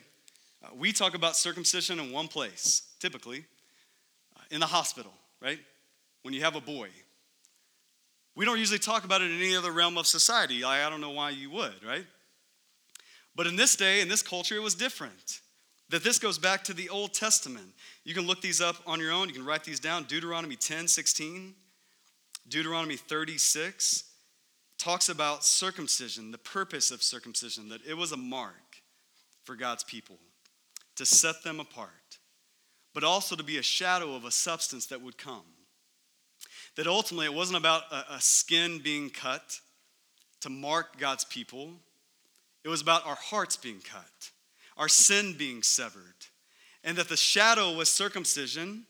Uh, 0.65 0.69
we 0.77 0.91
talk 0.91 1.15
about 1.15 1.35
circumcision 1.35 1.99
in 1.99 2.11
one 2.11 2.27
place, 2.27 2.83
typically, 2.99 3.45
uh, 4.35 4.41
in 4.51 4.59
the 4.59 4.65
hospital, 4.65 5.11
right? 5.41 5.59
When 6.23 6.33
you 6.33 6.41
have 6.41 6.55
a 6.55 6.61
boy, 6.61 6.89
we 8.35 8.45
don't 8.45 8.57
usually 8.57 8.79
talk 8.79 9.03
about 9.03 9.21
it 9.21 9.31
in 9.31 9.37
any 9.37 9.55
other 9.55 9.71
realm 9.71 9.97
of 9.97 10.07
society. 10.07 10.63
I, 10.63 10.85
I 10.85 10.89
don't 10.89 11.01
know 11.01 11.11
why 11.11 11.31
you 11.31 11.49
would, 11.51 11.83
right? 11.85 12.05
But 13.35 13.47
in 13.47 13.55
this 13.55 13.75
day, 13.75 14.01
in 14.01 14.07
this 14.07 14.21
culture, 14.21 14.55
it 14.55 14.61
was 14.61 14.75
different. 14.75 15.41
That 15.89 16.03
this 16.03 16.17
goes 16.17 16.39
back 16.39 16.63
to 16.63 16.73
the 16.73 16.89
Old 16.89 17.13
Testament. 17.13 17.67
You 18.03 18.15
can 18.15 18.25
look 18.25 18.41
these 18.41 18.59
up 18.59 18.77
on 18.87 18.99
your 18.99 19.11
own. 19.11 19.27
You 19.27 19.35
can 19.35 19.45
write 19.45 19.63
these 19.63 19.79
down. 19.79 20.05
Deuteronomy 20.05 20.55
10, 20.55 20.87
16, 20.87 21.53
Deuteronomy 22.47 22.95
36 22.95 24.03
talks 24.79 25.09
about 25.09 25.43
circumcision, 25.43 26.31
the 26.31 26.37
purpose 26.37 26.91
of 26.91 27.03
circumcision, 27.03 27.69
that 27.69 27.85
it 27.85 27.93
was 27.93 28.11
a 28.11 28.17
mark 28.17 28.81
for 29.43 29.55
God's 29.55 29.83
people 29.83 30.17
to 30.95 31.05
set 31.05 31.43
them 31.43 31.59
apart, 31.59 32.19
but 32.93 33.03
also 33.03 33.35
to 33.35 33.43
be 33.43 33.57
a 33.57 33.63
shadow 33.63 34.15
of 34.15 34.25
a 34.25 34.31
substance 34.31 34.85
that 34.87 35.01
would 35.01 35.17
come. 35.17 35.43
That 36.75 36.87
ultimately 36.87 37.25
it 37.25 37.33
wasn't 37.33 37.57
about 37.57 37.83
a, 37.91 38.15
a 38.15 38.21
skin 38.21 38.79
being 38.83 39.09
cut 39.09 39.59
to 40.41 40.49
mark 40.49 40.99
God's 40.99 41.25
people, 41.25 41.71
it 42.63 42.69
was 42.69 42.81
about 42.81 43.05
our 43.05 43.15
hearts 43.15 43.57
being 43.57 43.79
cut, 43.79 44.31
our 44.75 44.87
sin 44.87 45.35
being 45.37 45.63
severed, 45.63 46.27
and 46.83 46.97
that 46.97 47.09
the 47.09 47.17
shadow 47.17 47.73
was 47.73 47.89
circumcision. 47.89 48.85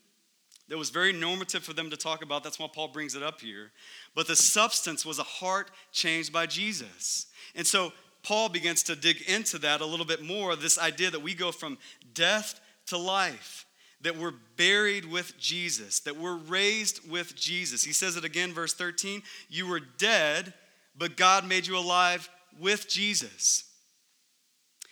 That 0.68 0.80
was 0.80 0.90
very 0.90 1.14
normative 1.14 1.64
for 1.64 1.74
them 1.74 1.92
to 1.92 1.98
talk 1.98 2.24
about. 2.24 2.44
That's 2.44 2.58
why 2.58 2.68
Paul 2.74 2.88
brings 2.88 3.14
it 3.14 3.22
up 3.22 3.40
here. 3.40 3.72
But 4.16 4.26
the 4.26 4.36
substance 4.36 5.06
was 5.06 5.20
a 5.20 5.24
heart 5.24 5.70
changed 5.92 6.34
by 6.34 6.48
Jesus. 6.48 7.28
And 7.54 7.68
so 7.68 7.94
Paul 8.26 8.50
begins 8.50 8.82
to 8.84 8.96
dig 8.96 9.22
into 9.28 9.60
that 9.60 9.82
a 9.82 9.86
little 9.86 10.06
bit 10.06 10.24
more 10.24 10.56
this 10.56 10.80
idea 10.80 11.12
that 11.12 11.22
we 11.22 11.36
go 11.36 11.52
from 11.52 11.78
death 12.14 12.60
to 12.88 12.98
life 12.98 13.66
that 14.02 14.18
we're 14.18 14.34
buried 14.56 15.06
with 15.06 15.38
Jesus, 15.40 16.00
that 16.02 16.16
we're 16.16 16.36
raised 16.36 17.10
with 17.10 17.36
Jesus. 17.36 17.84
He 17.84 17.92
says 17.94 18.16
it 18.18 18.24
again, 18.24 18.54
verse 18.54 18.74
13 18.74 19.24
You 19.50 19.68
were 19.68 19.80
dead, 19.80 20.54
but 20.96 21.18
God 21.18 21.48
made 21.48 21.66
you 21.66 21.78
alive 21.78 22.30
with 22.60 22.88
Jesus. 22.88 23.64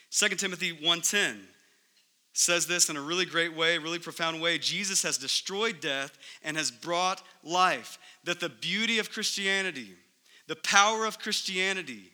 2 0.09 0.29
Timothy 0.29 0.71
1:10 0.71 1.47
says 2.33 2.65
this 2.65 2.89
in 2.89 2.97
a 2.97 3.01
really 3.01 3.25
great 3.25 3.53
way, 3.53 3.77
really 3.77 3.99
profound 3.99 4.41
way. 4.41 4.57
Jesus 4.57 5.03
has 5.03 5.19
destroyed 5.19 5.79
death 5.79 6.17
and 6.41 6.57
has 6.57 6.71
brought 6.71 7.21
life. 7.43 7.99
That 8.23 8.39
the 8.39 8.49
beauty 8.49 8.97
of 8.97 9.11
Christianity, 9.11 9.95
the 10.47 10.55
power 10.55 11.05
of 11.05 11.19
Christianity, 11.19 12.12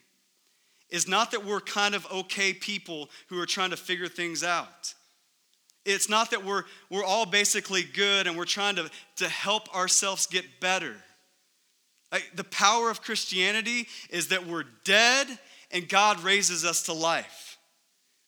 is 0.90 1.08
not 1.08 1.30
that 1.30 1.44
we're 1.44 1.60
kind 1.60 1.94
of 1.94 2.06
okay 2.12 2.52
people 2.52 3.08
who 3.28 3.40
are 3.40 3.46
trying 3.46 3.70
to 3.70 3.76
figure 3.76 4.08
things 4.08 4.42
out. 4.42 4.94
It's 5.84 6.08
not 6.08 6.30
that 6.32 6.44
we're, 6.44 6.64
we're 6.90 7.04
all 7.04 7.26
basically 7.26 7.82
good 7.82 8.26
and 8.26 8.36
we're 8.36 8.44
trying 8.44 8.76
to, 8.76 8.90
to 9.16 9.28
help 9.28 9.74
ourselves 9.74 10.26
get 10.26 10.60
better. 10.60 10.94
Like, 12.12 12.30
the 12.34 12.44
power 12.44 12.90
of 12.90 13.02
Christianity 13.02 13.86
is 14.10 14.28
that 14.28 14.46
we're 14.46 14.64
dead 14.84 15.26
and 15.70 15.88
God 15.88 16.22
raises 16.22 16.64
us 16.64 16.82
to 16.82 16.92
life. 16.92 17.58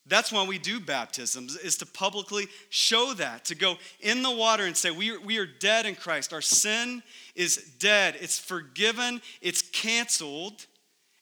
That's 0.06 0.32
why 0.32 0.44
we 0.44 0.58
do 0.58 0.80
baptisms, 0.80 1.56
is 1.56 1.76
to 1.76 1.86
publicly 1.86 2.46
show 2.70 3.14
that, 3.14 3.44
to 3.46 3.54
go 3.54 3.76
in 4.00 4.22
the 4.22 4.30
water 4.30 4.64
and 4.64 4.76
say, 4.76 4.90
we 4.90 5.12
are, 5.12 5.20
we 5.20 5.38
are 5.38 5.46
dead 5.46 5.86
in 5.86 5.94
Christ. 5.94 6.32
Our 6.32 6.40
sin 6.40 7.02
is 7.36 7.56
dead, 7.78 8.16
it's 8.20 8.38
forgiven, 8.38 9.20
it's 9.40 9.62
canceled. 9.62 10.66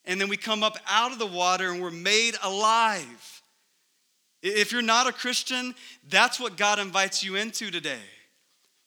And 0.04 0.20
then 0.20 0.28
we 0.28 0.36
come 0.36 0.62
up 0.62 0.78
out 0.88 1.12
of 1.12 1.18
the 1.18 1.26
water 1.26 1.70
and 1.70 1.82
we're 1.82 1.90
made 1.90 2.34
alive. 2.42 3.42
If 4.42 4.72
you're 4.72 4.82
not 4.82 5.06
a 5.06 5.12
Christian, 5.12 5.74
that's 6.08 6.40
what 6.40 6.56
God 6.56 6.78
invites 6.78 7.22
you 7.22 7.36
into 7.36 7.70
today. 7.70 7.98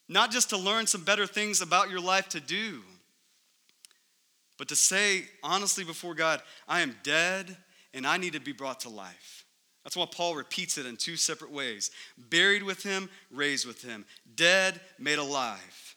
Not 0.09 0.31
just 0.31 0.49
to 0.49 0.57
learn 0.57 0.87
some 0.87 1.03
better 1.03 1.27
things 1.27 1.61
about 1.61 1.89
your 1.89 2.01
life 2.01 2.29
to 2.29 2.39
do, 2.39 2.81
but 4.57 4.67
to 4.69 4.75
say 4.75 5.25
honestly 5.43 5.83
before 5.83 6.15
God, 6.15 6.41
I 6.67 6.81
am 6.81 6.95
dead 7.03 7.55
and 7.93 8.05
I 8.05 8.17
need 8.17 8.33
to 8.33 8.39
be 8.39 8.51
brought 8.51 8.81
to 8.81 8.89
life. 8.89 9.45
That's 9.83 9.97
why 9.97 10.05
Paul 10.09 10.35
repeats 10.35 10.77
it 10.77 10.85
in 10.85 10.95
two 10.95 11.17
separate 11.17 11.51
ways 11.51 11.91
buried 12.17 12.63
with 12.63 12.83
him, 12.83 13.09
raised 13.31 13.67
with 13.67 13.81
him, 13.81 14.05
dead, 14.35 14.79
made 14.97 15.19
alive, 15.19 15.95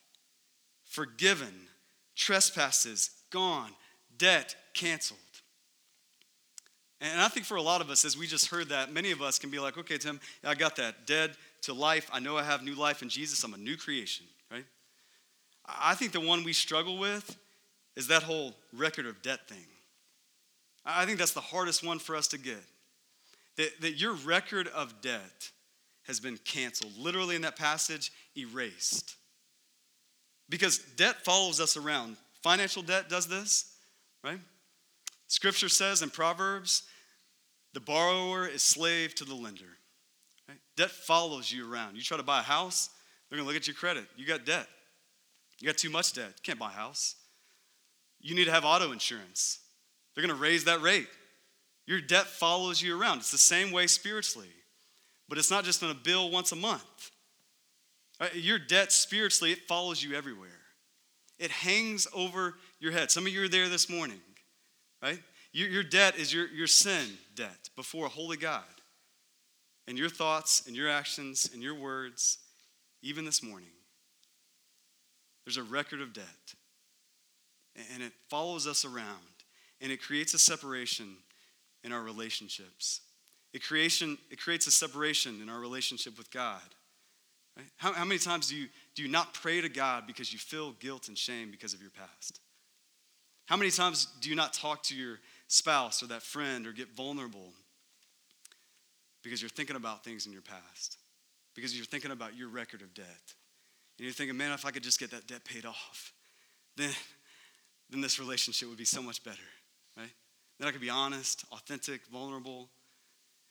forgiven, 0.84 1.68
trespasses 2.14 3.10
gone, 3.30 3.70
debt 4.18 4.54
canceled. 4.76 5.18
And 7.00 7.20
I 7.20 7.28
think 7.28 7.44
for 7.44 7.56
a 7.56 7.62
lot 7.62 7.80
of 7.80 7.90
us, 7.90 8.04
as 8.04 8.16
we 8.16 8.26
just 8.26 8.48
heard 8.48 8.68
that, 8.70 8.92
many 8.92 9.10
of 9.10 9.20
us 9.20 9.38
can 9.38 9.50
be 9.50 9.58
like, 9.58 9.76
okay, 9.76 9.98
Tim, 9.98 10.20
I 10.44 10.54
got 10.54 10.76
that. 10.76 11.06
Dead 11.06 11.32
to 11.62 11.74
life. 11.74 12.08
I 12.12 12.20
know 12.20 12.36
I 12.36 12.42
have 12.42 12.62
new 12.62 12.74
life 12.74 13.02
in 13.02 13.08
Jesus. 13.08 13.42
I'm 13.44 13.52
a 13.52 13.58
new 13.58 13.76
creation, 13.76 14.24
right? 14.50 14.64
I 15.66 15.94
think 15.94 16.12
the 16.12 16.20
one 16.20 16.44
we 16.44 16.52
struggle 16.52 16.98
with 16.98 17.36
is 17.96 18.08
that 18.08 18.22
whole 18.22 18.54
record 18.72 19.06
of 19.06 19.20
debt 19.22 19.46
thing. 19.48 19.66
I 20.84 21.04
think 21.04 21.18
that's 21.18 21.32
the 21.32 21.40
hardest 21.40 21.84
one 21.84 21.98
for 21.98 22.16
us 22.16 22.28
to 22.28 22.38
get. 22.38 22.62
That, 23.56 23.80
that 23.80 23.92
your 23.92 24.14
record 24.14 24.68
of 24.68 25.00
debt 25.00 25.50
has 26.04 26.20
been 26.20 26.38
canceled. 26.44 26.92
Literally 26.98 27.36
in 27.36 27.42
that 27.42 27.56
passage, 27.56 28.12
erased. 28.36 29.16
Because 30.48 30.78
debt 30.78 31.24
follows 31.24 31.60
us 31.60 31.76
around. 31.76 32.16
Financial 32.42 32.82
debt 32.82 33.08
does 33.08 33.26
this, 33.26 33.74
right? 34.22 34.38
Scripture 35.28 35.68
says 35.68 36.02
in 36.02 36.10
Proverbs, 36.10 36.82
the 37.74 37.80
borrower 37.80 38.46
is 38.46 38.62
slave 38.62 39.14
to 39.16 39.24
the 39.24 39.34
lender. 39.34 39.78
Right? 40.48 40.58
Debt 40.76 40.90
follows 40.90 41.52
you 41.52 41.70
around. 41.70 41.96
You 41.96 42.02
try 42.02 42.16
to 42.16 42.22
buy 42.22 42.40
a 42.40 42.42
house, 42.42 42.90
they're 43.28 43.36
going 43.36 43.46
to 43.46 43.52
look 43.52 43.60
at 43.60 43.66
your 43.66 43.74
credit. 43.74 44.06
You 44.16 44.26
got 44.26 44.46
debt. 44.46 44.66
You 45.60 45.66
got 45.66 45.78
too 45.78 45.90
much 45.90 46.12
debt. 46.12 46.28
You 46.28 46.42
can't 46.42 46.58
buy 46.58 46.68
a 46.68 46.74
house. 46.74 47.16
You 48.20 48.34
need 48.34 48.44
to 48.44 48.52
have 48.52 48.64
auto 48.64 48.92
insurance. 48.92 49.60
They're 50.14 50.26
going 50.26 50.34
to 50.34 50.40
raise 50.40 50.64
that 50.64 50.80
rate. 50.80 51.08
Your 51.86 52.00
debt 52.00 52.26
follows 52.26 52.82
you 52.82 52.98
around. 53.00 53.18
It's 53.18 53.30
the 53.30 53.38
same 53.38 53.70
way 53.72 53.86
spiritually, 53.86 54.50
but 55.28 55.38
it's 55.38 55.50
not 55.50 55.64
just 55.64 55.82
on 55.82 55.90
a 55.90 55.94
bill 55.94 56.30
once 56.30 56.52
a 56.52 56.56
month. 56.56 57.10
Right? 58.20 58.34
Your 58.34 58.58
debt 58.58 58.92
spiritually, 58.92 59.52
it 59.52 59.68
follows 59.68 60.02
you 60.02 60.16
everywhere. 60.16 60.48
It 61.38 61.50
hangs 61.50 62.06
over 62.14 62.54
your 62.80 62.92
head. 62.92 63.10
Some 63.10 63.26
of 63.26 63.32
you 63.32 63.44
are 63.44 63.48
there 63.48 63.68
this 63.68 63.90
morning, 63.90 64.20
right? 65.02 65.20
Your, 65.52 65.68
your 65.68 65.82
debt 65.82 66.16
is 66.16 66.32
your, 66.32 66.48
your 66.48 66.66
sin 66.66 67.06
debt 67.34 67.70
before 67.76 68.06
a 68.06 68.10
holy 68.10 68.36
God. 68.36 68.62
And 69.88 69.96
your 69.96 70.08
thoughts 70.08 70.66
and 70.66 70.74
your 70.74 70.88
actions 70.88 71.50
and 71.52 71.62
your 71.62 71.74
words, 71.74 72.38
even 73.02 73.24
this 73.24 73.42
morning, 73.42 73.68
there's 75.44 75.56
a 75.56 75.62
record 75.62 76.00
of 76.00 76.12
debt. 76.12 76.24
And 77.94 78.02
it 78.02 78.12
follows 78.28 78.66
us 78.66 78.84
around. 78.84 79.20
And 79.80 79.92
it 79.92 80.02
creates 80.02 80.34
a 80.34 80.38
separation 80.38 81.16
in 81.84 81.92
our 81.92 82.02
relationships. 82.02 83.02
It, 83.52 83.62
creation, 83.62 84.18
it 84.30 84.40
creates 84.40 84.66
a 84.66 84.70
separation 84.70 85.40
in 85.40 85.48
our 85.48 85.60
relationship 85.60 86.18
with 86.18 86.30
God. 86.30 86.60
Right? 87.56 87.66
How, 87.76 87.92
how 87.92 88.04
many 88.04 88.18
times 88.18 88.48
do 88.48 88.56
you, 88.56 88.66
do 88.94 89.02
you 89.02 89.08
not 89.08 89.34
pray 89.34 89.60
to 89.60 89.68
God 89.68 90.06
because 90.06 90.32
you 90.32 90.38
feel 90.38 90.72
guilt 90.72 91.08
and 91.08 91.16
shame 91.16 91.50
because 91.50 91.72
of 91.72 91.80
your 91.80 91.90
past? 91.90 92.40
How 93.46 93.56
many 93.56 93.70
times 93.70 94.08
do 94.20 94.28
you 94.28 94.34
not 94.34 94.52
talk 94.52 94.82
to 94.84 94.96
your 94.96 95.20
spouse 95.48 96.02
or 96.02 96.06
that 96.06 96.22
friend 96.22 96.66
or 96.66 96.72
get 96.72 96.94
vulnerable 96.96 97.52
because 99.22 99.40
you're 99.40 99.48
thinking 99.48 99.76
about 99.76 100.04
things 100.04 100.26
in 100.26 100.32
your 100.32 100.42
past? 100.42 100.98
Because 101.54 101.74
you're 101.74 101.86
thinking 101.86 102.10
about 102.10 102.36
your 102.36 102.48
record 102.48 102.82
of 102.82 102.92
debt. 102.92 103.06
And 103.98 104.04
you're 104.04 104.12
thinking, 104.12 104.36
man, 104.36 104.52
if 104.52 104.66
I 104.66 104.72
could 104.72 104.82
just 104.82 104.98
get 104.98 105.10
that 105.12 105.26
debt 105.26 105.44
paid 105.44 105.64
off, 105.64 106.12
then, 106.76 106.90
then 107.88 108.00
this 108.00 108.18
relationship 108.18 108.68
would 108.68 108.76
be 108.76 108.84
so 108.84 109.00
much 109.00 109.24
better, 109.24 109.38
right? 109.96 110.10
Then 110.58 110.68
I 110.68 110.72
could 110.72 110.80
be 110.80 110.90
honest, 110.90 111.44
authentic, 111.52 112.04
vulnerable. 112.06 112.68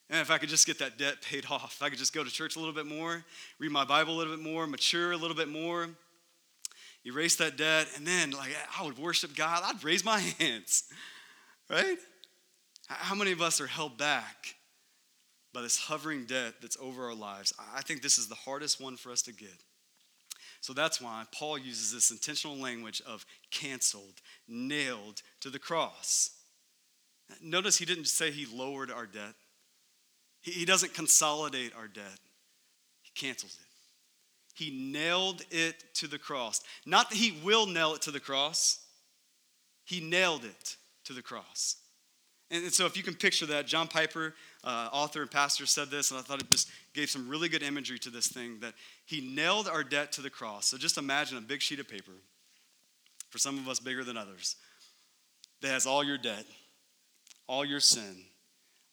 And 0.10 0.20
if 0.20 0.30
I 0.30 0.38
could 0.38 0.50
just 0.50 0.68
get 0.68 0.78
that 0.80 0.98
debt 0.98 1.22
paid 1.22 1.46
off, 1.50 1.78
if 1.78 1.82
I 1.82 1.90
could 1.90 1.98
just 1.98 2.14
go 2.14 2.24
to 2.24 2.30
church 2.30 2.58
a 2.58 2.60
little 2.60 2.76
bit 2.76 2.86
more, 2.86 3.24
read 3.60 3.72
my 3.72 3.86
Bible 3.86 4.16
a 4.16 4.18
little 4.18 4.36
bit 4.36 4.44
more, 4.44 4.68
mature 4.68 5.14
a 5.14 5.18
little 5.18 5.38
bit 5.38 5.48
more, 5.48 5.90
erase 7.06 7.36
that 7.38 7.58
debt, 7.58 7.88
and 7.96 8.06
then 8.06 8.32
like 8.32 8.56
I 8.78 8.84
would 8.84 8.98
worship 8.98 9.36
God, 9.36 9.64
I'd 9.64 9.84
raise 9.84 10.04
my 10.04 10.20
hands. 10.40 10.84
Right? 11.70 11.98
How 12.88 13.16
many 13.16 13.32
of 13.32 13.42
us 13.42 13.60
are 13.62 13.68
held 13.68 13.98
back 13.98 14.56
by 15.54 15.62
this 15.62 15.78
hovering 15.78 16.26
debt 16.26 16.56
that's 16.62 16.78
over 16.80 17.06
our 17.06 17.16
lives? 17.16 17.54
I 17.76 17.82
think 17.82 18.02
this 18.02 18.18
is 18.18 18.28
the 18.28 18.36
hardest 18.36 18.80
one 18.80 18.98
for 18.98 19.12
us 19.12 19.22
to 19.24 19.34
get. 19.34 19.64
So 20.62 20.74
that's 20.74 21.00
why 21.00 21.24
Paul 21.32 21.58
uses 21.58 21.94
this 21.94 22.12
intentional 22.12 22.58
language 22.58 23.02
of 23.06 23.26
canceled, 23.52 24.22
nailed 24.48 25.22
to 25.42 25.50
the 25.50 25.60
cross. 25.60 26.32
Notice 27.42 27.78
he 27.78 27.86
didn't 27.86 28.06
say 28.06 28.32
he 28.32 28.46
lowered 28.46 28.92
our 28.92 29.06
debt, 29.06 29.34
he 30.42 30.66
doesn't 30.66 30.94
consolidate 30.94 31.74
our 31.76 31.88
debt, 31.88 32.20
he 33.02 33.12
cancels 33.16 33.58
it. 33.60 33.65
He 34.56 34.72
nailed 34.72 35.44
it 35.52 35.84
to 35.96 36.08
the 36.08 36.18
cross. 36.18 36.62
Not 36.86 37.10
that 37.10 37.18
he 37.18 37.38
will 37.44 37.68
nail 37.68 37.94
it 37.94 38.02
to 38.04 38.12
the 38.12 38.22
cross, 38.22 38.80
he 39.84 40.00
nailed 40.00 40.46
it 40.46 40.78
to 41.04 41.14
the 41.14 41.22
cross. 41.22 41.76
And, 42.50 42.72
so, 42.72 42.86
if 42.86 42.96
you 42.96 43.04
can 43.04 43.16
picture 43.16 43.46
that, 43.48 43.68
John 43.68 43.88
Piper, 43.88 44.34
uh, 44.64 44.90
author 44.94 45.22
and 45.22 45.30
pastor, 45.30 45.66
said 45.66 45.90
this, 45.90 46.12
and 46.12 46.20
I 46.20 46.24
thought 46.24 46.42
it 46.42 46.50
just 46.50 46.70
gave 46.94 47.10
some 47.10 47.28
really 47.28 47.50
good 47.50 47.64
imagery 47.64 48.00
to 48.00 48.10
this 48.10 48.28
thing 48.28 48.60
that 48.62 48.76
he 49.06 49.20
nailed 49.36 49.68
our 49.68 49.84
debt 49.84 50.14
to 50.14 50.22
the 50.22 50.30
cross. 50.30 50.68
So, 50.68 50.78
just 50.78 50.98
imagine 50.98 51.38
a 51.38 51.42
big 51.42 51.62
sheet 51.62 51.80
of 51.80 51.90
paper, 51.90 52.14
for 53.30 53.40
some 53.40 53.58
of 53.58 53.68
us 53.68 53.80
bigger 53.80 54.06
than 54.06 54.16
others, 54.16 54.56
that 55.62 55.70
has 55.70 55.86
all 55.86 56.04
your 56.04 56.18
debt, 56.18 56.46
all 57.48 57.66
your 57.66 57.82
sin, 57.82 58.16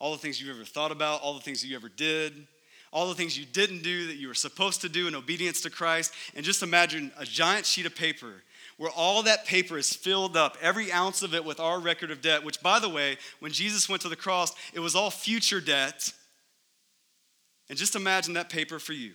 all 0.00 0.10
the 0.10 0.18
things 0.18 0.40
you've 0.40 0.54
ever 0.56 0.64
thought 0.64 0.90
about, 0.90 1.20
all 1.20 1.34
the 1.34 1.40
things 1.40 1.64
you 1.64 1.76
ever 1.76 1.88
did, 1.88 2.48
all 2.93 3.09
the 3.09 3.14
things 3.14 3.38
you 3.38 3.47
didn't 3.47 3.82
do 3.82 4.07
that 4.09 4.16
you 4.16 4.28
were 4.28 4.34
supposed 4.34 4.82
to 4.82 4.88
do 4.88 5.09
in 5.09 5.14
obedience 5.14 5.62
to 5.62 5.70
Christ. 5.70 6.12
And 6.36 6.45
just 6.45 6.62
imagine 6.62 7.11
a 7.18 7.24
giant 7.24 7.66
sheet 7.66 7.86
of 7.86 7.97
paper 7.97 8.43
where 8.76 8.90
all 8.90 9.22
that 9.22 9.47
paper 9.47 9.78
is 9.78 9.93
filled 9.93 10.36
up, 10.36 10.57
every 10.61 10.93
ounce 10.93 11.22
of 11.22 11.34
it 11.34 11.45
with 11.45 11.61
our 11.61 11.80
record 11.80 12.11
of 12.11 12.20
debt, 12.20 12.45
which, 12.45 12.61
by 12.62 12.78
the 12.78 12.88
way, 12.88 13.16
when 13.40 13.53
Jesus 13.53 13.88
went 13.88 14.03
to 14.03 14.09
the 14.09 14.16
cross, 14.16 14.55
it 14.72 14.80
was 14.80 14.95
all 14.95 15.11
future 15.11 15.61
debt. 15.61 16.12
And 17.68 17.78
just 17.78 17.97
imagine 17.97 18.34
that 18.34 18.51
paper 18.51 18.78
for 18.78 18.93
you, 18.93 19.12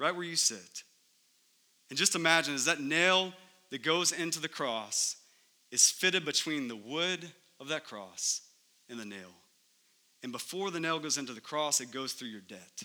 right 0.00 0.14
where 0.14 0.24
you 0.24 0.36
sit. 0.36 0.82
And 1.90 1.98
just 1.98 2.14
imagine 2.14 2.54
as 2.54 2.64
that 2.64 2.80
nail 2.80 3.32
that 3.70 3.82
goes 3.82 4.10
into 4.10 4.40
the 4.40 4.48
cross 4.48 5.16
is 5.70 5.90
fitted 5.90 6.24
between 6.24 6.68
the 6.68 6.76
wood 6.76 7.30
of 7.60 7.68
that 7.68 7.84
cross 7.84 8.40
and 8.88 8.98
the 8.98 9.04
nail. 9.04 9.34
And 10.26 10.32
before 10.32 10.72
the 10.72 10.80
nail 10.80 10.98
goes 10.98 11.18
into 11.18 11.32
the 11.32 11.40
cross, 11.40 11.80
it 11.80 11.92
goes 11.92 12.12
through 12.12 12.30
your 12.30 12.40
debt. 12.40 12.82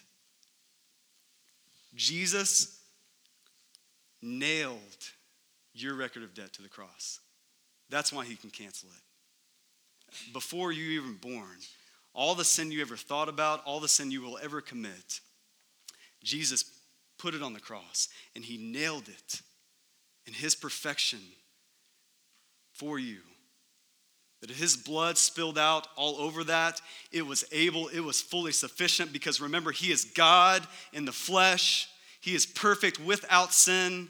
Jesus 1.96 2.80
nailed 4.22 4.78
your 5.74 5.96
record 5.96 6.22
of 6.22 6.36
debt 6.36 6.54
to 6.54 6.62
the 6.62 6.70
cross. 6.70 7.20
That's 7.90 8.14
why 8.14 8.26
he 8.26 8.36
can 8.36 8.52
cancel 8.52 8.90
it. 8.90 10.34
Before 10.34 10.72
you 10.72 11.02
even 11.02 11.16
born, 11.16 11.58
all 12.14 12.36
the 12.36 12.46
sin 12.46 12.72
you 12.72 12.80
ever 12.80 12.96
thought 12.96 13.28
about, 13.28 13.64
all 13.66 13.80
the 13.80 13.88
sin 13.88 14.12
you 14.12 14.22
will 14.22 14.38
ever 14.44 14.62
commit, 14.62 15.20
Jesus 16.24 16.64
put 17.18 17.34
it 17.34 17.42
on 17.42 17.54
the 17.54 17.60
cross 17.60 18.08
and 18.36 18.46
he 18.46 18.60
nailed 18.60 19.10
it 19.10 19.42
in 20.28 20.34
his 20.34 20.54
perfection 20.54 21.22
for 22.72 23.00
you. 23.00 23.22
That 24.42 24.50
his 24.50 24.76
blood 24.76 25.18
spilled 25.18 25.58
out 25.58 25.88
all 25.96 26.18
over 26.18 26.44
that, 26.46 26.82
it 27.12 27.26
was 27.26 27.46
able, 27.52 27.90
it 27.90 28.00
was 28.00 28.22
fully 28.22 28.52
sufficient 28.52 29.14
because 29.14 29.40
remember, 29.40 29.72
he 29.72 29.92
is 29.92 30.04
God 30.04 30.66
in 30.94 31.06
the 31.06 31.12
flesh, 31.12 31.88
he 32.22 32.34
is 32.34 32.46
perfect 32.46 33.00
without 33.00 33.54
sin 33.54 34.10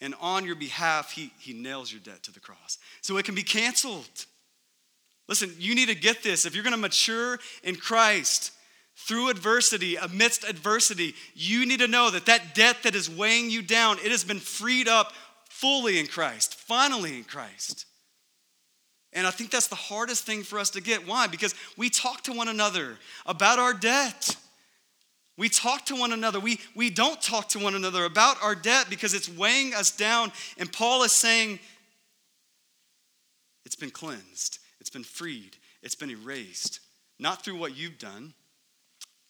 and 0.00 0.14
on 0.20 0.44
your 0.44 0.56
behalf, 0.56 1.12
he, 1.12 1.32
he 1.38 1.52
nails 1.52 1.90
your 1.90 2.00
debt 2.00 2.22
to 2.24 2.32
the 2.32 2.40
cross. 2.40 2.78
So 3.00 3.16
it 3.16 3.24
can 3.24 3.34
be 3.34 3.42
canceled. 3.42 4.26
Listen, 5.28 5.54
you 5.58 5.74
need 5.74 5.88
to 5.88 5.94
get 5.94 6.22
this. 6.22 6.44
If 6.44 6.54
you're 6.54 6.64
going 6.64 6.72
to 6.72 6.80
mature 6.80 7.38
in 7.62 7.76
Christ 7.76 8.52
through 8.94 9.30
adversity, 9.30 9.96
amidst 9.96 10.44
adversity, 10.44 11.14
you 11.34 11.66
need 11.66 11.80
to 11.80 11.88
know 11.88 12.10
that 12.10 12.26
that 12.26 12.54
debt 12.54 12.82
that 12.82 12.94
is 12.94 13.10
weighing 13.10 13.50
you 13.50 13.62
down, 13.62 13.98
it 13.98 14.10
has 14.10 14.24
been 14.24 14.38
freed 14.38 14.86
up 14.86 15.12
fully 15.48 15.98
in 15.98 16.06
Christ, 16.06 16.54
finally 16.54 17.16
in 17.16 17.24
Christ. 17.24 17.86
And 19.16 19.26
I 19.26 19.30
think 19.30 19.50
that's 19.50 19.66
the 19.66 19.74
hardest 19.74 20.26
thing 20.26 20.42
for 20.42 20.58
us 20.58 20.68
to 20.70 20.82
get. 20.82 21.06
Why? 21.08 21.26
Because 21.26 21.54
we 21.76 21.88
talk 21.88 22.22
to 22.24 22.32
one 22.32 22.48
another 22.48 22.98
about 23.24 23.58
our 23.58 23.72
debt. 23.72 24.36
We 25.38 25.48
talk 25.48 25.86
to 25.86 25.96
one 25.96 26.12
another. 26.12 26.38
We, 26.38 26.60
we 26.74 26.90
don't 26.90 27.20
talk 27.20 27.48
to 27.48 27.58
one 27.58 27.74
another 27.74 28.04
about 28.04 28.36
our 28.42 28.54
debt 28.54 28.86
because 28.90 29.14
it's 29.14 29.28
weighing 29.28 29.74
us 29.74 29.90
down. 29.90 30.32
And 30.58 30.70
Paul 30.70 31.02
is 31.02 31.12
saying, 31.12 31.60
it's 33.64 33.74
been 33.74 33.90
cleansed, 33.90 34.58
it's 34.80 34.90
been 34.90 35.02
freed, 35.02 35.56
it's 35.82 35.94
been 35.94 36.10
erased. 36.10 36.80
Not 37.18 37.42
through 37.42 37.56
what 37.56 37.74
you've 37.74 37.98
done, 37.98 38.34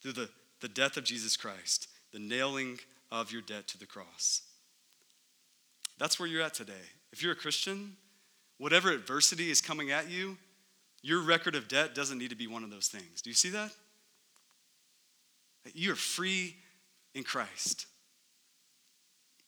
through 0.03 0.14
the, 0.14 0.28
the 0.61 0.68
death 0.68 0.97
of 0.97 1.05
Jesus 1.05 1.37
Christ, 1.37 1.87
the 2.12 2.18
nailing 2.18 2.80
of 3.12 3.30
your 3.30 3.43
debt 3.43 3.68
to 3.68 3.78
the 3.78 3.87
cross. 3.87 4.43
That's 5.97 6.18
where 6.18 6.28
you're 6.28 6.43
at 6.43 6.55
today. 6.55 6.72
If 7.12 7.22
you're 7.22 7.32
a 7.32 7.37
Christian, 7.37 7.97
whatever 8.59 8.91
adversity 8.91 9.51
is 9.51 9.61
coming 9.61 9.91
at 9.91 10.11
you, 10.11 10.37
Your 11.07 11.21
record 11.21 11.55
of 11.55 11.69
debt 11.69 11.95
doesn't 11.95 12.19
need 12.19 12.31
to 12.31 12.37
be 12.37 12.49
one 12.49 12.65
of 12.65 12.71
those 12.71 12.89
things. 12.89 13.23
Do 13.23 13.31
you 13.31 13.35
see 13.35 13.51
that? 13.51 13.71
You 15.73 15.93
are 15.93 15.97
free 15.97 16.57
in 17.15 17.23
Christ. 17.23 17.87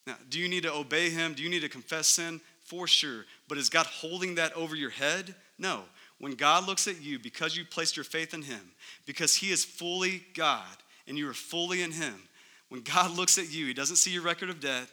Now, 0.07 0.15
do 0.29 0.39
you 0.39 0.49
need 0.49 0.63
to 0.63 0.73
obey 0.73 1.11
Him? 1.11 1.35
Do 1.35 1.43
you 1.43 1.51
need 1.51 1.63
to 1.63 1.69
confess 1.69 2.07
sin? 2.07 2.41
For 2.61 2.87
sure. 2.87 3.25
But 3.49 3.59
is 3.59 3.71
God 3.71 3.87
holding 3.87 4.37
that 4.37 4.53
over 4.53 4.77
your 4.77 4.91
head? 4.91 5.35
No. 5.59 5.83
When 6.19 6.35
God 6.35 6.65
looks 6.65 6.87
at 6.87 7.03
you, 7.03 7.19
because 7.19 7.57
you 7.57 7.65
placed 7.65 7.97
your 7.97 8.05
faith 8.05 8.35
in 8.35 8.43
Him, 8.43 8.61
because 9.05 9.35
He 9.35 9.51
is 9.51 9.65
fully 9.65 10.23
God 10.35 10.77
and 11.09 11.19
you 11.19 11.29
are 11.29 11.35
fully 11.35 11.83
in 11.83 11.91
Him, 11.91 12.15
when 12.69 12.83
God 12.83 13.17
looks 13.17 13.37
at 13.37 13.51
you, 13.51 13.67
He 13.67 13.75
doesn't 13.75 13.97
see 13.97 14.13
your 14.13 14.23
record 14.23 14.49
of 14.49 14.61
debt, 14.61 14.87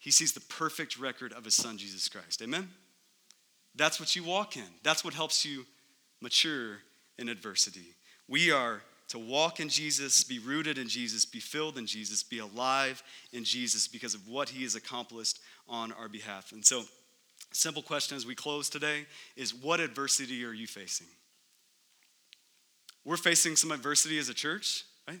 He 0.00 0.10
sees 0.10 0.32
the 0.32 0.40
perfect 0.40 0.98
record 0.98 1.32
of 1.32 1.44
His 1.44 1.54
Son, 1.54 1.78
Jesus 1.78 2.08
Christ. 2.08 2.42
Amen? 2.42 2.68
That's 3.76 4.00
what 4.00 4.16
you 4.16 4.24
walk 4.24 4.56
in. 4.56 4.64
That's 4.82 5.04
what 5.04 5.14
helps 5.14 5.44
you 5.44 5.66
mature 6.20 6.78
in 7.18 7.28
adversity. 7.28 7.94
We 8.28 8.50
are 8.50 8.82
to 9.08 9.18
walk 9.18 9.60
in 9.60 9.68
Jesus, 9.68 10.24
be 10.24 10.38
rooted 10.38 10.78
in 10.78 10.88
Jesus, 10.88 11.24
be 11.24 11.38
filled 11.38 11.78
in 11.78 11.86
Jesus, 11.86 12.22
be 12.22 12.40
alive 12.40 13.02
in 13.32 13.44
Jesus 13.44 13.86
because 13.86 14.14
of 14.14 14.28
what 14.28 14.48
he 14.48 14.64
has 14.64 14.74
accomplished 14.74 15.38
on 15.68 15.92
our 15.92 16.08
behalf. 16.08 16.52
And 16.52 16.64
so, 16.64 16.82
simple 17.52 17.82
question 17.82 18.16
as 18.16 18.26
we 18.26 18.34
close 18.34 18.68
today 18.68 19.06
is 19.36 19.54
what 19.54 19.78
adversity 19.78 20.44
are 20.44 20.52
you 20.52 20.66
facing? 20.66 21.06
We're 23.04 23.16
facing 23.16 23.54
some 23.54 23.70
adversity 23.70 24.18
as 24.18 24.28
a 24.28 24.34
church, 24.34 24.84
right? 25.06 25.20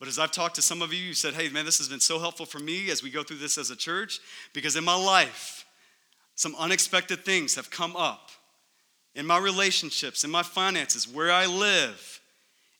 But 0.00 0.08
as 0.08 0.18
I've 0.18 0.32
talked 0.32 0.56
to 0.56 0.62
some 0.62 0.82
of 0.82 0.92
you, 0.92 0.98
you 0.98 1.14
said, 1.14 1.34
hey, 1.34 1.48
man, 1.48 1.64
this 1.64 1.78
has 1.78 1.88
been 1.88 2.00
so 2.00 2.18
helpful 2.18 2.46
for 2.46 2.58
me 2.58 2.90
as 2.90 3.02
we 3.02 3.10
go 3.10 3.22
through 3.22 3.36
this 3.36 3.56
as 3.56 3.70
a 3.70 3.76
church 3.76 4.18
because 4.52 4.74
in 4.74 4.82
my 4.82 4.96
life, 4.96 5.64
some 6.40 6.56
unexpected 6.58 7.22
things 7.22 7.56
have 7.56 7.70
come 7.70 7.94
up 7.94 8.30
in 9.14 9.26
my 9.26 9.36
relationships, 9.36 10.24
in 10.24 10.30
my 10.30 10.42
finances, 10.42 11.06
where 11.06 11.30
I 11.30 11.44
live. 11.44 12.18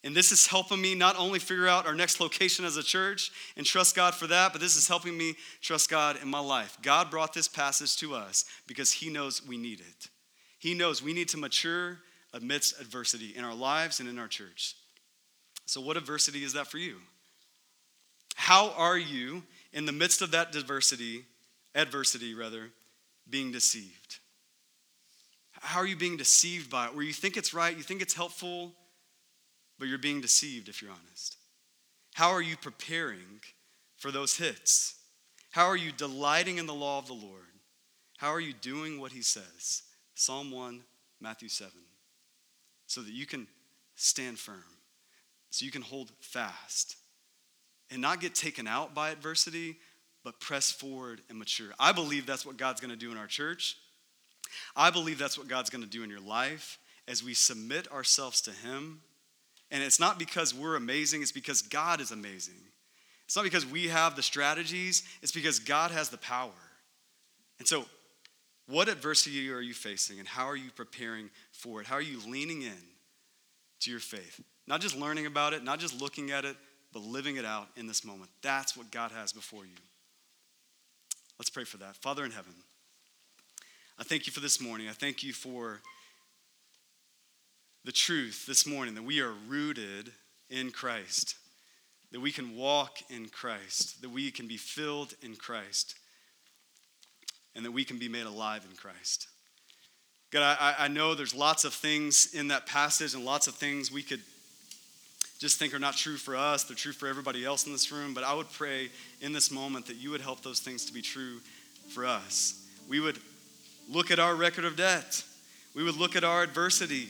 And 0.02 0.16
this 0.16 0.32
is 0.32 0.46
helping 0.46 0.80
me 0.80 0.94
not 0.94 1.18
only 1.18 1.38
figure 1.38 1.68
out 1.68 1.86
our 1.86 1.94
next 1.94 2.20
location 2.20 2.64
as 2.64 2.78
a 2.78 2.82
church 2.82 3.30
and 3.58 3.66
trust 3.66 3.94
God 3.94 4.14
for 4.14 4.26
that, 4.28 4.52
but 4.52 4.62
this 4.62 4.76
is 4.76 4.88
helping 4.88 5.14
me 5.14 5.34
trust 5.60 5.90
God 5.90 6.16
in 6.22 6.26
my 6.26 6.38
life. 6.38 6.78
God 6.80 7.10
brought 7.10 7.34
this 7.34 7.48
passage 7.48 7.98
to 7.98 8.14
us 8.14 8.46
because 8.66 8.92
He 8.92 9.10
knows 9.10 9.46
we 9.46 9.58
need 9.58 9.80
it. 9.80 10.08
He 10.58 10.72
knows 10.72 11.02
we 11.02 11.12
need 11.12 11.28
to 11.28 11.36
mature 11.36 11.98
amidst 12.32 12.80
adversity 12.80 13.36
in 13.36 13.44
our 13.44 13.54
lives 13.54 14.00
and 14.00 14.08
in 14.08 14.18
our 14.18 14.28
church. 14.28 14.74
So, 15.66 15.82
what 15.82 15.98
adversity 15.98 16.44
is 16.44 16.54
that 16.54 16.68
for 16.68 16.78
you? 16.78 16.96
How 18.36 18.70
are 18.70 18.96
you 18.96 19.42
in 19.74 19.84
the 19.84 19.92
midst 19.92 20.22
of 20.22 20.30
that 20.30 20.50
diversity, 20.50 21.26
adversity 21.74 22.32
rather, 22.32 22.70
being 23.30 23.52
deceived? 23.52 24.18
How 25.52 25.80
are 25.80 25.86
you 25.86 25.96
being 25.96 26.16
deceived 26.16 26.70
by 26.70 26.86
it? 26.86 26.94
Where 26.94 27.04
you 27.04 27.12
think 27.12 27.36
it's 27.36 27.52
right, 27.52 27.76
you 27.76 27.82
think 27.82 28.02
it's 28.02 28.14
helpful, 28.14 28.72
but 29.78 29.88
you're 29.88 29.98
being 29.98 30.20
deceived 30.20 30.68
if 30.68 30.80
you're 30.80 30.90
honest. 30.90 31.36
How 32.14 32.30
are 32.30 32.42
you 32.42 32.56
preparing 32.56 33.40
for 33.96 34.10
those 34.10 34.36
hits? 34.36 34.96
How 35.50 35.66
are 35.66 35.76
you 35.76 35.92
delighting 35.92 36.58
in 36.58 36.66
the 36.66 36.74
law 36.74 36.98
of 36.98 37.06
the 37.06 37.12
Lord? 37.12 37.42
How 38.16 38.28
are 38.28 38.40
you 38.40 38.52
doing 38.52 39.00
what 39.00 39.12
he 39.12 39.22
says? 39.22 39.82
Psalm 40.14 40.50
1, 40.50 40.82
Matthew 41.20 41.48
7. 41.48 41.72
So 42.86 43.02
that 43.02 43.12
you 43.12 43.26
can 43.26 43.46
stand 43.94 44.38
firm, 44.38 44.64
so 45.50 45.64
you 45.64 45.70
can 45.70 45.82
hold 45.82 46.10
fast 46.20 46.96
and 47.90 48.00
not 48.00 48.20
get 48.20 48.34
taken 48.34 48.66
out 48.66 48.94
by 48.94 49.10
adversity, 49.10 49.76
but 50.24 50.40
press 50.40 50.70
forward 50.70 51.20
and 51.28 51.38
mature. 51.38 51.68
I 51.78 51.92
believe 51.92 52.26
that's 52.26 52.44
what 52.44 52.56
God's 52.56 52.80
going 52.80 52.90
to 52.90 52.96
do 52.96 53.10
in 53.10 53.16
our 53.16 53.26
church. 53.26 53.76
I 54.76 54.90
believe 54.90 55.18
that's 55.18 55.38
what 55.38 55.48
God's 55.48 55.70
going 55.70 55.84
to 55.84 55.90
do 55.90 56.02
in 56.02 56.10
your 56.10 56.20
life 56.20 56.78
as 57.08 57.24
we 57.24 57.34
submit 57.34 57.90
ourselves 57.92 58.40
to 58.42 58.50
Him. 58.50 59.00
And 59.70 59.82
it's 59.82 60.00
not 60.00 60.18
because 60.18 60.54
we're 60.54 60.76
amazing, 60.76 61.22
it's 61.22 61.32
because 61.32 61.62
God 61.62 62.00
is 62.00 62.10
amazing. 62.10 62.54
It's 63.24 63.36
not 63.36 63.44
because 63.44 63.64
we 63.64 63.88
have 63.88 64.16
the 64.16 64.22
strategies, 64.22 65.04
it's 65.22 65.32
because 65.32 65.60
God 65.60 65.92
has 65.92 66.08
the 66.08 66.18
power. 66.18 66.50
And 67.58 67.68
so, 67.68 67.84
what 68.66 68.88
adversity 68.88 69.50
are 69.52 69.60
you 69.60 69.74
facing 69.74 70.18
and 70.18 70.28
how 70.28 70.46
are 70.46 70.56
you 70.56 70.70
preparing 70.70 71.30
for 71.52 71.80
it? 71.80 71.86
How 71.86 71.96
are 71.96 72.02
you 72.02 72.20
leaning 72.26 72.62
in 72.62 72.78
to 73.80 73.90
your 73.90 74.00
faith? 74.00 74.40
Not 74.66 74.80
just 74.80 74.96
learning 74.96 75.26
about 75.26 75.52
it, 75.52 75.64
not 75.64 75.80
just 75.80 76.00
looking 76.00 76.30
at 76.30 76.44
it, 76.44 76.56
but 76.92 77.02
living 77.02 77.36
it 77.36 77.44
out 77.44 77.68
in 77.76 77.86
this 77.86 78.04
moment. 78.04 78.30
That's 78.42 78.76
what 78.76 78.90
God 78.90 79.10
has 79.10 79.32
before 79.32 79.64
you. 79.64 79.76
Let's 81.40 81.48
pray 81.48 81.64
for 81.64 81.78
that. 81.78 81.96
Father 81.96 82.22
in 82.26 82.32
heaven, 82.32 82.52
I 83.98 84.02
thank 84.02 84.26
you 84.26 84.30
for 84.30 84.40
this 84.40 84.60
morning. 84.60 84.90
I 84.90 84.92
thank 84.92 85.22
you 85.22 85.32
for 85.32 85.80
the 87.82 87.92
truth 87.92 88.44
this 88.46 88.66
morning 88.66 88.94
that 88.94 89.04
we 89.04 89.22
are 89.22 89.32
rooted 89.48 90.12
in 90.50 90.70
Christ, 90.70 91.36
that 92.12 92.20
we 92.20 92.30
can 92.30 92.54
walk 92.54 92.98
in 93.08 93.30
Christ, 93.30 94.02
that 94.02 94.10
we 94.10 94.30
can 94.30 94.48
be 94.48 94.58
filled 94.58 95.14
in 95.22 95.34
Christ, 95.34 95.94
and 97.54 97.64
that 97.64 97.72
we 97.72 97.84
can 97.84 97.98
be 97.98 98.10
made 98.10 98.26
alive 98.26 98.66
in 98.68 98.76
Christ. 98.76 99.26
God, 100.30 100.58
I, 100.60 100.74
I 100.78 100.88
know 100.88 101.14
there's 101.14 101.34
lots 101.34 101.64
of 101.64 101.72
things 101.72 102.34
in 102.34 102.48
that 102.48 102.66
passage 102.66 103.14
and 103.14 103.24
lots 103.24 103.46
of 103.46 103.54
things 103.54 103.90
we 103.90 104.02
could 104.02 104.20
just 105.40 105.58
think 105.58 105.72
are 105.72 105.78
not 105.78 105.96
true 105.96 106.18
for 106.18 106.36
us, 106.36 106.64
they're 106.64 106.76
true 106.76 106.92
for 106.92 107.08
everybody 107.08 107.46
else 107.46 107.66
in 107.66 107.72
this 107.72 107.90
room. 107.90 108.12
But 108.12 108.24
I 108.24 108.34
would 108.34 108.52
pray 108.52 108.90
in 109.22 109.32
this 109.32 109.50
moment 109.50 109.86
that 109.86 109.96
you 109.96 110.10
would 110.10 110.20
help 110.20 110.42
those 110.42 110.60
things 110.60 110.84
to 110.84 110.92
be 110.92 111.00
true 111.00 111.38
for 111.88 112.04
us. 112.04 112.62
We 112.88 113.00
would 113.00 113.18
look 113.88 114.10
at 114.10 114.18
our 114.18 114.34
record 114.34 114.66
of 114.66 114.76
debt, 114.76 115.24
we 115.74 115.82
would 115.82 115.96
look 115.96 116.14
at 116.14 116.22
our 116.22 116.42
adversity. 116.42 117.08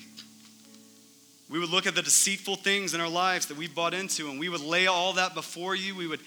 We 1.49 1.59
would 1.59 1.71
look 1.71 1.89
at 1.89 1.97
the 1.97 2.03
deceitful 2.03 2.57
things 2.57 2.95
in 2.95 3.01
our 3.01 3.09
lives 3.09 3.47
that 3.47 3.57
we've 3.57 3.75
bought 3.75 3.93
into, 3.93 4.31
and 4.31 4.39
we 4.39 4.49
would 4.49 4.61
lay 4.61 4.87
all 4.87 5.15
that 5.15 5.35
before 5.35 5.75
you. 5.75 5.97
We 5.97 6.07
would 6.07 6.21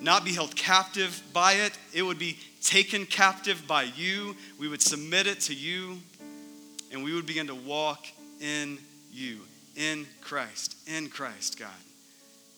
not 0.00 0.24
be 0.24 0.32
held 0.32 0.56
captive 0.56 1.22
by 1.34 1.52
it, 1.52 1.76
it 1.92 2.00
would 2.00 2.18
be 2.18 2.38
taken 2.62 3.04
captive 3.04 3.66
by 3.66 3.82
you. 3.82 4.34
We 4.58 4.66
would 4.66 4.80
submit 4.80 5.26
it 5.26 5.40
to 5.42 5.54
you, 5.54 5.98
and 6.90 7.04
we 7.04 7.12
would 7.12 7.26
begin 7.26 7.48
to 7.48 7.54
walk 7.54 8.06
in 8.40 8.78
you 9.12 9.40
in 9.76 10.06
Christ, 10.20 10.76
in 10.86 11.08
Christ, 11.08 11.58
God. 11.58 11.70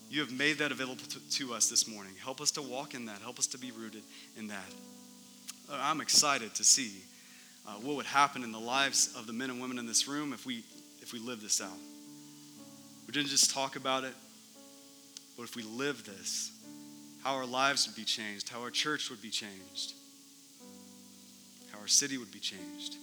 You 0.08 0.20
have 0.20 0.32
made 0.32 0.58
that 0.58 0.70
available 0.70 1.04
to, 1.04 1.30
to, 1.30 1.54
us 1.54 1.68
this 1.68 1.88
morning. 1.88 2.12
Help 2.22 2.40
us 2.40 2.52
to 2.52 2.62
walk 2.62 2.94
in 2.94 3.06
that. 3.06 3.20
Help 3.22 3.38
us 3.38 3.46
to 3.48 3.58
be 3.58 3.72
rooted 3.72 4.02
in 4.36 4.46
that. 4.48 4.72
Uh, 5.68 5.78
I'm 5.80 6.00
excited 6.00 6.54
to 6.54 6.64
see 6.64 6.92
uh, 7.66 7.72
what 7.72 7.96
would 7.96 8.06
happen 8.06 8.44
in 8.44 8.52
the 8.52 8.60
lives 8.60 9.12
of 9.18 9.26
the 9.26 9.32
men 9.32 9.50
and 9.50 9.60
women 9.60 9.78
in 9.78 9.86
this 9.86 10.06
room 10.06 10.32
if 10.32 10.46
we 10.46 10.62
if 11.02 11.12
we 11.12 11.18
live 11.18 11.40
this 11.40 11.60
out. 11.60 11.78
We 13.06 13.12
didn't 13.12 13.28
just 13.28 13.52
talk 13.52 13.76
about 13.76 14.04
it, 14.04 14.14
but 15.36 15.44
if 15.44 15.54
we 15.54 15.62
live 15.62 16.04
this, 16.04 16.50
how 17.22 17.34
our 17.34 17.46
lives 17.46 17.86
would 17.86 17.96
be 17.96 18.04
changed, 18.04 18.48
how 18.48 18.60
our 18.60 18.70
church 18.70 19.10
would 19.10 19.22
be 19.22 19.30
changed, 19.30 19.94
how 21.72 21.80
our 21.80 21.86
city 21.86 22.18
would 22.18 22.32
be 22.32 22.40
changed. 22.40 22.96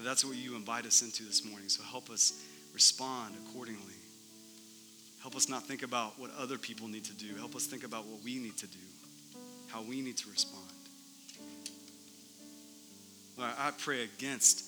And 0.00 0.08
that's 0.08 0.24
what 0.24 0.34
you 0.34 0.56
invite 0.56 0.86
us 0.86 1.02
into 1.02 1.24
this 1.24 1.44
morning. 1.44 1.68
So 1.68 1.82
help 1.82 2.08
us 2.08 2.42
respond 2.72 3.34
accordingly. 3.44 3.92
Help 5.20 5.36
us 5.36 5.46
not 5.46 5.64
think 5.64 5.82
about 5.82 6.18
what 6.18 6.30
other 6.38 6.56
people 6.56 6.88
need 6.88 7.04
to 7.04 7.12
do. 7.12 7.34
Help 7.36 7.54
us 7.54 7.66
think 7.66 7.84
about 7.84 8.06
what 8.06 8.24
we 8.24 8.38
need 8.38 8.56
to 8.56 8.66
do, 8.66 8.78
how 9.68 9.82
we 9.82 10.00
need 10.00 10.16
to 10.16 10.30
respond. 10.30 10.64
Lord, 13.36 13.50
I 13.58 13.72
pray 13.76 14.04
against 14.04 14.64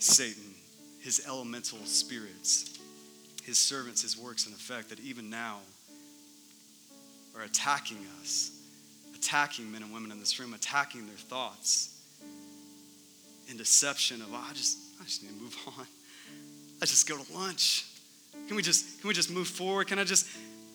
Satan, 0.00 0.52
his 0.98 1.24
elemental 1.28 1.78
spirits, 1.84 2.76
his 3.44 3.56
servants, 3.56 4.02
his 4.02 4.18
works 4.18 4.48
in 4.48 4.52
effect, 4.52 4.88
that 4.88 4.98
even 4.98 5.30
now 5.30 5.60
are 7.36 7.42
attacking 7.44 8.04
us, 8.20 8.50
attacking 9.14 9.70
men 9.70 9.84
and 9.84 9.94
women 9.94 10.10
in 10.10 10.18
this 10.18 10.40
room, 10.40 10.54
attacking 10.54 11.06
their 11.06 11.14
thoughts 11.14 11.93
in 13.48 13.56
deception 13.56 14.20
of, 14.20 14.28
oh, 14.32 14.46
I 14.48 14.52
just, 14.52 14.78
I 15.00 15.04
just 15.04 15.22
need 15.22 15.30
to 15.30 15.42
move 15.42 15.56
on. 15.78 15.86
I 16.82 16.86
just 16.86 17.08
go 17.08 17.16
to 17.16 17.32
lunch. 17.32 17.86
Can 18.46 18.56
we 18.56 18.62
just, 18.62 19.00
can 19.00 19.08
we 19.08 19.14
just 19.14 19.30
move 19.30 19.48
forward? 19.48 19.86
Can 19.86 19.98
I 19.98 20.04
just 20.04 20.26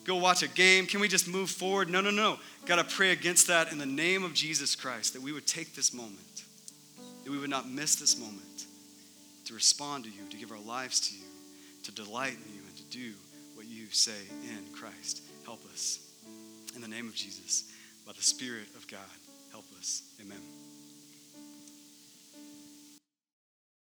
go 0.04 0.16
watch 0.16 0.42
a 0.42 0.48
game? 0.48 0.86
Can 0.86 1.00
we 1.00 1.08
just 1.08 1.28
move 1.28 1.50
forward? 1.50 1.88
No, 1.88 2.00
no, 2.00 2.10
no. 2.10 2.38
Got 2.66 2.76
to 2.76 2.84
pray 2.84 3.12
against 3.12 3.46
that 3.48 3.70
in 3.70 3.78
the 3.78 3.86
name 3.86 4.24
of 4.24 4.34
Jesus 4.34 4.74
Christ, 4.74 5.12
that 5.12 5.22
we 5.22 5.32
would 5.32 5.46
take 5.46 5.74
this 5.74 5.92
moment, 5.92 6.44
that 7.24 7.30
we 7.30 7.38
would 7.38 7.50
not 7.50 7.68
miss 7.68 7.94
this 7.94 8.18
moment 8.18 8.66
to 9.44 9.54
respond 9.54 10.04
to 10.04 10.10
you, 10.10 10.22
to 10.30 10.36
give 10.36 10.52
our 10.52 10.60
lives 10.60 11.00
to 11.08 11.14
you, 11.14 11.24
to 11.84 11.92
delight 11.92 12.32
in 12.32 12.54
you, 12.54 12.60
and 12.66 12.76
to 12.76 12.84
do 12.84 13.12
what 13.54 13.66
you 13.66 13.86
say 13.90 14.12
in 14.48 14.72
Christ. 14.72 15.22
Help 15.44 15.64
us. 15.72 16.00
In 16.74 16.80
the 16.80 16.88
name 16.88 17.08
of 17.08 17.14
Jesus, 17.14 17.72
by 18.06 18.12
the 18.12 18.22
Spirit 18.22 18.68
of 18.76 18.86
God, 18.86 19.00
help 19.52 19.64
us. 19.78 20.02
Amen. 20.20 20.59